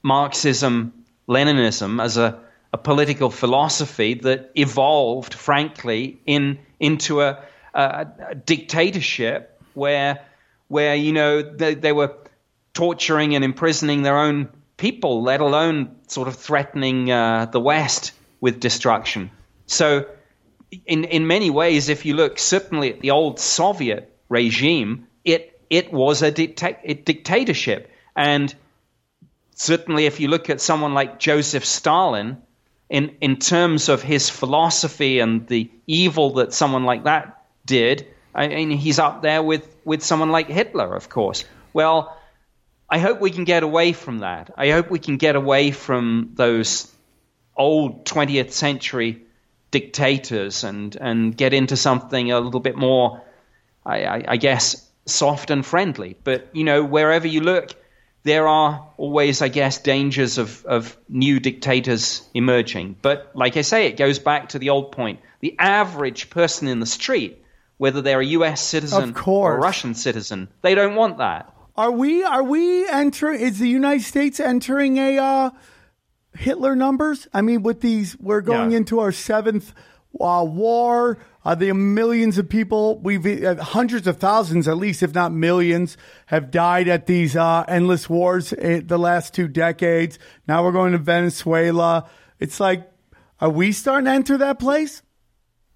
Marxism, 0.04 0.94
Leninism 1.28 2.00
as 2.00 2.18
a, 2.18 2.40
a 2.72 2.78
political 2.78 3.32
philosophy 3.32 4.14
that 4.14 4.52
evolved, 4.54 5.34
frankly, 5.34 6.22
in 6.28 6.60
into 6.80 7.22
a, 7.22 7.44
a, 7.74 8.06
a 8.30 8.36
dictatorship 8.36 9.60
where 9.74 10.24
where 10.68 10.94
you 10.94 11.12
know 11.12 11.42
they, 11.42 11.74
they 11.74 11.92
were 11.92 12.16
torturing 12.76 13.34
and 13.34 13.44
imprisoning 13.44 14.04
their 14.04 14.20
own 14.20 14.48
people, 14.78 15.24
let 15.24 15.42
alone 15.42 15.96
sort 16.06 16.28
of 16.28 16.36
threatening 16.36 17.10
uh, 17.10 17.48
the 17.48 17.60
West 17.60 18.12
with 18.42 18.60
destruction. 18.60 19.32
So, 19.66 20.06
in 20.86 21.04
in 21.06 21.28
many 21.28 21.50
ways, 21.50 21.90
if 21.90 22.06
you 22.06 22.16
look 22.16 22.40
certainly 22.40 22.94
at 22.94 23.00
the 23.02 23.12
old 23.12 23.40
Soviet 23.40 24.12
regime, 24.30 25.08
it 25.24 25.60
it 25.70 25.92
was 25.92 26.22
a, 26.22 26.32
dicta- 26.32 26.78
a 26.84 26.94
dictatorship, 26.94 27.92
and 28.16 28.54
certainly 29.56 30.06
if 30.06 30.20
you 30.20 30.28
look 30.28 30.50
at 30.50 30.62
someone 30.62 30.94
like 30.94 31.20
Joseph 31.20 31.66
Stalin, 31.66 32.38
in 32.90 33.16
in 33.22 33.38
terms 33.38 33.90
of 33.90 34.02
his 34.02 34.30
philosophy 34.30 35.20
and 35.20 35.48
the 35.48 35.70
evil 35.88 36.34
that 36.34 36.54
someone 36.54 36.84
like 36.84 37.06
that 37.06 37.44
did, 37.66 38.08
I 38.36 38.48
mean, 38.48 38.72
he's 38.72 39.00
up 39.00 39.22
there 39.22 39.44
with 39.44 39.68
with 39.86 40.04
someone 40.04 40.32
like 40.32 40.48
Hitler, 40.48 40.96
of 40.96 41.10
course. 41.10 41.46
Well, 41.74 42.18
I 42.90 43.00
hope 43.00 43.20
we 43.20 43.32
can 43.32 43.44
get 43.44 43.64
away 43.64 43.94
from 43.94 44.20
that. 44.20 44.52
I 44.56 44.70
hope 44.70 44.92
we 44.92 45.00
can 45.00 45.18
get 45.18 45.36
away 45.36 45.72
from 45.72 46.32
those 46.36 46.92
old 47.56 48.06
20th 48.06 48.52
century 48.52 49.24
dictators 49.74 50.64
and, 50.64 50.96
and 50.96 51.36
get 51.36 51.52
into 51.52 51.76
something 51.76 52.32
a 52.32 52.40
little 52.40 52.60
bit 52.60 52.78
more, 52.78 53.22
I, 53.84 54.06
I, 54.06 54.26
I 54.30 54.38
guess, 54.38 54.88
soft 55.08 55.50
and 55.50 55.66
friendly. 55.66 56.16
But, 56.24 56.48
you 56.54 56.64
know, 56.64 56.86
wherever 56.86 57.28
you 57.28 57.42
look, 57.42 57.72
there 58.22 58.48
are 58.48 58.88
always, 58.98 59.42
I 59.42 59.48
guess, 59.48 59.80
dangers 59.80 60.38
of, 60.38 60.64
of 60.66 60.96
new 61.10 61.40
dictators 61.40 62.22
emerging. 62.36 62.98
But 63.02 63.32
like 63.34 63.58
I 63.58 63.62
say, 63.62 63.88
it 63.88 63.98
goes 63.98 64.20
back 64.20 64.50
to 64.50 64.60
the 64.60 64.70
old 64.70 64.92
point. 64.92 65.20
The 65.40 65.56
average 65.58 66.30
person 66.30 66.68
in 66.68 66.80
the 66.80 66.86
street, 66.86 67.44
whether 67.78 68.02
they're 68.02 68.22
a 68.22 68.26
U.S. 68.38 68.62
citizen 68.62 69.16
or 69.26 69.56
a 69.56 69.60
Russian 69.60 69.96
citizen, 69.96 70.50
they 70.62 70.76
don't 70.76 70.96
want 70.96 71.18
that. 71.18 71.52
Are 71.76 71.92
we? 71.92 72.24
Are 72.24 72.44
we 72.44 72.88
entering? 72.88 73.42
Is 73.42 73.58
the 73.58 73.68
United 73.68 74.04
States 74.04 74.40
entering 74.40 74.98
a 74.98 75.18
uh, 75.18 75.50
Hitler 76.36 76.76
numbers? 76.76 77.28
I 77.34 77.42
mean, 77.42 77.64
with 77.64 77.82
these, 77.82 78.18
we're 78.20 78.42
going 78.42 78.72
Yeah. 78.72 78.78
into 78.78 79.00
our 79.00 79.12
seventh 79.12 79.74
uh, 80.20 80.46
war. 80.48 81.18
Uh, 81.46 81.56
the 81.56 81.74
millions 81.74 82.38
of 82.38 82.48
people, 82.48 83.00
we've 83.00 83.26
uh, 83.44 83.56
hundreds 83.62 84.08
of 84.08 84.18
thousands, 84.18 84.68
at 84.68 84.78
least, 84.78 85.04
if 85.04 85.14
not 85.14 85.32
millions, 85.34 85.98
have 86.28 86.52
died 86.52 86.88
at 86.88 87.06
these 87.06 87.36
uh, 87.36 87.66
endless 87.68 88.10
wars 88.10 88.54
in 88.54 88.88
the 88.88 88.98
last 88.98 89.34
two 89.34 89.48
decades. 89.48 90.20
Now 90.48 90.64
we're 90.64 90.72
going 90.72 90.94
to 90.94 90.98
Venezuela. 91.00 92.10
It's 92.40 92.60
like, 92.60 92.90
are 93.42 93.50
we 93.50 93.72
starting 93.74 94.06
to 94.06 94.12
enter 94.12 94.38
that 94.38 94.58
place? 94.60 95.02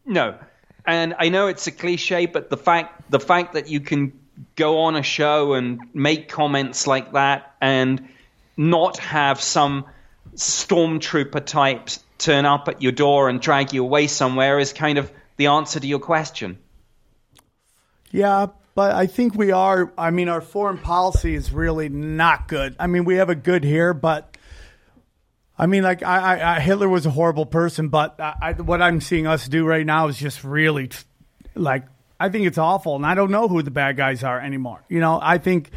No, 0.05 0.37
and 0.85 1.15
I 1.19 1.27
know 1.29 1.47
it's 1.47 1.67
a 1.67 1.71
cliche, 1.71 2.27
but 2.27 2.49
the 2.49 2.55
fact 2.57 3.11
the 3.11 3.19
fact 3.19 3.53
that 3.53 3.67
you 3.67 3.81
can 3.81 4.13
go 4.55 4.79
on 4.81 4.95
a 4.95 5.03
show 5.03 5.53
and 5.53 5.81
make 5.93 6.29
comments 6.29 6.87
like 6.87 7.11
that 7.13 7.55
and 7.59 8.07
not 8.55 8.97
have 8.99 9.41
some 9.41 9.83
stormtrooper 10.37 11.45
types 11.45 12.03
turn 12.17 12.45
up 12.45 12.67
at 12.67 12.81
your 12.81 12.91
door 12.91 13.27
and 13.29 13.41
drag 13.41 13.73
you 13.73 13.83
away 13.83 14.07
somewhere 14.07 14.59
is 14.59 14.71
kind 14.71 14.97
of 14.97 15.11
the 15.37 15.47
answer 15.47 15.79
to 15.79 15.87
your 15.87 15.99
question. 15.99 16.57
Yeah, 18.11 18.47
but 18.73 18.95
I 18.95 19.07
think 19.07 19.35
we 19.35 19.51
are. 19.51 19.91
I 19.97 20.11
mean, 20.11 20.29
our 20.29 20.41
foreign 20.41 20.77
policy 20.77 21.35
is 21.35 21.51
really 21.51 21.89
not 21.89 22.47
good. 22.47 22.75
I 22.79 22.87
mean, 22.87 23.03
we 23.03 23.15
have 23.15 23.29
a 23.29 23.35
good 23.35 23.63
here, 23.63 23.93
but 23.93 24.37
I 25.57 25.65
mean, 25.65 25.83
like 25.83 26.03
I, 26.03 26.55
I, 26.55 26.59
Hitler 26.59 26.87
was 26.87 27.05
a 27.05 27.11
horrible 27.11 27.45
person, 27.45 27.89
but 27.89 28.19
I, 28.19 28.53
what 28.53 28.81
I'm 28.81 29.01
seeing 29.01 29.27
us 29.27 29.47
do 29.47 29.65
right 29.65 29.85
now 29.85 30.07
is 30.07 30.17
just 30.17 30.43
really, 30.43 30.89
like, 31.55 31.83
I 32.19 32.29
think 32.29 32.47
it's 32.47 32.57
awful, 32.57 32.95
and 32.95 33.05
I 33.05 33.15
don't 33.15 33.31
know 33.31 33.47
who 33.47 33.61
the 33.61 33.71
bad 33.71 33.97
guys 33.97 34.23
are 34.23 34.39
anymore. 34.39 34.83
You 34.87 34.99
know, 34.99 35.19
I 35.21 35.37
think. 35.37 35.71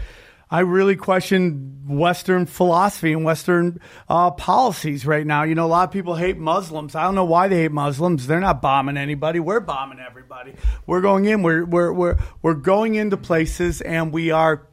I 0.52 0.60
really 0.60 0.96
question 0.96 1.69
Western 1.90 2.46
philosophy 2.46 3.12
and 3.12 3.24
Western 3.24 3.80
uh, 4.08 4.30
policies 4.30 5.04
right 5.04 5.26
now. 5.26 5.42
You 5.42 5.54
know, 5.54 5.66
a 5.66 5.68
lot 5.68 5.88
of 5.88 5.92
people 5.92 6.14
hate 6.14 6.38
Muslims. 6.38 6.94
I 6.94 7.02
don't 7.02 7.14
know 7.14 7.24
why 7.24 7.48
they 7.48 7.62
hate 7.62 7.72
Muslims. 7.72 8.26
They're 8.26 8.40
not 8.40 8.62
bombing 8.62 8.96
anybody. 8.96 9.40
We're 9.40 9.60
bombing 9.60 9.98
everybody. 9.98 10.54
We're 10.86 11.00
going 11.00 11.24
in. 11.24 11.42
We're 11.42 11.64
we're 11.64 11.92
we're 11.92 12.18
we're 12.42 12.54
going 12.54 12.94
into 12.94 13.16
places, 13.16 13.80
and 13.80 14.12
we 14.12 14.30
are 14.30 14.66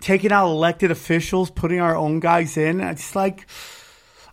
taking 0.00 0.32
out 0.32 0.48
elected 0.48 0.90
officials, 0.90 1.50
putting 1.50 1.80
our 1.80 1.96
own 1.96 2.20
guys 2.20 2.56
in. 2.56 2.80
It's 2.80 3.16
like, 3.16 3.46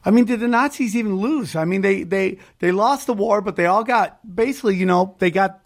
I 0.04 0.12
mean, 0.12 0.26
did 0.26 0.39
the 0.39 0.48
Nazis 0.48 0.96
even 0.96 1.18
lose? 1.18 1.56
I 1.56 1.66
mean, 1.66 1.82
they 1.82 2.04
they 2.04 2.38
they 2.60 2.72
lost 2.72 3.08
the 3.08 3.14
war, 3.14 3.41
but 3.41 3.56
they 3.56 3.66
all 3.66 3.84
got 3.84 4.20
basically, 4.36 4.76
you 4.76 4.86
know, 4.86 5.16
they 5.20 5.32
got 5.32 5.66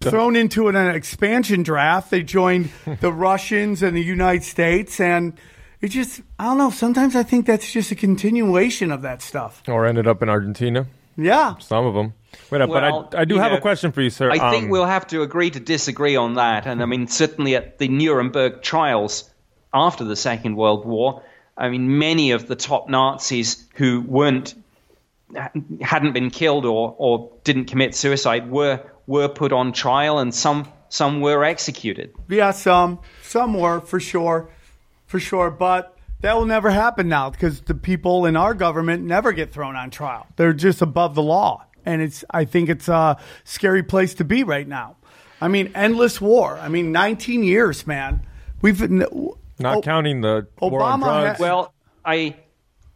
thrown 0.00 0.36
into 0.36 0.68
an, 0.68 0.76
expansion 0.76 1.62
draft. 1.62 2.10
They 2.10 2.22
joined 2.22 2.70
the 3.00 3.12
Russians 3.28 3.82
and 3.82 3.96
the 3.96 4.02
United 4.02 4.44
States, 4.44 5.00
and 5.00 5.38
it 5.84 5.88
just, 5.90 6.22
I 6.38 6.44
don't 6.44 6.58
know. 6.58 6.70
Sometimes 6.70 7.14
I 7.14 7.22
think 7.22 7.46
that's 7.46 7.70
just 7.70 7.90
a 7.92 7.94
continuation 7.94 8.90
of 8.90 9.02
that 9.02 9.22
stuff. 9.22 9.62
or 9.68 9.86
ended 9.86 10.06
up 10.06 10.22
in 10.22 10.28
Argentina. 10.28 10.86
Yeah. 11.16 11.56
Some 11.58 11.86
of 11.86 11.94
them. 11.94 12.14
Wait 12.50 12.60
up, 12.60 12.68
Well, 12.70 13.02
but 13.10 13.16
I, 13.16 13.20
I 13.20 13.24
do 13.24 13.38
have 13.38 13.52
know, 13.52 13.58
a 13.58 13.60
question 13.60 13.92
for 13.92 14.00
you, 14.02 14.10
sir. 14.10 14.30
I 14.30 14.50
think 14.50 14.64
Um, 14.64 14.70
we'll 14.70 14.86
have 14.86 15.06
to 15.08 15.22
agree 15.22 15.50
to 15.50 15.60
disagree 15.60 16.16
on 16.16 16.34
that. 16.34 16.66
And 16.66 16.82
I 16.82 16.86
mean, 16.86 17.06
certainly 17.06 17.54
at 17.54 17.78
the 17.78 17.86
Nuremberg 17.88 18.62
trials 18.62 19.30
after 19.72 20.04
the 20.04 20.16
Second 20.16 20.56
World 20.56 20.84
War, 20.84 21.22
I 21.56 21.68
mean, 21.68 21.98
many 21.98 22.32
of 22.32 22.48
the 22.48 22.56
top 22.56 22.88
Nazis 22.88 23.64
who 23.74 24.00
weren't 24.00 24.54
hadn't 25.80 26.12
been 26.12 26.30
killed 26.30 26.64
or, 26.64 26.94
or 26.98 27.32
didn't 27.44 27.66
commit 27.66 27.94
suicide 27.94 28.50
were 28.50 28.80
were 29.06 29.28
put 29.28 29.52
on 29.52 29.72
trial, 29.72 30.18
and 30.18 30.34
some 30.34 30.66
some 30.88 31.20
were 31.20 31.44
executed. 31.44 32.14
Yeah, 32.28 32.52
some, 32.52 33.00
some 33.22 33.54
were 33.54 33.80
for 33.80 34.00
sure, 34.00 34.48
for 35.06 35.20
sure. 35.20 35.50
But 35.50 35.96
that 36.20 36.36
will 36.36 36.46
never 36.46 36.70
happen 36.70 37.08
now 37.08 37.30
because 37.30 37.60
the 37.60 37.74
people 37.74 38.26
in 38.26 38.36
our 38.36 38.54
government 38.54 39.04
never 39.04 39.32
get 39.32 39.52
thrown 39.52 39.76
on 39.76 39.90
trial. 39.90 40.26
They're 40.36 40.52
just 40.52 40.82
above 40.82 41.14
the 41.14 41.22
law, 41.22 41.64
and 41.84 42.02
it's. 42.02 42.24
I 42.30 42.44
think 42.44 42.68
it's 42.68 42.88
a 42.88 43.18
scary 43.44 43.82
place 43.82 44.14
to 44.14 44.24
be 44.24 44.44
right 44.44 44.66
now. 44.66 44.96
I 45.40 45.48
mean, 45.48 45.72
endless 45.74 46.20
war. 46.20 46.58
I 46.58 46.68
mean, 46.68 46.92
19 46.92 47.42
years, 47.44 47.86
man. 47.86 48.26
We've 48.62 48.80
not 49.58 49.76
oh, 49.76 49.82
counting 49.82 50.20
the 50.22 50.46
war 50.60 50.82
on 50.82 51.00
Obama 51.00 51.04
drugs. 51.04 51.38
ha- 51.38 51.42
Well, 51.44 51.74
I 52.04 52.36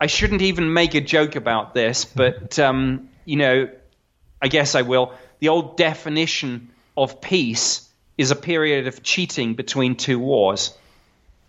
I 0.00 0.06
shouldn't 0.06 0.42
even 0.42 0.72
make 0.72 0.94
a 0.94 1.00
joke 1.00 1.36
about 1.36 1.74
this, 1.74 2.04
but 2.04 2.59
um, 2.59 3.09
you 3.24 3.36
know, 3.36 3.68
I 4.40 4.48
guess 4.48 4.74
I 4.74 4.82
will. 4.82 5.12
The 5.40 5.48
old 5.48 5.76
definition 5.76 6.70
of 6.96 7.20
peace 7.20 7.88
is 8.16 8.30
a 8.30 8.36
period 8.36 8.86
of 8.86 9.02
cheating 9.02 9.54
between 9.54 9.96
two 9.96 10.18
wars. 10.18 10.76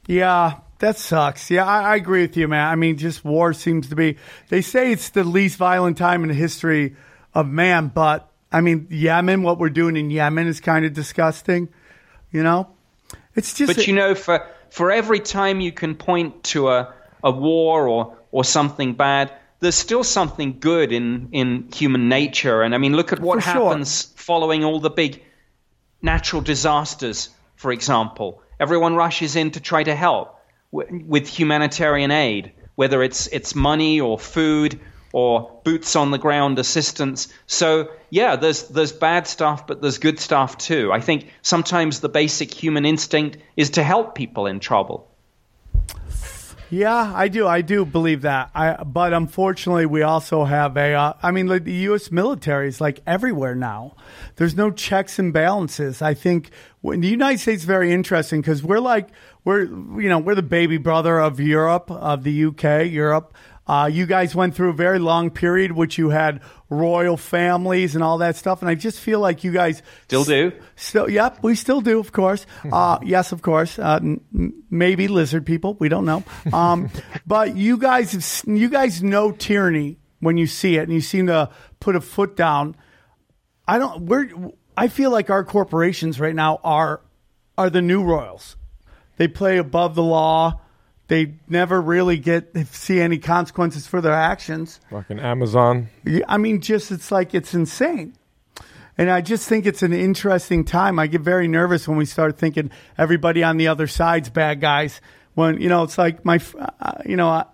Yeah, 0.10 0.62
that 0.80 0.98
sucks. 0.98 1.52
Yeah, 1.52 1.66
I, 1.66 1.92
I 1.92 1.96
agree 1.96 2.22
with 2.22 2.36
you, 2.36 2.48
man. 2.48 2.68
I 2.68 2.76
mean, 2.76 2.98
just 2.98 3.24
war 3.24 3.54
seems 3.54 3.90
to 3.90 3.96
be. 3.96 4.18
They 4.50 4.62
say 4.64 4.92
it's 4.92 5.10
the 5.10 5.24
least 5.24 5.58
violent 5.58 6.00
time 6.00 6.24
in 6.24 6.30
the 6.30 6.36
history 6.36 6.96
of 7.36 7.48
man, 7.48 7.90
but 7.94 8.28
I 8.52 8.62
mean, 8.62 8.88
Yemen, 8.90 9.44
what 9.44 9.60
we're 9.60 9.70
doing 9.70 9.96
in 9.96 10.10
Yemen 10.10 10.48
is 10.48 10.60
kind 10.60 10.84
of 10.84 10.94
disgusting. 10.94 11.70
You 12.32 12.42
know, 12.42 12.70
it's 13.36 13.54
just. 13.54 13.76
But 13.76 13.86
you 13.86 13.94
know, 13.94 14.16
for 14.16 14.48
for 14.72 14.92
every 14.92 15.20
time 15.20 15.62
you 15.62 15.72
can 15.72 15.94
point 15.94 16.44
to 16.46 16.70
a, 16.70 16.92
a 17.24 17.30
war 17.30 17.88
or 17.88 18.18
or 18.32 18.44
something 18.44 18.96
bad, 18.96 19.32
there's 19.60 19.76
still 19.76 20.04
something 20.04 20.58
good 20.60 20.92
in 20.92 21.30
in 21.34 21.70
human 21.72 22.10
nature. 22.10 22.64
And 22.64 22.74
I 22.74 22.80
mean, 22.80 22.96
look 22.96 23.14
at 23.14 23.20
what 23.20 23.44
For 23.44 23.52
sure. 23.52 23.70
happens 23.70 24.06
following 24.16 24.64
all 24.64 24.80
the 24.80 24.90
big 24.90 25.22
natural 26.02 26.42
disasters. 26.42 27.30
For 27.60 27.72
example, 27.74 28.42
everyone 28.60 28.96
rushes 28.96 29.36
in 29.36 29.52
to 29.52 29.60
try 29.60 29.84
to 29.84 29.94
help 29.94 30.28
w- 30.72 31.04
with 31.06 31.28
humanitarian 31.28 32.10
aid. 32.12 32.54
whether 32.76 33.04
it's 33.04 33.28
it's 33.28 33.54
money 33.54 34.00
or 34.00 34.18
food 34.18 34.80
or 35.12 35.60
boots 35.66 35.98
on 35.98 36.12
the 36.12 36.18
ground 36.18 36.58
assistance. 36.60 37.28
So 37.46 37.90
yeah, 38.10 38.38
there's 38.38 38.64
there's 38.70 38.94
bad 38.94 39.28
stuff, 39.28 39.68
but 39.68 39.82
there's 39.82 39.98
good 39.98 40.20
stuff 40.20 40.58
too. 40.58 40.94
I 40.94 41.02
think 41.02 41.28
sometimes 41.42 42.00
the 42.00 42.08
basic 42.08 42.54
human 42.54 42.86
instinct 42.86 43.38
is 43.58 43.72
to 43.72 43.84
help 43.84 44.16
people 44.16 44.46
in 44.48 44.62
trouble. 44.62 45.09
Yeah, 46.72 47.14
I 47.16 47.30
do. 47.30 47.48
I 47.48 47.62
do 47.62 47.84
believe 47.84 48.22
that. 48.22 48.52
I, 48.54 48.84
but 48.84 49.12
unfortunately, 49.12 49.88
we 49.88 50.04
also 50.04 50.46
have 50.46 50.78
a. 50.78 50.94
Uh, 50.94 51.14
I 51.24 51.32
mean, 51.32 51.48
like 51.48 51.64
the 51.64 51.74
U.S. 51.74 52.12
military 52.12 52.68
is 52.68 52.80
like 52.80 53.02
everywhere 53.08 53.56
now. 53.56 53.96
There's 54.36 54.56
no 54.56 54.70
checks 54.70 55.18
and 55.18 55.34
balances. 55.34 56.02
I 56.02 56.14
think 56.14 56.52
when 56.82 57.02
the 57.02 57.08
United 57.08 57.40
States 57.40 57.62
is 57.62 57.66
very 57.66 57.92
interesting 57.92 58.42
because 58.42 58.64
we're 58.64 58.80
like 58.80 59.10
we're 59.46 59.64
you 59.64 60.10
know 60.10 60.20
we're 60.20 60.36
the 60.36 60.44
baby 60.44 60.78
brother 60.78 61.20
of 61.20 61.40
Europe, 61.40 61.90
of 61.90 62.24
the 62.24 62.46
UK, 62.46 62.92
Europe. 62.92 63.34
Uh, 63.70 63.86
you 63.86 64.08
guys 64.08 64.34
went 64.34 64.56
through 64.56 64.72
a 64.72 64.74
very 64.74 64.98
long 64.98 65.30
period, 65.30 65.72
which 65.72 66.00
you 66.00 66.10
had 66.10 66.42
royal 66.72 67.16
families 67.18 67.94
and 67.94 68.04
all 68.04 68.18
that 68.18 68.36
stuff, 68.36 68.62
and 68.64 68.70
I 68.70 68.74
just 68.74 69.00
feel 69.00 69.20
like 69.20 69.44
you 69.44 69.52
guys 69.52 69.84
Still 70.06 70.24
do. 70.24 70.52
Still, 70.76 71.08
yep, 71.08 71.38
we 71.44 71.54
still 71.54 71.80
do, 71.80 72.00
of 72.00 72.12
course. 72.12 72.48
Uh, 72.72 72.98
yes, 73.04 73.32
of 73.32 73.44
course. 73.44 73.78
Uh, 73.78 74.00
n- 74.02 74.22
n- 74.34 74.64
maybe 74.72 75.08
lizard 75.08 75.46
people, 75.46 75.76
we 75.80 75.88
don't 75.88 76.06
know. 76.06 76.24
Um, 76.52 76.90
but 77.28 77.56
you 77.56 77.78
guys, 77.78 78.14
have 78.14 78.58
you 78.58 78.70
guys 78.70 79.04
know 79.04 79.32
tyranny 79.32 80.00
when 80.20 80.38
you 80.38 80.48
see 80.48 80.78
it, 80.78 80.84
and 80.84 80.92
you 80.94 81.02
seem 81.02 81.28
to 81.28 81.52
put 81.80 81.96
a 81.96 82.02
foot 82.02 82.36
down. 82.36 82.76
I 83.68 83.78
don't. 83.78 84.08
We're. 84.08 84.30
I 84.76 84.88
feel 84.88 85.12
like 85.12 85.30
our 85.30 85.44
corporations 85.44 86.20
right 86.20 86.34
now 86.34 86.60
are 86.64 87.02
are 87.56 87.70
the 87.70 87.84
new 87.84 88.04
royals. 88.04 88.56
They 89.18 89.28
play 89.28 89.58
above 89.60 89.94
the 89.94 90.02
law. 90.02 90.62
They 91.10 91.34
never 91.48 91.82
really 91.82 92.18
get 92.18 92.56
see 92.68 93.02
any 93.02 93.18
consequences 93.18 93.88
for 93.88 94.00
their 94.00 94.14
actions. 94.14 94.80
Fucking 94.92 95.20
Amazon. 95.20 95.90
I 96.28 96.38
mean, 96.38 96.62
just 96.62 96.92
it's 96.92 97.12
like 97.12 97.34
it's 97.34 97.54
insane. 97.54 98.14
And 98.96 99.10
I 99.10 99.22
just 99.22 99.50
think 99.50 99.66
it's 99.66 99.82
an 99.82 99.92
interesting 99.92 100.66
time. 100.66 101.00
I 101.00 101.08
get 101.08 101.22
very 101.22 101.48
nervous 101.48 101.88
when 101.88 101.98
we 101.98 102.06
start 102.06 102.38
thinking 102.38 102.70
everybody 102.98 103.44
on 103.44 103.58
the 103.58 103.70
other 103.70 103.88
side's 103.88 104.30
bad 104.30 104.62
guys. 104.62 105.02
When 105.34 105.60
you 105.60 105.68
know, 105.68 105.84
it's 105.84 105.98
like 105.98 106.24
my, 106.26 106.40
uh, 106.80 106.94
you 107.06 107.16
know, 107.16 107.30
uh, 107.30 107.46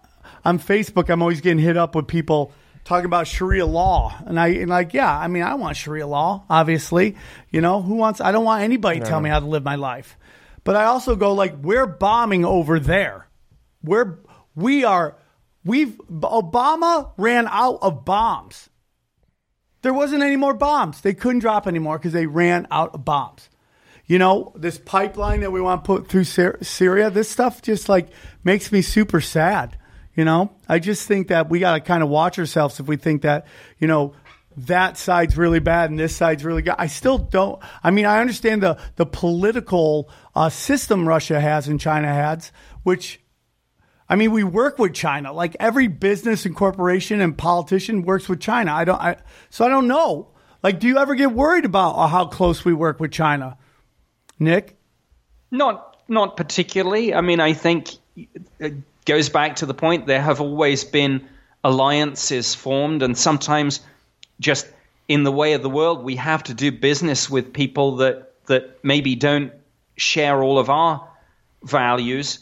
on 0.44 0.60
Facebook, 0.60 1.10
I'm 1.10 1.22
always 1.22 1.40
getting 1.40 1.64
hit 1.64 1.78
up 1.78 1.96
with 1.96 2.08
people 2.08 2.52
talking 2.84 3.06
about 3.06 3.26
Sharia 3.26 3.66
law, 3.66 4.14
and 4.26 4.38
I 4.38 4.48
and 4.50 4.70
like, 4.70 4.94
yeah, 4.94 5.18
I 5.18 5.28
mean, 5.28 5.44
I 5.44 5.54
want 5.54 5.78
Sharia 5.78 6.08
law, 6.08 6.44
obviously. 6.50 7.16
You 7.52 7.62
know, 7.62 7.82
who 7.82 7.96
wants? 7.96 8.20
I 8.20 8.34
don't 8.34 8.44
want 8.44 8.64
anybody 8.64 9.00
to 9.00 9.06
tell 9.06 9.22
me 9.22 9.30
how 9.30 9.40
to 9.40 9.46
live 9.46 9.64
my 9.64 9.76
life. 9.76 10.18
But 10.66 10.76
I 10.76 10.86
also 10.86 11.16
go 11.16 11.34
like, 11.34 11.56
we're 11.62 11.86
bombing 11.86 12.44
over 12.44 12.80
there. 12.80 13.28
We're 13.86 14.20
we 14.56 14.84
are 14.84 15.18
we've 15.64 15.98
Obama 16.10 17.12
ran 17.18 17.48
out 17.48 17.80
of 17.82 18.06
bombs. 18.06 18.70
There 19.82 19.94
wasn't 19.94 20.24
any 20.24 20.36
more 20.36 20.54
bombs. 20.54 21.02
They 21.02 21.14
couldn't 21.14 21.40
drop 21.40 21.68
anymore 21.68 22.00
because 22.00 22.14
they 22.14 22.26
ran 22.26 22.68
out 22.72 22.96
of 22.96 23.06
bombs. 23.06 23.50
You 24.08 24.20
know, 24.20 24.54
this 24.56 24.78
pipeline 24.78 25.42
that 25.42 25.52
we 25.52 25.62
want 25.62 25.84
to 25.84 25.88
put 25.88 26.08
through 26.08 26.26
Syria, 26.26 27.10
this 27.10 27.30
stuff 27.30 27.62
just 27.62 27.90
like 27.90 28.10
makes 28.44 28.72
me 28.72 28.82
super 28.82 29.22
sad. 29.22 29.78
You 30.16 30.24
know, 30.24 30.52
I 30.70 30.80
just 30.80 31.08
think 31.08 31.28
that 31.28 31.50
we 31.50 31.60
got 31.60 31.74
to 31.74 31.82
kind 31.82 32.02
of 32.02 32.10
watch 32.10 32.40
ourselves 32.40 32.80
if 32.80 32.88
we 32.88 32.96
think 32.96 33.24
that, 33.24 33.48
you 33.80 33.88
know, 33.88 34.14
that 34.58 34.98
side's 34.98 35.38
really 35.38 35.60
bad 35.60 35.90
and 35.90 36.00
this 36.00 36.16
side's 36.16 36.46
really 36.46 36.62
good. 36.62 36.76
I 36.78 36.88
still 36.88 37.18
don't. 37.18 37.62
I 37.84 37.92
mean, 37.92 38.06
I 38.06 38.22
understand 38.22 38.64
the 38.64 38.80
the 38.96 39.06
political 39.06 40.10
uh, 40.34 40.50
system 40.50 41.08
Russia 41.08 41.40
has 41.40 41.68
and 41.68 41.80
China 41.80 42.08
has, 42.08 42.52
which 42.84 43.20
I 44.08 44.16
mean, 44.16 44.32
we 44.32 44.44
work 44.44 44.78
with 44.78 44.94
China. 44.94 45.34
Like 45.34 45.56
every 45.60 45.88
business 45.88 46.46
and 46.46 46.56
corporation 46.56 47.22
and 47.22 47.38
politician 47.38 48.04
works 48.04 48.30
with 48.30 48.40
China. 48.40 48.74
I 48.74 48.86
don't. 48.86 49.02
I, 49.02 49.18
so 49.50 49.66
I 49.66 49.70
don't 49.70 49.88
know. 49.88 50.30
Like, 50.62 50.80
do 50.80 50.88
you 50.88 50.98
ever 50.98 51.16
get 51.16 51.32
worried 51.32 51.66
about 51.66 51.92
uh, 51.92 52.08
how 52.08 52.26
close 52.26 52.66
we 52.66 52.74
work 52.74 53.00
with 53.00 53.12
China, 53.12 53.58
Nick? 54.40 54.78
Not 55.52 55.98
not 56.08 56.38
particularly. 56.38 57.14
I 57.14 57.22
mean, 57.22 57.40
I 57.40 57.54
think 57.54 57.90
it 58.60 58.74
goes 59.06 59.30
back 59.30 59.58
to 59.58 59.66
the 59.66 59.74
point 59.74 60.08
there 60.08 60.22
have 60.22 60.42
always 60.42 60.84
been 60.84 61.28
alliances 61.64 62.54
formed, 62.54 63.02
and 63.02 63.18
sometimes 63.18 63.80
just 64.40 64.68
in 65.08 65.24
the 65.24 65.32
way 65.32 65.54
of 65.54 65.62
the 65.62 65.70
world, 65.70 66.04
we 66.04 66.16
have 66.16 66.44
to 66.44 66.54
do 66.54 66.72
business 66.72 67.30
with 67.30 67.54
people 67.54 67.98
that 67.98 68.34
that 68.48 68.84
maybe 68.84 69.16
don't 69.16 69.52
share 69.98 70.44
all 70.44 70.60
of 70.60 70.70
our 70.70 71.08
values. 71.64 72.40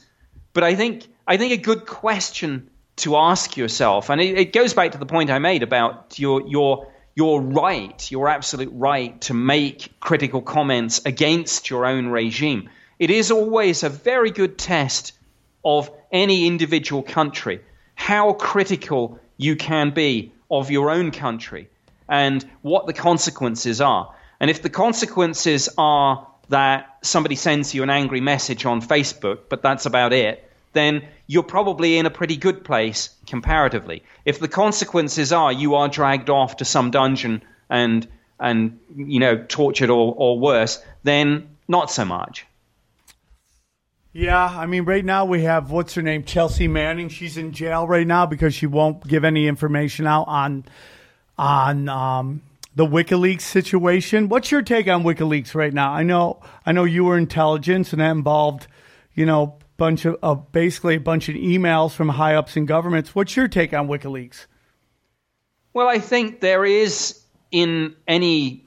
But 0.54 0.64
I 0.64 0.76
think 0.76 1.08
I 1.28 1.38
think 1.38 1.54
a 1.54 1.58
good 1.58 1.86
question 1.86 2.70
to 2.98 3.16
ask 3.16 3.58
yourself, 3.58 4.10
and 4.10 4.22
it, 4.22 4.38
it 4.38 4.54
goes 4.54 4.74
back 4.74 4.92
to 4.92 4.98
the 4.98 5.06
point 5.06 5.30
I 5.30 5.40
made 5.40 5.64
about 5.64 6.20
your 6.20 6.48
your 6.48 6.92
your 7.16 7.42
right, 7.42 8.12
your 8.12 8.28
absolute 8.28 8.72
right 8.74 9.20
to 9.22 9.34
make 9.34 10.00
critical 10.00 10.42
comments 10.42 11.02
against 11.06 11.70
your 11.70 11.86
own 11.86 12.08
regime. 12.08 12.70
It 13.00 13.10
is 13.10 13.32
always 13.32 13.84
a 13.84 13.90
very 13.90 14.32
good 14.32 14.58
test 14.58 15.14
of 15.64 15.92
any 16.12 16.48
individual 16.48 17.04
country 17.04 17.62
how 17.96 18.34
critical 18.34 19.20
you 19.38 19.56
can 19.56 19.92
be 19.92 20.34
of 20.50 20.72
your 20.72 20.90
own 20.90 21.12
country 21.12 21.70
and 22.10 22.44
what 22.62 22.86
the 22.86 22.94
consequences 22.94 23.82
are. 23.82 24.14
And 24.40 24.50
if 24.50 24.62
the 24.62 24.70
consequences 24.70 25.70
are 25.78 26.28
that 26.50 26.98
somebody 27.02 27.36
sends 27.36 27.74
you 27.74 27.84
an 27.84 27.90
angry 27.90 28.20
message 28.20 28.66
on 28.66 28.82
Facebook, 28.82 29.40
but 29.50 29.62
that's 29.62 29.86
about 29.86 30.12
it, 30.12 30.50
then 30.74 31.04
you're 31.28 31.44
probably 31.44 31.98
in 31.98 32.06
a 32.06 32.10
pretty 32.10 32.38
good 32.38 32.64
place 32.64 33.10
comparatively. 33.28 34.04
If 34.26 34.40
the 34.40 34.48
consequences 34.48 35.32
are 35.32 35.52
you 35.52 35.76
are 35.76 35.88
dragged 35.88 36.30
off 36.30 36.58
to 36.58 36.66
some 36.66 36.92
dungeon 36.92 37.44
and 37.70 38.08
and 38.40 38.80
you 38.96 39.20
know 39.20 39.38
tortured 39.38 39.90
or, 39.90 40.14
or 40.18 40.40
worse, 40.40 40.84
then 41.04 41.50
not 41.68 41.90
so 41.90 42.06
much. 42.06 42.46
Yeah, 44.16 44.46
I 44.46 44.68
mean, 44.68 44.86
right 44.86 45.04
now 45.04 45.26
we 45.26 45.42
have 45.44 45.72
what's 45.72 45.96
her 45.96 46.04
name, 46.04 46.24
Chelsea 46.24 46.68
Manning. 46.68 47.10
She's 47.10 47.36
in 47.36 47.52
jail 47.52 47.88
right 47.88 48.06
now 48.06 48.28
because 48.28 48.54
she 48.54 48.68
won't 48.68 49.08
give 49.08 49.24
any 49.24 49.48
information 49.48 50.06
out 50.06 50.28
on 50.28 50.66
on 51.36 51.90
um, 51.90 52.42
the 52.76 52.86
WikiLeaks 52.86 53.42
situation. 53.42 54.30
What's 54.30 54.52
your 54.52 54.62
take 54.62 54.88
on 54.88 55.04
WikiLeaks 55.04 55.56
right 55.56 55.74
now? 55.74 55.92
I 55.92 56.04
know, 56.04 56.42
I 56.66 56.72
know 56.72 56.84
you 56.84 57.06
were 57.06 57.18
intelligence 57.18 57.92
and 57.92 58.02
that 58.02 58.12
involved, 58.12 58.68
you 59.14 59.26
know, 59.26 59.56
bunch 59.78 60.06
of 60.06 60.18
uh, 60.24 60.36
basically 60.36 60.96
a 60.96 61.00
bunch 61.00 61.30
of 61.30 61.36
emails 61.36 61.92
from 61.92 62.10
high 62.10 62.36
ups 62.36 62.56
in 62.56 62.66
governments. 62.66 63.16
What's 63.16 63.36
your 63.36 63.48
take 63.48 63.74
on 63.74 63.88
WikiLeaks? 63.88 64.46
Well, 65.74 65.88
I 65.88 66.00
think 66.00 66.40
there 66.40 66.66
is 66.66 67.20
in 67.52 67.96
any 68.08 68.66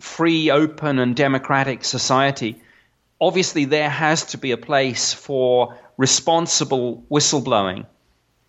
free, 0.00 0.50
open, 0.50 0.98
and 0.98 1.14
democratic 1.14 1.84
society, 1.84 2.60
obviously 3.20 3.66
there 3.66 3.88
has 3.88 4.26
to 4.26 4.38
be 4.38 4.50
a 4.50 4.56
place 4.56 5.12
for 5.12 5.78
responsible 5.96 7.04
whistleblowing. 7.10 7.86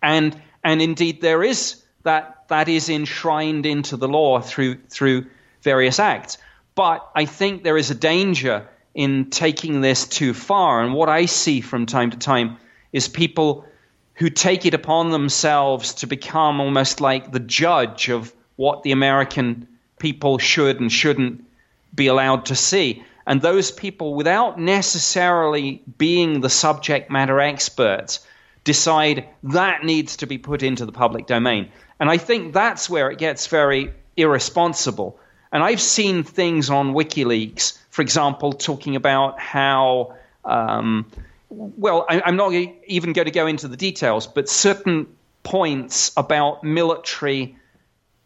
And, 0.02 0.40
and 0.64 0.82
indeed, 0.82 1.20
there 1.20 1.42
is 1.42 1.82
that, 2.02 2.48
that 2.48 2.68
is 2.68 2.88
enshrined 2.88 3.66
into 3.66 3.96
the 3.96 4.08
law 4.08 4.40
through, 4.40 4.78
through 4.90 5.26
various 5.62 5.98
acts. 5.98 6.38
But 6.74 7.08
I 7.14 7.24
think 7.24 7.62
there 7.62 7.78
is 7.78 7.90
a 7.90 7.94
danger 7.94 8.68
in 8.94 9.30
taking 9.30 9.80
this 9.80 10.06
too 10.06 10.34
far. 10.34 10.82
And 10.82 10.94
what 10.94 11.08
I 11.08 11.26
see 11.26 11.60
from 11.60 11.86
time 11.86 12.10
to 12.10 12.18
time 12.18 12.58
is 12.92 13.08
people 13.08 13.66
who 14.14 14.30
take 14.30 14.64
it 14.64 14.74
upon 14.74 15.10
themselves 15.10 15.94
to 15.94 16.06
become 16.06 16.60
almost 16.60 17.00
like 17.00 17.32
the 17.32 17.40
judge 17.40 18.08
of 18.08 18.32
what 18.56 18.82
the 18.82 18.92
American 18.92 19.66
people 19.98 20.38
should 20.38 20.80
and 20.80 20.92
shouldn't 20.92 21.44
be 21.94 22.06
allowed 22.06 22.46
to 22.46 22.54
see. 22.54 23.02
And 23.26 23.40
those 23.40 23.70
people, 23.72 24.14
without 24.14 24.60
necessarily 24.60 25.82
being 25.98 26.40
the 26.40 26.50
subject 26.50 27.10
matter 27.10 27.40
experts, 27.40 28.24
decide 28.64 29.28
that 29.44 29.84
needs 29.84 30.18
to 30.18 30.26
be 30.26 30.38
put 30.38 30.62
into 30.62 30.86
the 30.86 30.92
public 30.92 31.26
domain. 31.26 31.70
And 31.98 32.10
I 32.10 32.18
think 32.18 32.52
that's 32.52 32.88
where 32.88 33.10
it 33.10 33.18
gets 33.18 33.46
very 33.46 33.92
irresponsible. 34.16 35.18
And 35.52 35.62
I've 35.62 35.80
seen 35.80 36.22
things 36.22 36.70
on 36.70 36.94
WikiLeaks, 36.94 37.78
for 37.94 38.02
example, 38.02 38.52
talking 38.52 38.96
about 38.96 39.38
how, 39.38 40.16
um, 40.44 41.06
well, 41.48 42.04
I, 42.08 42.22
I'm 42.26 42.34
not 42.34 42.52
even 42.88 43.12
going 43.12 43.26
to 43.26 43.30
go 43.30 43.46
into 43.46 43.68
the 43.68 43.76
details, 43.76 44.26
but 44.26 44.48
certain 44.48 45.06
points 45.44 46.10
about 46.16 46.64
military 46.64 47.56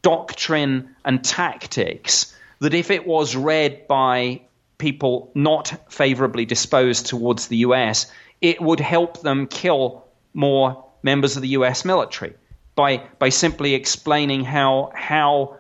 doctrine 0.01 0.97
and 1.05 1.23
tactics 1.23 2.35
that 2.61 2.73
if 2.73 2.91
it 2.91 3.07
was 3.07 3.37
read 3.37 3.87
by 3.87 4.41
people 4.79 5.31
not 5.35 5.93
favorably 5.93 6.47
disposed 6.47 7.05
towards 7.05 7.49
the 7.49 7.59
US, 7.59 8.11
it 8.41 8.62
would 8.62 8.81
help 8.81 9.21
them 9.21 9.47
kill 9.47 10.03
more 10.33 10.87
members 11.03 11.37
of 11.37 11.43
the 11.43 11.49
US 11.49 11.85
military 11.85 12.33
by, 12.75 13.03
by 13.19 13.29
simply 13.29 13.75
explaining 13.75 14.45
how, 14.45 14.93
how 14.95 15.58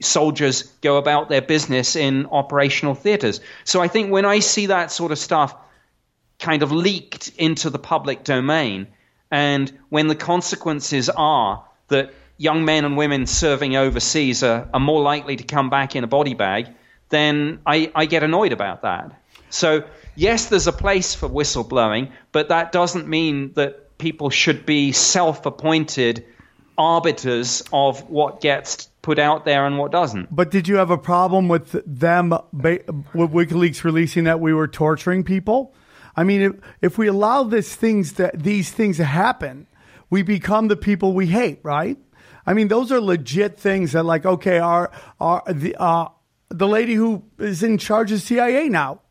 soldiers 0.00 0.62
go 0.82 0.96
about 0.96 1.28
their 1.28 1.42
business 1.42 1.96
in 1.96 2.26
operational 2.26 2.94
theaters. 2.94 3.40
So 3.64 3.80
I 3.80 3.88
think 3.88 4.10
when 4.10 4.24
I 4.24 4.40
see 4.40 4.66
that 4.66 4.90
sort 4.90 5.12
of 5.12 5.18
stuff 5.18 5.54
kind 6.38 6.62
of 6.62 6.72
leaked 6.72 7.28
into 7.38 7.70
the 7.70 7.78
public 7.78 8.24
domain, 8.24 8.88
And 9.30 9.72
when 9.88 10.06
the 10.06 10.14
consequences 10.14 11.10
are 11.10 11.64
that 11.88 12.14
young 12.36 12.64
men 12.64 12.84
and 12.84 12.96
women 12.96 13.26
serving 13.26 13.76
overseas 13.76 14.42
are, 14.42 14.68
are 14.72 14.80
more 14.80 15.02
likely 15.02 15.36
to 15.36 15.44
come 15.44 15.70
back 15.70 15.96
in 15.96 16.04
a 16.04 16.06
body 16.06 16.34
bag, 16.34 16.68
then 17.08 17.60
I, 17.66 17.90
I 17.94 18.06
get 18.06 18.22
annoyed 18.22 18.52
about 18.52 18.82
that. 18.82 19.20
So, 19.50 19.84
yes, 20.14 20.46
there's 20.46 20.66
a 20.66 20.72
place 20.72 21.14
for 21.14 21.28
whistleblowing, 21.28 22.12
but 22.32 22.48
that 22.48 22.72
doesn't 22.72 23.08
mean 23.08 23.52
that 23.54 23.98
people 23.98 24.30
should 24.30 24.66
be 24.66 24.92
self 24.92 25.46
appointed 25.46 26.24
arbiters 26.76 27.62
of 27.72 28.08
what 28.10 28.40
gets 28.40 28.88
put 29.06 29.20
out 29.20 29.44
there 29.44 29.64
and 29.64 29.78
what 29.78 29.92
doesn't. 29.92 30.34
But 30.34 30.50
did 30.50 30.66
you 30.66 30.76
have 30.76 30.90
a 30.90 30.98
problem 30.98 31.46
with 31.46 31.80
them, 31.86 32.30
with 32.52 32.84
WikiLeaks 33.14 33.84
releasing 33.84 34.24
that 34.24 34.40
we 34.40 34.52
were 34.52 34.66
torturing 34.66 35.22
people? 35.22 35.72
I 36.16 36.24
mean, 36.24 36.42
if, 36.42 36.52
if 36.82 36.98
we 36.98 37.06
allow 37.06 37.44
this 37.44 37.72
things 37.72 38.14
that 38.14 38.42
these 38.42 38.72
things 38.72 38.96
to 38.96 39.04
happen, 39.04 39.68
we 40.10 40.22
become 40.22 40.66
the 40.66 40.74
people 40.74 41.12
we 41.12 41.28
hate, 41.28 41.60
right? 41.62 41.96
I 42.44 42.54
mean, 42.54 42.66
those 42.66 42.90
are 42.90 43.00
legit 43.00 43.60
things 43.60 43.92
that, 43.92 44.04
like, 44.04 44.26
okay, 44.26 44.58
our, 44.58 44.90
our 45.20 45.44
the 45.52 45.76
uh, 45.78 46.08
the 46.48 46.66
lady 46.66 46.94
who 46.94 47.22
is 47.38 47.62
in 47.62 47.78
charge 47.78 48.10
of 48.10 48.20
CIA 48.20 48.68
now 48.68 49.02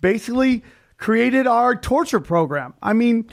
basically 0.00 0.62
created 0.96 1.48
our 1.48 1.74
torture 1.74 2.20
program. 2.20 2.74
I 2.80 2.92
mean, 2.92 3.30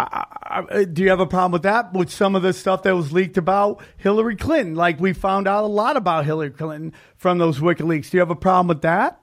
I, 0.00 0.62
I, 0.70 0.84
do 0.84 1.02
you 1.02 1.10
have 1.10 1.20
a 1.20 1.26
problem 1.26 1.52
with 1.52 1.62
that? 1.62 1.92
With 1.92 2.10
some 2.10 2.34
of 2.34 2.42
the 2.42 2.52
stuff 2.52 2.82
that 2.84 2.94
was 2.94 3.12
leaked 3.12 3.36
about 3.36 3.80
Hillary 3.96 4.36
Clinton? 4.36 4.74
Like, 4.74 5.00
we 5.00 5.12
found 5.12 5.46
out 5.46 5.64
a 5.64 5.66
lot 5.66 5.96
about 5.96 6.24
Hillary 6.24 6.50
Clinton 6.50 6.92
from 7.16 7.38
those 7.38 7.58
WikiLeaks. 7.58 8.10
Do 8.10 8.16
you 8.16 8.20
have 8.20 8.30
a 8.30 8.36
problem 8.36 8.68
with 8.68 8.82
that? 8.82 9.20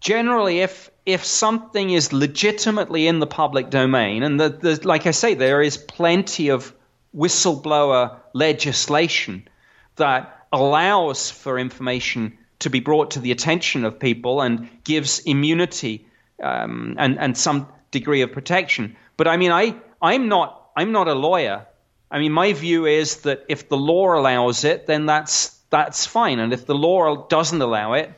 Generally, 0.00 0.60
if 0.60 0.90
if 1.06 1.24
something 1.24 1.90
is 1.90 2.12
legitimately 2.12 3.06
in 3.06 3.18
the 3.18 3.26
public 3.26 3.70
domain, 3.70 4.22
and 4.22 4.38
the, 4.38 4.48
the, 4.48 4.80
like 4.86 5.06
I 5.06 5.10
say, 5.12 5.34
there 5.34 5.62
is 5.62 5.76
plenty 5.76 6.48
of 6.48 6.72
whistleblower 7.14 8.18
legislation 8.32 9.48
that 9.96 10.46
allows 10.52 11.30
for 11.30 11.58
information 11.58 12.38
to 12.60 12.70
be 12.70 12.80
brought 12.80 13.12
to 13.12 13.20
the 13.20 13.32
attention 13.32 13.84
of 13.84 13.98
people 13.98 14.40
and 14.40 14.68
gives 14.84 15.20
immunity 15.20 16.06
um, 16.42 16.96
and 16.98 17.18
and 17.18 17.36
some 17.36 17.68
degree 17.92 18.22
of 18.22 18.32
protection. 18.32 18.96
But 19.16 19.28
I 19.28 19.36
mean, 19.36 19.52
I 19.52 19.76
I'm 20.00 20.28
not 20.28 20.70
I'm 20.76 20.90
not 20.90 21.06
a 21.06 21.14
lawyer. 21.14 21.66
I 22.10 22.18
mean, 22.18 22.32
my 22.32 22.52
view 22.52 22.86
is 22.86 23.18
that 23.18 23.44
if 23.48 23.68
the 23.68 23.76
law 23.76 24.18
allows 24.18 24.64
it, 24.64 24.86
then 24.86 25.06
that's 25.06 25.56
that's 25.70 26.04
fine, 26.04 26.40
and 26.40 26.52
if 26.52 26.66
the 26.66 26.74
law 26.74 27.28
doesn't 27.28 27.62
allow 27.62 27.94
it, 27.94 28.12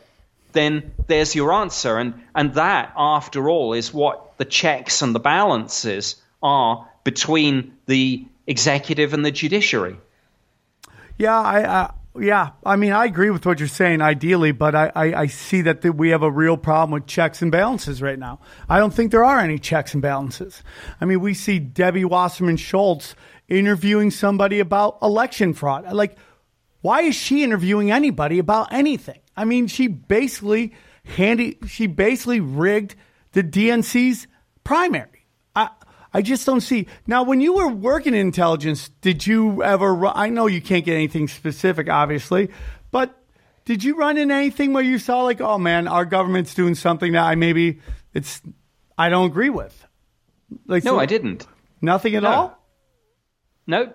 then 0.53 0.93
there's 1.07 1.35
your 1.35 1.53
answer. 1.53 1.99
And 1.99 2.15
and 2.35 2.55
that, 2.55 2.93
after 2.97 3.51
all, 3.51 3.75
is 3.75 3.93
what 3.93 4.39
the 4.39 4.47
checks 4.47 5.03
and 5.03 5.15
the 5.15 5.21
balances 5.21 6.17
are 6.43 6.89
between 7.05 7.77
the 7.87 8.25
executive 8.47 9.13
and 9.13 9.25
the 9.25 9.31
judiciary. 9.31 9.97
Yeah, 11.19 11.39
I, 11.39 11.83
I 11.83 11.91
yeah, 12.19 12.51
I 12.65 12.77
mean, 12.77 12.93
I 12.93 13.07
agree 13.07 13.31
with 13.31 13.45
what 13.45 13.59
you're 13.59 13.69
saying 13.69 14.01
ideally, 14.01 14.53
but 14.53 14.75
I, 14.75 14.93
I, 14.95 15.21
I 15.23 15.27
see 15.27 15.63
that 15.63 15.83
the, 15.83 15.93
we 15.93 16.11
have 16.11 16.23
a 16.23 16.31
real 16.31 16.57
problem 16.57 16.93
with 16.93 17.07
checks 17.07 17.43
and 17.43 17.51
balances 17.51 18.01
right 18.01 18.19
now. 18.19 18.41
I 18.69 18.79
don't 18.79 18.95
think 18.95 19.11
there 19.11 19.25
are 19.25 19.41
any 19.41 19.59
checks 19.59 19.95
and 19.95 20.03
balances. 20.03 20.63
I 21.01 21.07
mean, 21.07 21.21
we 21.21 21.35
see 21.35 21.59
Debbie 21.59 22.05
Wasserman 22.05 22.57
Schultz 22.57 23.17
interviewing 23.49 24.11
somebody 24.11 24.61
about 24.61 24.99
election 25.03 25.55
fraud. 25.55 25.93
Like, 25.93 26.17
why 26.83 27.03
is 27.03 27.17
she 27.17 27.43
interviewing 27.43 27.91
anybody 27.91 28.39
about 28.39 28.73
anything? 28.73 29.21
I 29.37 29.45
mean, 29.45 29.67
she 29.67 29.89
basically 29.89 30.73
handy, 31.05 31.59
she 31.67 31.87
basically 31.87 32.41
rigged 32.41 32.95
the 33.33 33.43
DNC's 33.43 34.27
primary. 34.63 35.14
I 36.15 36.23
just 36.23 36.47
don't 36.47 36.61
see. 36.61 36.87
Now, 37.09 37.25
when 37.25 37.41
you 37.41 37.55
were 37.55 37.69
working 37.69 38.15
in 38.15 38.21
intelligence, 38.21 38.89
did 39.01 39.27
you 39.27 39.65
ever? 39.65 40.07
I 40.07 40.29
know 40.29 40.47
you 40.47 40.63
can't 40.63 40.85
get 40.85 40.95
anything 40.95 41.27
specific, 41.27 41.91
obviously, 41.91 42.51
but 42.93 43.21
did 43.65 43.83
you 43.83 43.97
run 43.97 44.17
in 44.17 44.31
anything 44.31 44.73
where 44.73 44.85
you 44.85 45.01
saw 45.01 45.23
like, 45.23 45.41
oh 45.41 45.59
man, 45.59 45.89
our 45.89 46.05
government's 46.05 46.55
doing 46.55 46.77
something 46.77 47.13
that 47.13 47.25
I 47.25 47.35
maybe 47.35 47.81
it's 48.15 48.41
I 48.97 49.09
don't 49.09 49.27
agree 49.27 49.51
with? 49.51 49.87
Like, 50.67 50.85
no, 50.85 50.93
so, 50.93 51.01
I 51.01 51.07
didn't. 51.07 51.49
Nothing 51.83 52.15
at 52.15 52.23
no. 52.23 52.29
all. 52.31 52.65
No. 53.67 53.93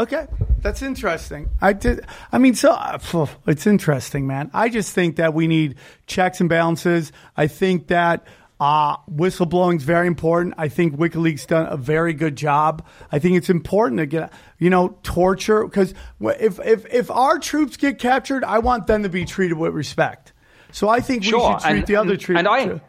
Okay, 0.00 0.26
that's 0.60 0.80
interesting. 0.80 1.50
I 1.60 1.72
did. 1.72 2.06
I 2.30 2.38
mean, 2.38 2.54
so 2.54 2.70
uh, 2.70 3.26
it's 3.46 3.66
interesting, 3.66 4.26
man. 4.26 4.50
I 4.54 4.68
just 4.68 4.94
think 4.94 5.16
that 5.16 5.34
we 5.34 5.48
need 5.48 5.74
checks 6.06 6.40
and 6.40 6.48
balances. 6.48 7.12
I 7.36 7.48
think 7.48 7.88
that 7.88 8.24
uh, 8.60 8.96
whistleblowing 9.10 9.76
is 9.76 9.84
very 9.84 10.06
important. 10.06 10.54
I 10.58 10.68
think 10.68 10.96
WikiLeaks 10.96 11.46
done 11.46 11.66
a 11.66 11.76
very 11.76 12.12
good 12.12 12.36
job. 12.36 12.86
I 13.12 13.18
think 13.18 13.36
it's 13.36 13.50
important 13.50 13.98
to 13.98 14.06
get, 14.06 14.32
you 14.58 14.70
know, 14.70 14.98
torture 15.02 15.64
because 15.64 15.94
if, 16.20 16.58
if, 16.60 16.86
if 16.92 17.10
our 17.10 17.38
troops 17.38 17.76
get 17.76 17.98
captured, 17.98 18.44
I 18.44 18.58
want 18.58 18.86
them 18.86 19.04
to 19.04 19.08
be 19.08 19.24
treated 19.24 19.56
with 19.56 19.74
respect. 19.74 20.32
So 20.72 20.88
I 20.88 21.00
think 21.00 21.24
sure. 21.24 21.38
we 21.38 21.52
should 21.52 21.60
treat 21.60 21.76
and, 21.78 21.86
the 21.86 21.96
other 21.96 22.16
troops. 22.16 22.38
And 22.38 22.48
I, 22.48 22.80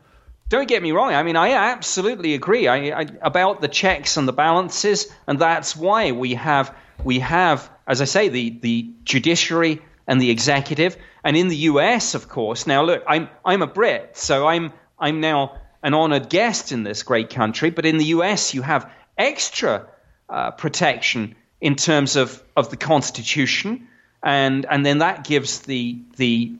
don't 0.49 0.67
get 0.67 0.82
me 0.82 0.91
wrong. 0.91 1.13
I 1.13 1.22
mean, 1.24 1.36
I 1.36 1.51
absolutely 1.51 2.34
agree 2.34 2.67
I, 2.67 3.01
I, 3.01 3.05
about 3.22 3.61
the 3.61 3.67
checks 3.67 4.17
and 4.17 4.28
the 4.28 4.34
balances, 4.34 5.11
and 5.28 5.38
that's 5.39 5.76
why 5.76 6.11
we 6.11 6.34
have 6.34 6.76
we 7.03 7.20
have, 7.20 7.70
as 7.88 8.01
I 8.01 8.05
say, 8.05 8.30
the 8.30 8.59
the 8.59 8.91
judiciary 9.03 9.82
and 10.07 10.20
the 10.20 10.32
executive, 10.32 10.97
and 11.24 11.38
in 11.38 11.49
the 11.49 11.55
U.S., 11.55 12.15
of 12.15 12.28
course. 12.28 12.65
Now, 12.65 12.82
look, 12.82 13.03
I'm 13.07 13.30
I'm 13.45 13.61
a 13.61 13.67
Brit, 13.67 14.17
so 14.17 14.47
I'm 14.47 14.74
I'm 14.99 15.21
now 15.21 15.57
an 15.81 15.93
honored 15.93 16.29
guest 16.29 16.71
in 16.71 16.83
this 16.83 17.03
great 17.03 17.29
country, 17.29 17.69
but 17.69 17.85
in 17.85 17.97
the 17.97 18.05
US, 18.05 18.53
you 18.53 18.61
have 18.61 18.91
extra 19.17 19.87
uh, 20.29 20.51
protection 20.51 21.35
in 21.61 21.75
terms 21.75 22.15
of, 22.15 22.41
of 22.55 22.69
the 22.69 22.77
Constitution, 22.77 23.87
and 24.21 24.65
and 24.69 24.85
then 24.85 24.99
that 24.99 25.23
gives 25.23 25.61
the 25.61 25.99
the 26.17 26.53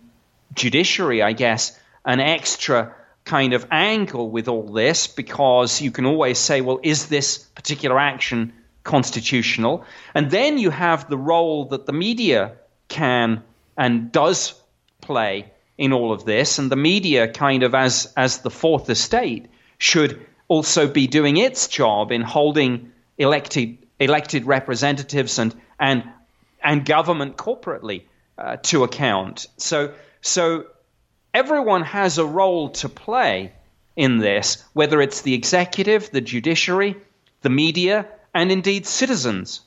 judiciary, 0.54 1.22
I 1.22 1.34
guess, 1.34 1.78
an 2.06 2.20
extra 2.20 2.96
kind 3.26 3.54
of 3.54 3.68
angle 3.70 4.30
with 4.30 4.48
all 4.48 4.74
this 4.74 5.08
because 5.08 5.82
you 5.82 5.92
can 5.92 6.06
always 6.06 6.40
say, 6.40 6.62
well, 6.62 6.80
is 6.82 7.08
this 7.08 7.38
particular 7.38 8.00
action 8.00 8.54
constitutional? 8.84 9.86
And 10.16 10.32
then 10.32 10.58
you 10.58 10.70
have 10.70 11.10
the 11.10 11.18
role 11.18 11.66
that 11.66 11.86
the 11.86 11.94
media 11.94 12.54
can 12.88 13.44
and 13.78 14.12
does 14.12 14.54
play 15.02 15.52
in 15.80 15.94
all 15.94 16.12
of 16.12 16.26
this, 16.26 16.60
and 16.60 16.70
the 16.70 16.76
media, 16.76 17.32
kind 17.32 17.64
of 17.64 17.74
as 17.74 18.14
as 18.18 18.40
the 18.40 18.52
fourth 18.52 18.90
estate, 18.90 19.48
should 19.78 20.20
also 20.50 20.88
be 20.90 21.08
doing 21.08 21.38
its 21.38 21.70
job 21.70 22.12
in 22.12 22.22
holding 22.22 22.92
elected 23.18 23.78
elected 23.98 24.46
representatives 24.46 25.40
and 25.40 25.56
and 25.80 26.04
and 26.62 26.86
government 26.86 27.38
corporately 27.38 28.04
uh, 28.38 28.58
to 28.58 28.84
account. 28.84 29.48
So 29.56 29.94
so 30.22 30.66
everyone 31.34 31.84
has 31.84 32.18
a 32.18 32.26
role 32.26 32.70
to 32.82 32.90
play 32.90 33.54
in 33.96 34.18
this, 34.18 34.64
whether 34.74 35.02
it's 35.02 35.22
the 35.22 35.34
executive, 35.34 36.12
the 36.12 36.22
judiciary, 36.22 36.98
the 37.42 37.50
media, 37.50 38.06
and 38.34 38.52
indeed 38.52 38.86
citizens. 38.86 39.62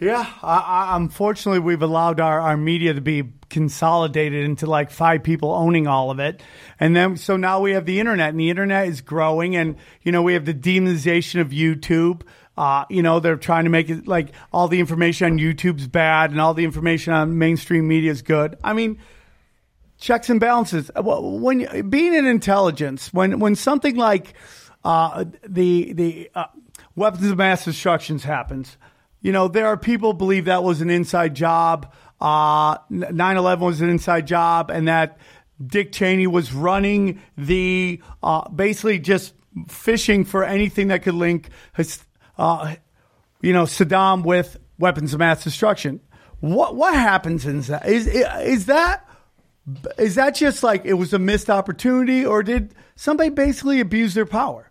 Yeah, 0.00 0.24
I, 0.42 0.58
I, 0.58 0.96
unfortunately, 0.96 1.58
we've 1.58 1.82
allowed 1.82 2.20
our, 2.20 2.40
our 2.40 2.56
media 2.56 2.94
to 2.94 3.00
be 3.00 3.24
consolidated 3.50 4.44
into 4.44 4.66
like 4.66 4.92
five 4.92 5.24
people 5.24 5.52
owning 5.52 5.88
all 5.88 6.12
of 6.12 6.20
it. 6.20 6.40
And 6.78 6.94
then, 6.94 7.16
so 7.16 7.36
now 7.36 7.60
we 7.60 7.72
have 7.72 7.84
the 7.84 7.98
internet, 7.98 8.28
and 8.28 8.38
the 8.38 8.48
internet 8.48 8.86
is 8.86 9.00
growing. 9.00 9.56
And, 9.56 9.74
you 10.02 10.12
know, 10.12 10.22
we 10.22 10.34
have 10.34 10.44
the 10.44 10.54
demonization 10.54 11.40
of 11.40 11.48
YouTube. 11.48 12.22
Uh, 12.56 12.84
you 12.88 13.02
know, 13.02 13.18
they're 13.18 13.36
trying 13.36 13.64
to 13.64 13.70
make 13.70 13.90
it 13.90 14.06
like 14.06 14.32
all 14.52 14.68
the 14.68 14.78
information 14.78 15.32
on 15.32 15.38
YouTube's 15.38 15.88
bad 15.88 16.30
and 16.30 16.40
all 16.40 16.54
the 16.54 16.64
information 16.64 17.12
on 17.12 17.36
mainstream 17.36 17.88
media 17.88 18.12
is 18.12 18.22
good. 18.22 18.56
I 18.62 18.74
mean, 18.74 18.98
checks 19.98 20.30
and 20.30 20.38
balances. 20.38 20.90
When 20.96 21.88
being 21.90 22.14
in 22.14 22.26
intelligence, 22.26 23.12
when 23.12 23.38
when 23.38 23.54
something 23.54 23.96
like 23.96 24.34
uh, 24.84 25.24
the 25.46 25.92
the 25.92 26.30
uh, 26.34 26.46
weapons 26.96 27.30
of 27.30 27.38
mass 27.38 27.64
destruction 27.64 28.18
happens, 28.18 28.76
you 29.20 29.32
know, 29.32 29.48
there 29.48 29.66
are 29.66 29.76
people 29.76 30.12
believe 30.12 30.46
that 30.46 30.62
was 30.62 30.80
an 30.80 30.90
inside 30.90 31.34
job. 31.34 31.92
Uh, 32.20 32.78
9/11 32.90 33.60
was 33.60 33.80
an 33.80 33.90
inside 33.90 34.26
job, 34.26 34.70
and 34.70 34.88
that 34.88 35.18
Dick 35.64 35.92
Cheney 35.92 36.26
was 36.26 36.52
running 36.52 37.20
the 37.36 38.00
uh, 38.22 38.48
basically 38.48 38.98
just 38.98 39.34
fishing 39.68 40.24
for 40.24 40.44
anything 40.44 40.88
that 40.88 41.02
could 41.02 41.14
link 41.14 41.48
his, 41.74 42.04
uh, 42.36 42.76
you 43.40 43.52
know, 43.52 43.64
Saddam 43.64 44.24
with 44.24 44.56
weapons 44.78 45.12
of 45.14 45.20
mass 45.20 45.42
destruction. 45.42 46.00
What 46.40 46.76
what 46.76 46.94
happens 46.94 47.46
in 47.46 47.60
that? 47.62 47.88
Is 47.88 48.06
is 48.06 48.66
that 48.66 49.08
is 49.98 50.14
that 50.14 50.34
just 50.36 50.62
like 50.62 50.84
it 50.84 50.94
was 50.94 51.12
a 51.12 51.18
missed 51.18 51.50
opportunity, 51.50 52.24
or 52.24 52.42
did 52.42 52.74
somebody 52.94 53.30
basically 53.30 53.80
abuse 53.80 54.14
their 54.14 54.26
power? 54.26 54.67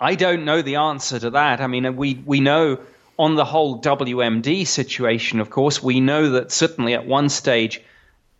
I 0.00 0.14
don't 0.14 0.44
know 0.44 0.62
the 0.62 0.76
answer 0.76 1.18
to 1.18 1.30
that. 1.30 1.60
I 1.60 1.66
mean, 1.66 1.96
we, 1.96 2.14
we 2.24 2.40
know 2.40 2.78
on 3.18 3.34
the 3.34 3.44
whole 3.44 3.80
WMD 3.82 4.66
situation, 4.66 5.40
of 5.40 5.50
course, 5.50 5.82
we 5.82 6.00
know 6.00 6.30
that 6.30 6.50
certainly 6.50 6.94
at 6.94 7.06
one 7.06 7.28
stage, 7.28 7.82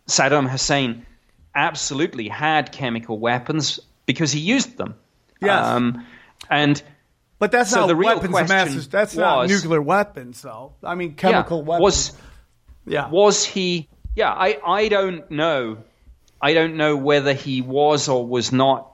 Saddam 0.07 0.49
Hussein 0.49 1.05
absolutely 1.53 2.27
had 2.29 2.71
chemical 2.71 3.19
weapons 3.19 3.79
because 4.07 4.31
he 4.31 4.39
used 4.39 4.77
them. 4.77 4.95
Yes. 5.39 5.65
Um, 5.65 6.05
and 6.49 6.81
But 7.37 7.51
that's 7.51 7.69
So 7.69 7.81
not 7.81 7.87
the 7.87 7.95
real 7.95 8.15
weapons 8.15 8.35
of 8.39 8.49
mass. 8.49 8.63
question 8.73 8.89
That's 8.89 9.15
not 9.15 9.47
nuclear 9.47 9.81
weapons, 9.81 10.41
though. 10.41 10.73
I 10.83 10.95
mean, 10.95 11.13
chemical 11.13 11.59
yeah, 11.59 11.63
weapons. 11.63 11.83
was 11.83 12.13
yeah. 12.87 13.09
was 13.09 13.45
he? 13.45 13.87
Yeah, 14.15 14.31
I 14.31 14.59
I 14.65 14.87
don't 14.87 15.29
know. 15.29 15.77
I 16.41 16.53
don't 16.53 16.75
know 16.75 16.95
whether 16.97 17.33
he 17.33 17.61
was 17.61 18.09
or 18.09 18.25
was 18.25 18.51
not 18.51 18.91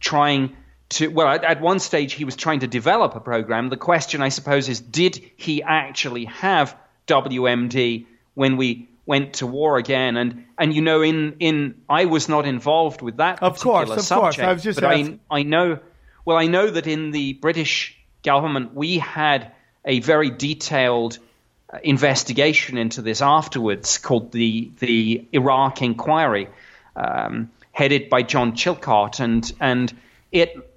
trying 0.00 0.56
to. 0.92 1.08
Well, 1.08 1.28
at, 1.28 1.44
at 1.44 1.60
one 1.60 1.78
stage 1.78 2.12
he 2.12 2.24
was 2.24 2.36
trying 2.36 2.60
to 2.60 2.66
develop 2.66 3.14
a 3.14 3.20
program. 3.20 3.68
The 3.68 3.76
question, 3.76 4.22
I 4.22 4.28
suppose, 4.28 4.68
is 4.68 4.80
did 4.80 5.20
he 5.36 5.62
actually 5.62 6.26
have 6.26 6.76
WMD 7.06 8.06
when 8.34 8.56
we 8.56 8.88
went 9.06 9.34
to 9.34 9.46
war 9.46 9.76
again? 9.76 10.16
And 10.16 10.46
and 10.58 10.74
you 10.74 10.82
know, 10.82 11.02
in 11.02 11.36
in 11.40 11.82
I 11.88 12.06
was 12.06 12.28
not 12.28 12.46
involved 12.46 13.02
with 13.02 13.16
that. 13.18 13.42
Of 13.42 13.58
course, 13.60 13.88
particular 13.88 14.00
of 14.00 14.08
course. 14.08 14.36
subject, 14.36 14.48
I 14.48 14.52
was 14.52 14.62
just 14.62 14.80
but 14.80 14.92
asking. 14.92 15.20
I 15.30 15.40
I 15.40 15.42
know. 15.42 15.78
Well, 16.24 16.36
I 16.36 16.46
know 16.46 16.70
that 16.70 16.86
in 16.86 17.10
the 17.10 17.32
British 17.34 17.98
government 18.22 18.74
we 18.74 18.98
had 18.98 19.52
a 19.84 20.00
very 20.00 20.30
detailed 20.30 21.18
uh, 21.72 21.78
investigation 21.82 22.78
into 22.78 23.02
this 23.02 23.20
afterwards 23.20 23.98
called 23.98 24.32
the 24.32 24.70
the 24.78 25.26
Iraq 25.32 25.82
inquiry, 25.82 26.48
um, 26.94 27.50
headed 27.72 28.08
by 28.08 28.22
John 28.22 28.52
Chilcot 28.52 29.20
and 29.20 29.52
and 29.60 29.92
it 30.30 30.71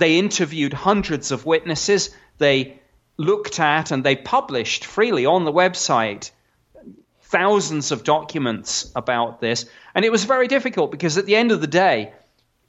they 0.00 0.18
interviewed 0.18 0.72
hundreds 0.72 1.30
of 1.30 1.46
witnesses. 1.46 2.10
They 2.38 2.80
looked 3.16 3.60
at 3.60 3.90
and 3.90 4.02
they 4.02 4.16
published 4.16 4.86
freely 4.86 5.26
on 5.26 5.44
the 5.44 5.52
website 5.52 6.30
thousands 7.22 7.92
of 7.92 8.02
documents 8.02 8.90
about 8.96 9.40
this, 9.40 9.66
and 9.94 10.04
it 10.04 10.10
was 10.10 10.24
very 10.24 10.48
difficult 10.48 10.90
because 10.90 11.16
at 11.16 11.26
the 11.26 11.36
end 11.36 11.52
of 11.52 11.60
the 11.60 11.66
day, 11.66 12.12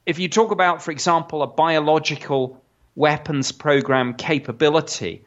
if 0.06 0.20
you 0.20 0.30
talk 0.30 0.52
about, 0.52 0.84
for 0.84 0.92
example, 0.92 1.42
a 1.42 1.48
biological 1.48 2.62
weapons 2.96 3.52
program 3.52 4.14
capability, 4.14 5.26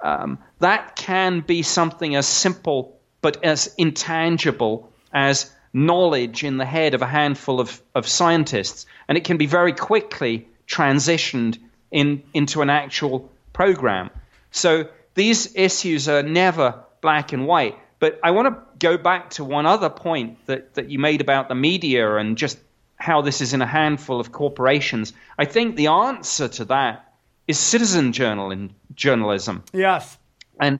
um, 0.00 0.38
that 0.60 0.96
can 0.96 1.40
be 1.40 1.62
something 1.62 2.14
as 2.16 2.26
simple 2.26 2.98
but 3.20 3.44
as 3.44 3.74
intangible 3.76 4.90
as 5.12 5.52
knowledge 5.72 6.42
in 6.44 6.56
the 6.56 6.64
head 6.64 6.94
of 6.94 7.02
a 7.02 7.06
handful 7.06 7.60
of, 7.60 7.82
of 7.94 8.08
scientists. 8.08 8.86
And 9.08 9.18
it 9.18 9.24
can 9.24 9.36
be 9.36 9.46
very 9.46 9.72
quickly 9.72 10.48
transitioned 10.70 11.58
in, 11.90 12.22
into 12.32 12.62
an 12.62 12.70
actual 12.70 13.30
program. 13.52 14.10
So 14.50 14.88
these 15.14 15.54
issues 15.56 16.08
are 16.08 16.22
never 16.22 16.84
black 17.00 17.32
and 17.32 17.46
white. 17.46 17.76
But 17.98 18.18
I 18.22 18.30
want 18.30 18.48
to 18.48 18.62
go 18.78 18.96
back 18.96 19.30
to 19.30 19.44
one 19.44 19.66
other 19.66 19.90
point 19.90 20.38
that, 20.46 20.74
that 20.74 20.90
you 20.90 20.98
made 20.98 21.20
about 21.20 21.48
the 21.48 21.54
media 21.54 22.16
and 22.16 22.38
just 22.38 22.58
how 22.96 23.20
this 23.22 23.40
is 23.40 23.52
in 23.52 23.62
a 23.62 23.66
handful 23.66 24.20
of 24.20 24.32
corporations. 24.32 25.12
I 25.38 25.44
think 25.44 25.76
the 25.76 25.88
answer 25.88 26.48
to 26.48 26.64
that 26.66 27.12
is 27.46 27.58
citizen 27.58 28.12
journal 28.12 28.68
journalism 28.94 29.64
yes. 29.72 30.16
and 30.60 30.78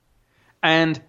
and 0.62 1.00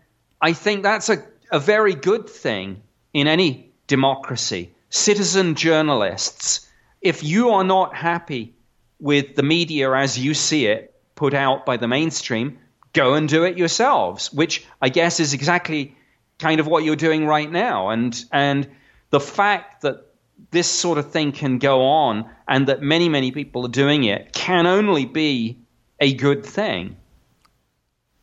I 0.41 0.53
think 0.53 0.81
that's 0.81 1.09
a, 1.09 1.23
a 1.51 1.59
very 1.59 1.93
good 1.93 2.27
thing 2.29 2.81
in 3.13 3.27
any 3.27 3.71
democracy. 3.85 4.73
Citizen 4.89 5.55
journalists, 5.55 6.67
if 7.01 7.23
you 7.23 7.51
are 7.51 7.63
not 7.63 7.95
happy 7.95 8.55
with 9.01 9.35
the 9.35 9.43
media 9.43 9.91
as 9.91 10.17
you 10.17 10.33
see 10.33 10.67
it 10.67 10.93
put 11.15 11.33
out 11.33 11.65
by 11.65 11.75
the 11.75 11.87
mainstream, 11.87 12.59
go 12.93 13.15
and 13.15 13.27
do 13.27 13.43
it 13.43 13.57
yourselves, 13.57 14.31
which 14.31 14.65
I 14.81 14.89
guess 14.89 15.19
is 15.19 15.33
exactly 15.33 15.95
kind 16.39 16.59
of 16.59 16.67
what 16.67 16.83
you're 16.83 16.95
doing 16.95 17.25
right 17.25 17.51
now. 17.51 17.89
And 17.89 18.23
and 18.31 18.69
the 19.09 19.19
fact 19.19 19.81
that 19.81 20.05
this 20.51 20.67
sort 20.67 20.97
of 20.97 21.11
thing 21.11 21.31
can 21.31 21.59
go 21.59 21.83
on 21.83 22.29
and 22.47 22.67
that 22.67 22.81
many, 22.81 23.09
many 23.09 23.31
people 23.31 23.65
are 23.65 23.69
doing 23.69 24.03
it 24.03 24.33
can 24.33 24.65
only 24.65 25.05
be 25.05 25.59
a 25.99 26.13
good 26.13 26.45
thing. 26.45 26.97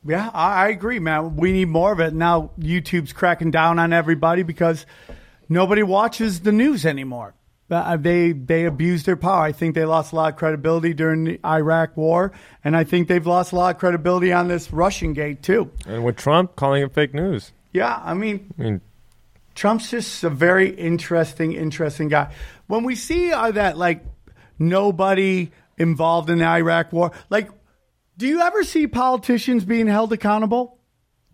Yeah, 0.04 0.30
I, 0.32 0.68
agree, 0.68 1.00
man. 1.00 1.36
We 1.36 1.52
need 1.52 1.68
more 1.68 1.92
of 1.92 2.00
it. 2.00 2.14
Now 2.14 2.50
YouTube's 2.58 3.12
cracking 3.12 3.50
down 3.50 3.78
on 3.78 3.92
everybody 3.92 4.42
because 4.42 4.86
nobody 5.48 5.82
watches 5.82 6.40
the 6.40 6.52
news 6.52 6.86
anymore. 6.86 7.34
Uh, 7.70 7.96
They 7.96 8.32
they 8.32 8.64
abused 8.64 9.04
their 9.06 9.16
power. 9.16 9.42
I 9.42 9.52
think 9.52 9.74
they 9.74 9.84
lost 9.84 10.12
a 10.12 10.16
lot 10.16 10.32
of 10.32 10.38
credibility 10.38 10.94
during 10.94 11.24
the 11.24 11.40
Iraq 11.44 11.96
War, 11.96 12.32
and 12.64 12.76
I 12.76 12.84
think 12.84 13.08
they've 13.08 13.26
lost 13.26 13.52
a 13.52 13.56
lot 13.56 13.74
of 13.74 13.80
credibility 13.80 14.32
on 14.32 14.48
this 14.48 14.72
Russian 14.72 15.12
gate 15.12 15.42
too. 15.42 15.70
And 15.86 16.04
with 16.04 16.16
Trump 16.16 16.56
calling 16.56 16.82
it 16.82 16.94
fake 16.94 17.12
news. 17.14 17.52
Yeah, 17.72 18.00
I 18.02 18.14
mean, 18.14 18.52
I 18.58 18.62
mean, 18.62 18.80
Trump's 19.54 19.90
just 19.90 20.24
a 20.24 20.30
very 20.30 20.70
interesting, 20.70 21.52
interesting 21.52 22.08
guy. 22.08 22.32
When 22.66 22.84
we 22.84 22.94
see 22.94 23.32
uh, 23.32 23.50
that, 23.50 23.76
like, 23.76 24.04
nobody 24.58 25.50
involved 25.76 26.30
in 26.30 26.38
the 26.38 26.46
Iraq 26.46 26.92
war, 26.92 27.12
like, 27.28 27.50
do 28.16 28.26
you 28.26 28.40
ever 28.40 28.64
see 28.64 28.86
politicians 28.86 29.64
being 29.64 29.86
held 29.86 30.12
accountable? 30.12 30.77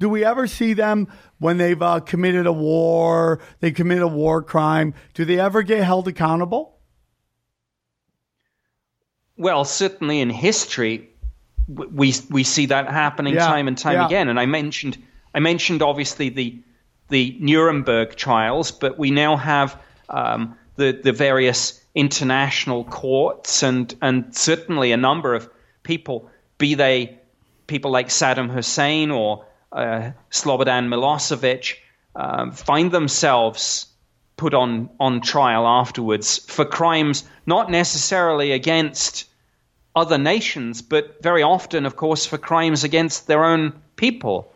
Do 0.05 0.11
we 0.11 0.23
ever 0.23 0.47
see 0.47 0.75
them 0.75 1.09
when 1.39 1.57
they've 1.57 1.81
uh, 1.81 2.01
committed 2.01 2.45
a 2.45 2.53
war, 2.53 3.41
they 3.61 3.73
commit 3.73 4.03
a 4.03 4.07
war 4.07 4.43
crime? 4.43 4.93
Do 5.15 5.25
they 5.25 5.41
ever 5.41 5.63
get 5.63 5.83
held 5.83 6.07
accountable? 6.09 6.77
Well, 9.39 9.65
certainly 9.65 10.21
in 10.21 10.29
history, 10.29 11.09
we 11.67 12.13
we 12.29 12.45
see 12.45 12.67
that 12.67 12.91
happening 12.91 13.33
Yeah, 13.33 13.47
time 13.47 13.67
and 13.67 13.79
time 13.79 13.95
yeah. 13.95 14.05
again. 14.05 14.29
And 14.29 14.39
I 14.39 14.45
mentioned 14.45 14.99
I 15.35 15.41
mentioned 15.41 15.81
obviously 15.81 16.29
the 16.29 16.63
the 17.09 17.39
Nuremberg 17.41 18.15
trials, 18.15 18.73
but 18.73 18.99
we 18.99 19.11
now 19.11 19.39
have 19.39 19.81
um, 20.11 20.55
the 20.77 21.01
the 21.03 21.13
various 21.13 21.83
international 21.95 22.85
courts 22.85 23.63
and 23.63 23.95
and 24.03 24.37
certainly 24.37 24.93
a 24.93 24.99
number 24.99 25.33
of 25.33 25.49
people, 25.83 26.29
be 26.59 26.75
they 26.75 27.21
people 27.67 27.91
like 27.91 28.09
Saddam 28.09 28.51
Hussein 28.51 29.11
or 29.11 29.47
uh, 29.75 30.13
Slobodan 30.31 30.89
Milosevic, 30.89 31.75
um, 32.17 32.53
find 32.53 32.91
themselves 32.93 33.87
put 34.37 34.55
on, 34.55 34.91
on 34.99 35.21
trial 35.21 35.67
afterwards 35.67 36.39
for 36.39 36.65
crimes 36.65 37.25
not 37.47 37.71
necessarily 37.71 38.53
against 38.53 39.27
other 39.95 40.19
nations, 40.19 40.83
but 40.83 41.23
very 41.23 41.43
often, 41.43 41.87
of 41.87 41.97
course, 41.97 42.27
for 42.27 42.39
crimes 42.39 42.85
against 42.85 43.27
their 43.27 43.45
own 43.45 43.73
people. 43.97 44.53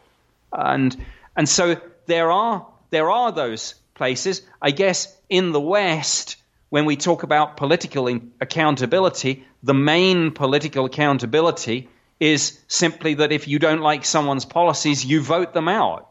And 0.53 0.97
and 1.37 1.49
so 1.49 1.81
there 2.07 2.31
are 2.31 2.67
there 2.91 3.11
are 3.11 3.31
those 3.31 3.75
places. 3.95 4.43
I 4.61 4.71
guess 4.73 5.15
in 5.29 5.53
the 5.53 5.61
West, 5.61 6.37
when 6.71 6.85
we 6.87 6.97
talk 6.97 7.23
about 7.23 7.57
political 7.57 8.09
accountability, 8.41 9.45
the 9.63 9.75
main 9.75 10.33
political 10.33 10.87
accountability 10.87 11.89
is 12.21 12.59
simply 12.67 13.15
that 13.15 13.33
if 13.33 13.47
you 13.49 13.59
don't 13.59 13.81
like 13.81 14.05
someone's 14.05 14.45
policies, 14.45 15.05
you 15.05 15.21
vote 15.21 15.53
them 15.55 15.69
out. 15.69 16.11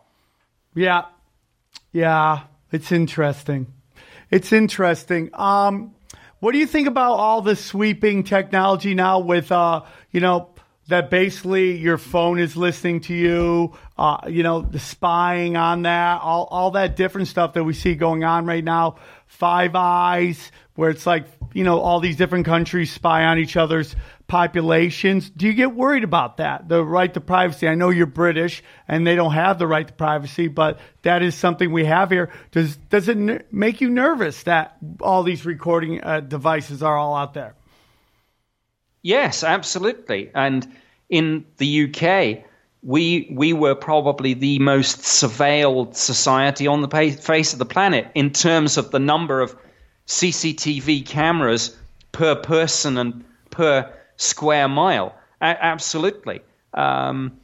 Yeah. 0.73 1.05
Yeah. 1.91 2.43
It's 2.71 2.91
interesting. 2.91 3.67
It's 4.29 4.51
interesting. 4.51 5.29
Um, 5.33 5.95
what 6.39 6.51
do 6.51 6.59
you 6.59 6.67
think 6.67 6.87
about 6.87 7.13
all 7.13 7.41
the 7.41 7.55
sweeping 7.55 8.23
technology 8.23 8.93
now 8.93 9.19
with, 9.19 9.51
uh, 9.51 9.83
you 10.11 10.19
know, 10.19 10.49
that 10.87 11.09
basically 11.09 11.77
your 11.77 11.97
phone 11.97 12.39
is 12.39 12.55
listening 12.55 13.01
to 13.01 13.13
you, 13.13 13.75
uh, 13.97 14.19
you 14.29 14.43
know, 14.43 14.61
the 14.61 14.79
spying 14.79 15.57
on 15.57 15.81
that, 15.81 16.21
all, 16.21 16.47
all 16.49 16.71
that 16.71 16.95
different 16.95 17.27
stuff 17.27 17.53
that 17.53 17.63
we 17.63 17.73
see 17.73 17.95
going 17.95 18.23
on 18.23 18.45
right 18.45 18.63
now. 18.63 18.95
Five 19.25 19.75
Eyes, 19.75 20.51
where 20.75 20.89
it's 20.89 21.05
like, 21.05 21.25
you 21.53 21.63
know, 21.65 21.79
all 21.79 21.99
these 21.99 22.15
different 22.15 22.45
countries 22.45 22.91
spy 22.91 23.25
on 23.25 23.39
each 23.39 23.57
other's 23.57 23.95
populations. 24.27 25.29
Do 25.29 25.47
you 25.47 25.53
get 25.53 25.73
worried 25.73 26.03
about 26.03 26.37
that? 26.37 26.67
The 26.67 26.83
right 26.83 27.13
to 27.13 27.21
privacy. 27.21 27.67
I 27.67 27.75
know 27.75 27.89
you're 27.89 28.05
British 28.05 28.61
and 28.87 29.07
they 29.07 29.15
don't 29.15 29.33
have 29.33 29.57
the 29.57 29.67
right 29.67 29.87
to 29.87 29.93
privacy, 29.93 30.47
but 30.49 30.79
that 31.03 31.21
is 31.21 31.33
something 31.33 31.71
we 31.71 31.85
have 31.85 32.11
here. 32.11 32.29
Does 32.51 32.75
does 32.89 33.07
it 33.07 33.53
make 33.53 33.79
you 33.79 33.89
nervous 33.89 34.43
that 34.43 34.77
all 35.01 35.23
these 35.23 35.45
recording 35.45 36.03
uh, 36.03 36.19
devices 36.19 36.83
are 36.83 36.97
all 36.97 37.15
out 37.15 37.33
there? 37.33 37.55
Yes, 39.01 39.43
absolutely. 39.43 40.31
And 40.35 40.67
in 41.09 41.45
the 41.57 41.85
UK, 41.85 42.43
we 42.83 43.29
we 43.31 43.53
were 43.53 43.75
probably 43.75 44.33
the 44.33 44.59
most 44.59 44.99
surveilled 44.99 45.95
society 45.95 46.67
on 46.67 46.81
the 46.81 46.89
face 47.21 47.53
of 47.53 47.59
the 47.59 47.65
planet 47.65 48.11
in 48.13 48.31
terms 48.31 48.77
of 48.77 48.91
the 48.91 48.99
number 48.99 49.39
of 49.39 49.55
CCTV 50.07 51.05
cameras 51.05 51.77
per 52.11 52.35
person 52.35 52.97
and 52.97 53.23
per 53.49 53.93
square 54.17 54.67
mile. 54.67 55.15
A- 55.41 55.63
absolutely. 55.65 56.41
Um, 56.73 57.39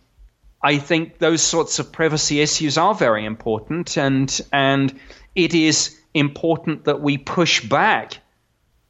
I 0.61 0.77
think 0.77 1.17
those 1.17 1.41
sorts 1.41 1.79
of 1.79 1.91
privacy 1.91 2.41
issues 2.41 2.77
are 2.77 2.95
very 2.95 3.25
important, 3.25 3.97
and 3.97 4.41
and 4.51 4.99
it 5.35 5.53
is 5.53 5.97
important 6.13 6.85
that 6.85 7.01
we 7.01 7.17
push 7.17 7.67
back 7.67 8.19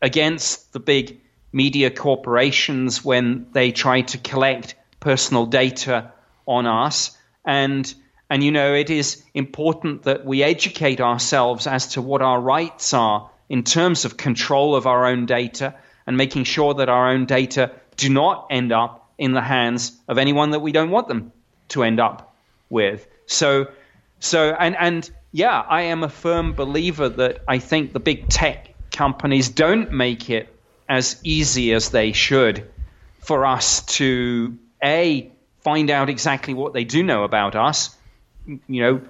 against 0.01 0.73
the 0.73 0.79
big 0.79 1.21
media 1.51 1.89
corporations 1.89 3.05
when 3.05 3.47
they 3.53 3.71
try 3.71 4.01
to 4.01 4.17
collect 4.17 4.75
personal 4.99 5.45
data 5.45 6.11
on 6.45 6.65
us 6.65 7.17
and 7.45 7.93
and 8.29 8.43
you 8.43 8.51
know 8.51 8.73
it 8.73 8.89
is 8.89 9.23
important 9.34 10.03
that 10.03 10.25
we 10.25 10.43
educate 10.43 10.99
ourselves 10.99 11.67
as 11.67 11.88
to 11.89 12.01
what 12.01 12.21
our 12.21 12.39
rights 12.39 12.93
are 12.93 13.29
in 13.49 13.63
terms 13.63 14.05
of 14.05 14.17
control 14.17 14.75
of 14.75 14.88
our 14.88 15.05
own 15.05 15.25
data 15.25 15.75
and 16.06 16.18
making 16.18 16.43
sure 16.43 16.74
that 16.76 16.89
our 16.89 17.10
own 17.10 17.26
data 17.26 17.72
do 17.97 18.10
not 18.10 18.47
end 18.49 18.72
up 18.72 19.12
in 19.18 19.34
the 19.34 19.41
hands 19.41 19.97
of 20.08 20.18
anyone 20.18 20.51
that 20.51 20.60
we 20.60 20.72
don't 20.72 20.91
want 20.91 21.08
them 21.08 21.32
to 21.70 21.84
end 21.84 21.99
up 21.99 22.36
with. 22.70 23.08
So, 23.26 23.68
so 24.20 24.51
and 24.51 24.76
and 24.76 25.10
yeah, 25.32 25.60
I 25.60 25.84
am 25.84 26.04
a 26.04 26.10
firm 26.10 26.54
believer 26.54 27.10
that 27.10 27.43
I 27.47 27.60
think 27.60 27.93
the 27.93 27.99
big 27.99 28.30
tech 28.30 28.74
companies 28.91 29.49
don't 29.49 29.91
make 29.91 30.30
it 30.30 30.54
as 30.88 31.20
easy 31.24 31.74
as 31.74 31.89
they 31.89 32.12
should 32.12 32.70
for 33.20 33.45
us 33.45 33.86
to 33.86 34.58
a 34.84 35.32
find 35.62 35.89
out 35.89 36.10
exactly 36.10 36.54
what 36.54 36.74
they 36.74 36.84
do 36.84 37.01
know 37.04 37.24
about 37.24 37.56
us, 37.56 37.95
you 38.45 38.82
know, 38.82 39.01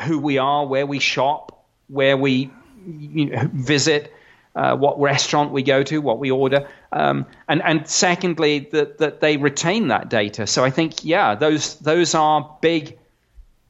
who 0.00 0.18
we 0.18 0.38
are, 0.38 0.66
where 0.66 0.86
we 0.86 0.98
shop, 0.98 1.64
where 1.88 2.16
we 2.16 2.50
you 2.86 3.26
know, 3.26 3.50
visit, 3.52 4.12
uh, 4.54 4.76
what 4.76 5.00
restaurant 5.00 5.52
we 5.52 5.62
go 5.62 5.82
to, 5.82 6.00
what 6.00 6.18
we 6.18 6.30
order, 6.30 6.68
um, 6.92 7.26
and 7.48 7.62
and 7.62 7.88
secondly 7.88 8.68
that 8.72 8.98
that 8.98 9.20
they 9.20 9.36
retain 9.36 9.88
that 9.88 10.08
data. 10.10 10.46
So 10.46 10.64
I 10.64 10.70
think 10.70 11.04
yeah, 11.04 11.34
those 11.34 11.76
those 11.76 12.14
are 12.14 12.58
big, 12.60 12.98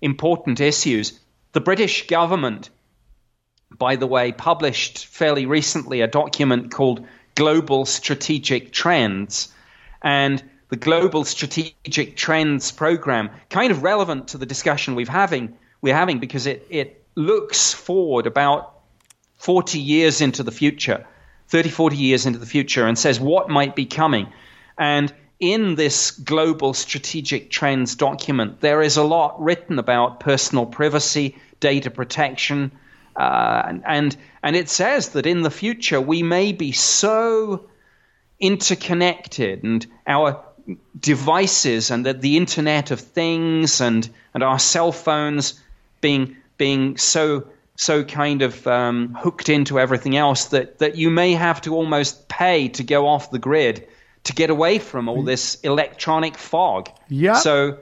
important 0.01 0.61
issues. 0.61 1.19
The 1.53 1.61
British 1.61 2.07
government, 2.07 2.71
by 3.79 3.97
the 3.97 4.07
way, 4.07 4.33
published 4.33 5.07
fairly 5.07 5.47
recently 5.47 6.01
a 6.01 6.09
document 6.09 6.73
called 6.73 7.07
Global 7.35 7.85
Strategic 7.85 8.73
Trends, 8.73 9.53
and 10.03 10.43
the 10.69 10.77
Global 10.77 11.25
Strategic 11.25 12.17
Trends 12.17 12.73
program, 12.73 13.31
kind 13.51 13.71
of 13.71 13.83
relevant 13.83 14.29
to 14.29 14.39
the 14.39 14.47
discussion 14.47 14.95
we've 14.95 15.09
having 15.09 15.57
we're 15.81 15.95
having 15.95 16.19
because 16.19 16.47
it 16.47 16.67
it 16.71 17.05
looks 17.15 17.75
forward 17.75 18.27
about 18.27 18.72
40 19.43 19.81
years 19.81 20.21
into 20.21 20.45
the 20.45 20.53
future, 20.53 21.05
30, 21.49 21.69
40 21.71 21.97
years 21.97 22.27
into 22.27 22.39
the 22.39 22.47
future, 22.47 22.87
and 22.87 22.97
says 22.97 23.19
what 23.19 23.51
might 23.51 23.75
be 23.75 23.87
coming. 23.87 24.29
And 24.79 25.13
in 25.41 25.75
this 25.75 26.13
global 26.13 26.75
strategic 26.75 27.51
trends 27.51 27.97
document, 27.97 28.61
there 28.61 28.81
is 28.83 28.97
a 28.99 29.03
lot 29.03 29.43
written 29.43 29.81
about 29.81 30.21
personal 30.21 30.65
privacy, 30.65 31.37
data 31.59 31.91
protection, 31.91 32.71
uh, 33.17 33.63
and, 33.67 33.83
and 33.85 34.17
and 34.45 34.55
it 34.55 34.69
says 34.69 35.09
that 35.11 35.27
in 35.27 35.43
the 35.43 35.51
future 35.51 36.01
we 36.01 36.23
may 36.23 36.53
be 36.53 36.71
so 36.71 37.69
interconnected, 38.39 39.65
and 39.65 39.85
our 40.07 40.41
devices 41.01 41.91
and 41.91 42.07
the, 42.07 42.13
the 42.13 42.37
Internet 42.37 42.93
of 42.93 43.01
Things 43.01 43.81
and 43.81 44.09
and 44.35 44.45
our 44.45 44.61
cell 44.61 44.93
phones 44.93 45.61
being 46.01 46.37
being 46.59 46.97
so 46.97 47.49
so 47.77 48.05
kind 48.05 48.43
of 48.43 48.67
um, 48.67 49.15
hooked 49.15 49.49
into 49.49 49.79
everything 49.81 50.17
else 50.17 50.47
that, 50.47 50.79
that 50.79 50.97
you 50.97 51.11
may 51.11 51.33
have 51.33 51.61
to 51.63 51.75
almost 51.75 52.29
pay 52.29 52.69
to 52.69 52.83
go 52.85 53.07
off 53.09 53.31
the 53.31 53.39
grid 53.39 53.87
to 54.25 54.33
get 54.33 54.51
away 54.51 54.79
from 54.79 55.09
all 55.09 55.23
this 55.23 55.57
electronic 55.63 56.37
fog. 56.39 56.89
Yeah. 57.09 57.35
So, 57.35 57.79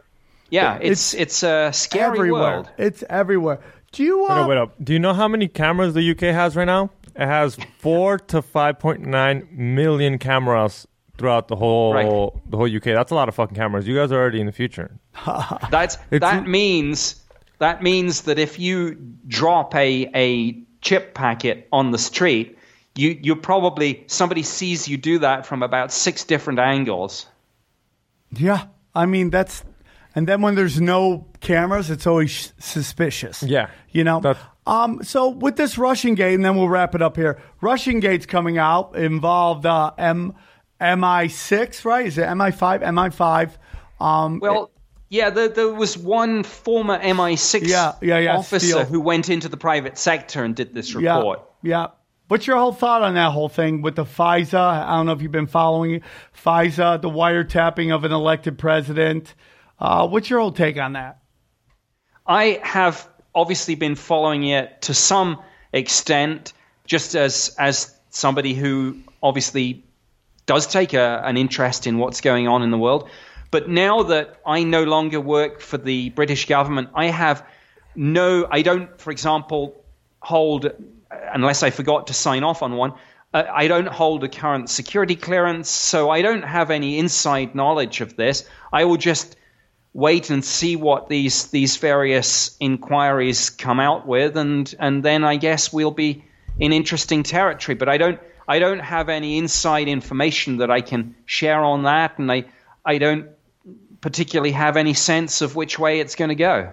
yeah, 0.49 0.78
it's 0.80 1.12
it's, 1.14 1.43
a 1.43 1.70
scary 1.72 2.18
everywhere. 2.18 2.41
world. 2.43 2.70
It's 2.78 3.05
everywhere. 3.11 3.61
Do 3.93 4.03
you 4.05 4.22
Wait 4.22 4.30
uh, 4.30 4.34
up, 4.43 4.49
wait 4.49 4.59
up. 4.59 4.74
Do 4.82 4.93
you 4.93 4.99
know 4.99 5.12
how 5.12 5.28
many 5.28 5.49
cameras 5.49 5.95
the 5.95 6.11
UK 6.11 6.20
has 6.34 6.57
right 6.57 6.64
now? 6.64 6.91
It 7.16 7.26
has 7.26 7.57
four 7.80 8.18
to 8.18 8.41
five 8.41 8.78
point 8.78 9.01
nine 9.03 9.49
million 9.51 10.18
cameras 10.18 10.86
throughout 11.18 11.49
the 11.49 11.57
whole 11.57 11.93
Right. 11.93 12.07
the 12.51 12.57
whole 12.57 12.74
UK. 12.74 12.84
That's 12.84 13.11
a 13.11 13.14
lot 13.14 13.28
of 13.28 13.34
fucking 13.34 13.57
cameras. 13.57 13.86
You 13.86 13.97
guys 13.97 14.11
are 14.12 14.18
already 14.20 14.41
in 14.41 14.47
the 14.47 14.53
future. 14.53 14.97
That's 15.70 15.97
It's- 16.11 16.20
that 16.20 16.47
means 16.47 17.16
that 17.61 17.82
means 17.82 18.22
that 18.22 18.38
if 18.38 18.58
you 18.58 18.94
drop 19.28 19.74
a 19.74 20.11
a 20.14 20.58
chip 20.82 21.14
packet 21.14 21.68
on 21.72 21.92
the 21.92 21.98
street, 21.98 22.58
you 22.96 23.18
you 23.22 23.36
probably 23.36 24.02
somebody 24.08 24.42
sees 24.42 24.88
you 24.88 24.96
do 24.96 25.18
that 25.20 25.46
from 25.46 25.62
about 25.62 25.92
six 25.92 26.24
different 26.24 26.58
angles. 26.58 27.26
Yeah, 28.32 28.66
I 28.94 29.06
mean 29.06 29.30
that's, 29.30 29.62
and 30.14 30.26
then 30.26 30.40
when 30.42 30.54
there's 30.54 30.80
no 30.80 31.26
cameras, 31.40 31.90
it's 31.90 32.06
always 32.06 32.52
suspicious. 32.58 33.42
Yeah. 33.42 33.68
you 33.92 34.04
know. 34.04 34.20
That's- 34.20 34.44
Um, 34.66 35.02
so 35.02 35.30
with 35.30 35.56
this 35.56 35.78
Russian 35.78 36.14
gate, 36.14 36.34
and 36.34 36.44
then 36.44 36.54
we'll 36.54 36.68
wrap 36.68 36.94
it 36.94 37.02
up 37.02 37.16
here. 37.16 37.38
Russian 37.61 37.98
gate's 37.98 38.26
coming 38.26 38.56
out 38.58 38.94
involved 38.94 39.66
uh, 39.66 39.90
M 39.98 40.34
MI6, 40.80 41.84
right? 41.84 42.06
Is 42.06 42.18
it 42.18 42.26
MI5? 42.26 42.82
MI5. 42.82 43.56
Um, 44.04 44.38
Well, 44.38 44.70
yeah, 45.11 45.30
there, 45.30 45.48
there 45.48 45.68
was 45.68 45.98
one 45.98 46.44
former 46.44 46.98
MI6 46.98 47.68
Yeah, 47.68 47.94
yeah, 48.00 48.18
yeah, 48.18 48.36
officer 48.36 48.58
Steele. 48.61 48.84
who 48.86 49.00
went 49.00 49.28
into 49.28 49.48
the 49.48 49.56
private 49.56 49.98
sector 49.98 50.42
and 50.44 50.54
did 50.56 50.72
this 50.72 50.94
yeah, 50.94 51.16
report. 51.16 51.42
yeah. 51.62 51.88
What's 52.28 52.46
your 52.46 52.58
whole 52.58 52.72
thought 52.72 53.02
on 53.02 53.14
that 53.14 53.32
whole 53.32 53.48
thing 53.48 53.82
with 53.82 53.96
the 53.96 54.04
FISA? 54.04 54.54
I 54.54 54.96
don't 54.96 55.06
know 55.06 55.12
if 55.12 55.20
you've 55.20 55.32
been 55.32 55.48
following 55.48 55.96
it. 55.96 56.02
FISA, 56.44 57.02
the 57.02 57.11
wiretapping 57.11 57.92
of 57.92 58.04
an 58.04 58.12
elected 58.12 58.56
president. 58.56 59.34
Uh, 59.80 60.06
what's 60.06 60.30
your 60.30 60.38
whole 60.38 60.52
take 60.52 60.76
on 60.76 60.92
that? 60.92 61.18
I 62.24 62.61
have 62.62 63.08
obviously 63.34 63.74
been 63.74 63.96
following 63.96 64.44
it 64.44 64.82
to 64.82 64.94
some 64.94 65.42
extent, 65.72 66.52
just 66.86 67.16
as 67.16 67.52
as 67.58 67.92
somebody 68.11 68.54
who 68.54 68.98
obviously 69.20 69.84
does 70.46 70.68
take 70.68 70.94
a, 70.94 71.22
an 71.24 71.36
interest 71.36 71.88
in 71.88 71.98
what's 71.98 72.20
going 72.20 72.46
on 72.46 72.62
in 72.62 72.70
the 72.70 72.78
world. 72.78 73.08
But 73.51 73.68
now 73.68 74.05
that 74.05 74.36
I 74.46 74.62
no 74.62 74.84
longer 74.84 75.20
work 75.20 75.61
for 75.61 75.76
the 75.76 76.11
British 76.11 76.46
government, 76.46 76.90
I 76.94 77.07
have 77.07 77.44
no. 77.96 78.46
I 78.51 78.62
don't, 78.62 79.01
for 79.01 79.11
example, 79.11 79.84
hold 80.20 80.70
unless 81.11 81.62
I 81.62 81.70
forgot 81.70 82.07
to 82.09 82.14
sign 82.14 82.44
off 82.44 82.62
on 82.62 82.76
one. 82.76 82.92
Uh, 83.32 83.44
I 83.53 83.68
don't 83.68 83.88
hold 83.88 84.24
a 84.24 84.28
current 84.28 84.70
security 84.70 85.16
clearance, 85.16 85.70
so 85.70 86.11
I 86.11 86.22
don't 86.22 86.42
have 86.42 86.70
any 86.70 86.98
inside 86.98 87.55
knowledge 87.55 88.01
of 88.01 88.16
this. 88.16 88.48
I 88.72 88.84
will 88.84 88.96
just 88.96 89.36
wait 89.92 90.30
and 90.30 90.44
see 90.44 90.76
what 90.76 91.09
these 91.09 91.46
these 91.46 91.76
various 91.76 92.57
inquiries 92.61 93.51
come 93.51 93.80
out 93.80 94.07
with, 94.07 94.36
and 94.36 94.72
and 94.78 95.03
then 95.03 95.24
I 95.24 95.36
guess 95.36 95.72
we'll 95.72 95.90
be 95.90 96.24
in 96.59 96.72
interesting 96.72 97.22
territory. 97.22 97.74
But 97.74 97.88
I 97.88 97.98
don't 97.98 98.20
I 98.46 98.59
don't 98.59 98.80
have 98.80 99.09
any 99.09 99.38
inside 99.38 99.88
information 99.88 100.59
that 100.59 100.70
I 100.70 100.80
can 100.80 101.14
share 101.26 101.64
on 101.64 101.84
that, 101.84 102.18
and 102.18 102.30
I 102.30 102.44
I 102.84 102.98
don't 102.98 103.28
particularly 104.01 104.53
have 104.53 104.76
any 104.76 104.94
sense 104.94 105.42
of 105.42 105.57
which 105.57 105.78
way 105.78 106.01
it's 106.01 106.14
going 106.14 106.30
to 106.30 106.34
go. 106.34 106.72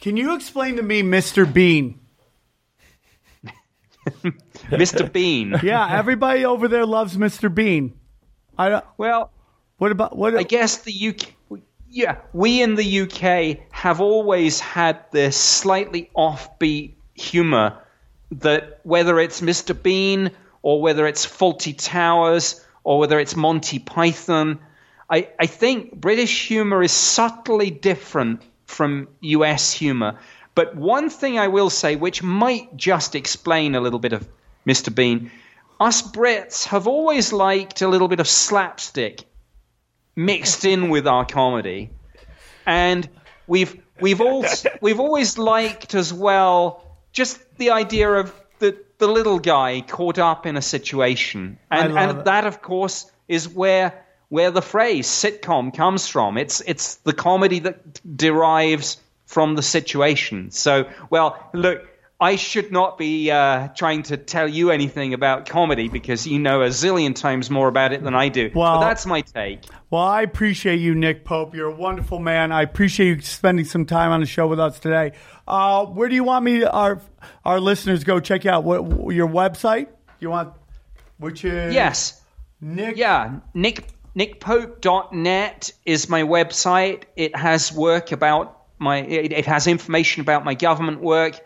Can 0.00 0.16
you 0.16 0.34
explain 0.34 0.76
to 0.76 0.82
me, 0.82 1.02
Mr. 1.02 1.50
Bean? 1.50 2.00
Mr. 4.70 5.10
Bean. 5.10 5.54
Yeah, 5.62 5.88
everybody 5.98 6.44
over 6.44 6.68
there 6.68 6.86
loves 6.86 7.16
Mr. 7.16 7.52
Bean. 7.52 7.94
I 8.58 8.68
don't, 8.68 8.84
Well, 8.96 9.30
what 9.78 9.92
about 9.92 10.16
what? 10.16 10.36
I 10.36 10.42
guess 10.42 10.78
the 10.78 11.08
UK. 11.08 11.60
Yeah, 11.88 12.16
we 12.32 12.62
in 12.62 12.74
the 12.74 13.00
UK 13.02 13.58
have 13.70 14.00
always 14.00 14.60
had 14.60 15.00
this 15.12 15.36
slightly 15.36 16.10
offbeat 16.16 16.94
humor 17.14 17.78
that 18.32 18.80
whether 18.82 19.18
it's 19.20 19.40
Mr. 19.40 19.80
Bean 19.80 20.30
or 20.62 20.80
whether 20.82 21.06
it's 21.06 21.24
Fawlty 21.24 21.76
Towers 21.76 22.64
or 22.84 22.98
whether 22.98 23.18
it's 23.18 23.36
Monty 23.36 23.78
Python, 23.78 24.58
I, 25.08 25.28
I 25.38 25.46
think 25.46 25.94
British 25.94 26.48
humor 26.48 26.82
is 26.82 26.92
subtly 26.92 27.70
different 27.70 28.42
from 28.66 29.08
US 29.20 29.72
humor. 29.72 30.18
But 30.54 30.74
one 30.74 31.10
thing 31.10 31.38
I 31.38 31.48
will 31.48 31.70
say, 31.70 31.96
which 31.96 32.22
might 32.22 32.76
just 32.76 33.14
explain 33.14 33.74
a 33.74 33.80
little 33.80 33.98
bit 33.98 34.12
of 34.12 34.26
Mr. 34.66 34.92
Bean, 34.92 35.30
us 35.78 36.02
Brits 36.02 36.66
have 36.66 36.86
always 36.86 37.32
liked 37.32 37.82
a 37.82 37.88
little 37.88 38.08
bit 38.08 38.20
of 38.20 38.26
slapstick 38.26 39.24
mixed 40.16 40.64
in 40.64 40.88
with 40.88 41.06
our 41.06 41.26
comedy, 41.26 41.90
and 42.64 43.08
we've 43.46 43.78
we've 44.00 44.22
all 44.22 44.44
we've 44.80 44.98
always 44.98 45.36
liked 45.36 45.94
as 45.94 46.12
well 46.12 46.96
just 47.12 47.38
the 47.58 47.70
idea 47.70 48.10
of 48.10 48.32
the 48.58 48.82
the 48.98 49.06
little 49.06 49.38
guy 49.38 49.82
caught 49.86 50.18
up 50.18 50.46
in 50.46 50.56
a 50.56 50.62
situation, 50.62 51.58
and 51.70 51.96
and 51.96 52.18
it. 52.18 52.24
that 52.24 52.46
of 52.46 52.62
course 52.62 53.10
is 53.28 53.46
where 53.46 54.05
where 54.28 54.50
the 54.50 54.62
phrase 54.62 55.06
sitcom 55.06 55.74
comes 55.74 56.08
from. 56.08 56.38
It's 56.38 56.60
it's 56.66 56.96
the 56.96 57.12
comedy 57.12 57.60
that 57.60 58.16
derives 58.16 58.98
from 59.26 59.54
the 59.54 59.62
situation. 59.62 60.50
So 60.50 60.88
well, 61.10 61.48
look. 61.52 61.86
I 62.18 62.36
should 62.36 62.72
not 62.72 62.96
be 62.96 63.30
uh, 63.30 63.68
trying 63.76 64.04
to 64.04 64.16
tell 64.16 64.48
you 64.48 64.70
anything 64.70 65.12
about 65.12 65.44
comedy 65.44 65.90
because 65.90 66.26
you 66.26 66.38
know 66.38 66.62
a 66.62 66.68
zillion 66.68 67.14
times 67.14 67.50
more 67.50 67.68
about 67.68 67.92
it 67.92 68.02
than 68.02 68.14
I 68.14 68.30
do. 68.30 68.50
Well- 68.54 68.80
but 68.80 68.88
that's 68.88 69.04
my 69.04 69.20
take. 69.20 69.60
Well, 69.90 70.00
I 70.00 70.22
appreciate 70.22 70.76
you, 70.76 70.94
Nick 70.94 71.26
Pope. 71.26 71.54
You're 71.54 71.68
a 71.68 71.76
wonderful 71.76 72.18
man. 72.18 72.52
I 72.52 72.62
appreciate 72.62 73.06
you 73.16 73.20
spending 73.20 73.66
some 73.66 73.84
time 73.84 74.12
on 74.12 74.20
the 74.20 74.26
show 74.26 74.46
with 74.46 74.58
us 74.58 74.80
today. 74.80 75.12
Uh, 75.46 75.84
where 75.84 76.08
do 76.08 76.14
you 76.14 76.24
want 76.24 76.42
me, 76.42 76.64
our 76.64 77.02
our 77.44 77.60
listeners, 77.60 78.02
go 78.02 78.18
check 78.18 78.46
out 78.46 78.64
what, 78.64 79.14
your 79.14 79.28
website? 79.28 79.88
You 80.18 80.30
want, 80.30 80.54
which 81.18 81.44
is 81.44 81.74
Yes. 81.74 82.22
Nick. 82.62 82.96
Yeah. 82.96 83.40
Nick 83.52 83.88
nickpope.net 84.16 85.72
is 85.84 86.08
my 86.08 86.22
website. 86.22 87.02
It 87.16 87.36
has 87.36 87.72
work 87.72 88.12
about 88.12 88.56
my 88.78 88.98
it, 88.98 89.32
it 89.32 89.46
has 89.46 89.66
information 89.66 90.20
about 90.20 90.44
my 90.44 90.54
government 90.54 91.00
work, 91.00 91.40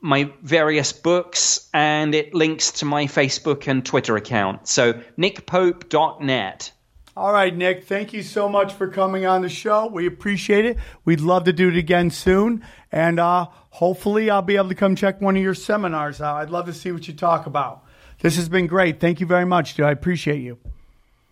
my 0.00 0.30
various 0.42 0.92
books, 0.92 1.68
and 1.72 2.14
it 2.14 2.34
links 2.34 2.72
to 2.72 2.84
my 2.84 3.04
Facebook 3.04 3.66
and 3.68 3.84
Twitter 3.84 4.16
account. 4.16 4.68
So 4.68 4.94
nickpope.net. 5.18 6.72
All 7.16 7.32
right, 7.32 7.56
Nick, 7.56 7.84
thank 7.84 8.12
you 8.12 8.22
so 8.22 8.46
much 8.46 8.74
for 8.74 8.88
coming 8.88 9.24
on 9.24 9.40
the 9.40 9.48
show. 9.48 9.86
We 9.86 10.06
appreciate 10.06 10.66
it. 10.66 10.76
We'd 11.06 11.22
love 11.22 11.44
to 11.44 11.52
do 11.52 11.70
it 11.70 11.76
again 11.76 12.10
soon. 12.10 12.62
And 12.92 13.18
uh, 13.18 13.46
hopefully, 13.70 14.28
I'll 14.28 14.42
be 14.42 14.56
able 14.56 14.68
to 14.68 14.74
come 14.74 14.96
check 14.96 15.22
one 15.22 15.34
of 15.34 15.42
your 15.42 15.54
seminars 15.54 16.20
out. 16.20 16.36
I'd 16.36 16.50
love 16.50 16.66
to 16.66 16.74
see 16.74 16.92
what 16.92 17.08
you 17.08 17.14
talk 17.14 17.46
about. 17.46 17.84
This 18.20 18.36
has 18.36 18.50
been 18.50 18.66
great. 18.66 19.00
Thank 19.00 19.20
you 19.20 19.26
very 19.26 19.46
much, 19.46 19.74
dude. 19.74 19.86
I 19.86 19.92
appreciate 19.92 20.42
you. 20.42 20.58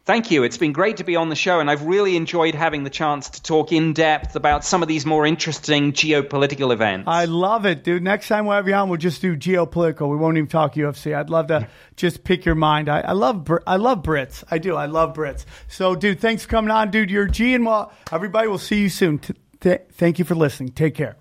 Thank 0.07 0.31
you. 0.31 0.43
It's 0.43 0.59
been 0.59 0.73
great 0.73 0.99
to 0.99 1.05
be 1.05 1.17
on 1.17 1.31
the 1.31 1.35
show, 1.35 1.61
and 1.61 1.71
I've 1.71 1.83
really 1.83 2.15
enjoyed 2.15 2.55
having 2.55 2.85
the 2.85 2.91
chance 2.91 3.31
to 3.31 3.43
talk 3.43 3.73
in 3.73 3.95
depth 3.95 4.37
about 4.37 4.63
some 4.63 4.83
of 4.83 4.89
these 4.89 5.07
more 5.07 5.25
interesting 5.25 5.93
geopolitical 5.95 6.75
events. 6.75 7.09
I 7.09 7.25
love 7.25 7.65
it, 7.65 7.85
dude. 7.85 8.03
Next 8.03 8.29
time 8.29 8.45
we'll 8.45 8.57
have 8.57 8.69
you 8.69 8.75
on, 8.75 8.91
we'll 8.91 8.99
just 8.99 9.23
do 9.23 9.35
geopolitical. 9.35 10.11
We 10.11 10.17
won't 10.17 10.37
even 10.37 10.47
talk 10.49 10.75
UFC. 10.75 11.17
I'd 11.17 11.31
love 11.31 11.47
to 11.47 11.69
just 11.97 12.23
pick 12.23 12.45
your 12.45 12.55
mind. 12.55 12.91
I, 12.91 13.01
I 13.01 13.13
love 13.13 13.45
Br- 13.45 13.63
I 13.67 13.77
love 13.77 14.03
Brits. 14.03 14.45
I 14.51 14.59
do. 14.59 14.77
I 14.77 14.85
love 14.87 15.15
Brits. 15.15 15.47
So, 15.69 15.95
dude, 15.95 16.21
thanks 16.21 16.43
for 16.43 16.51
coming 16.51 16.71
on, 16.71 16.91
dude. 16.91 17.11
You're 17.11 17.27
G, 17.27 17.55
and 17.55 17.65
well, 17.65 17.91
everybody 18.13 18.47
will 18.47 18.59
see 18.59 18.83
you 18.83 18.91
soon. 18.91 19.21
T- 19.21 19.33
th- 19.61 19.85
thank 19.93 20.19
you 20.19 20.27
for 20.27 20.35
listening. 20.35 20.73
Take 20.73 20.97
care. 20.97 21.17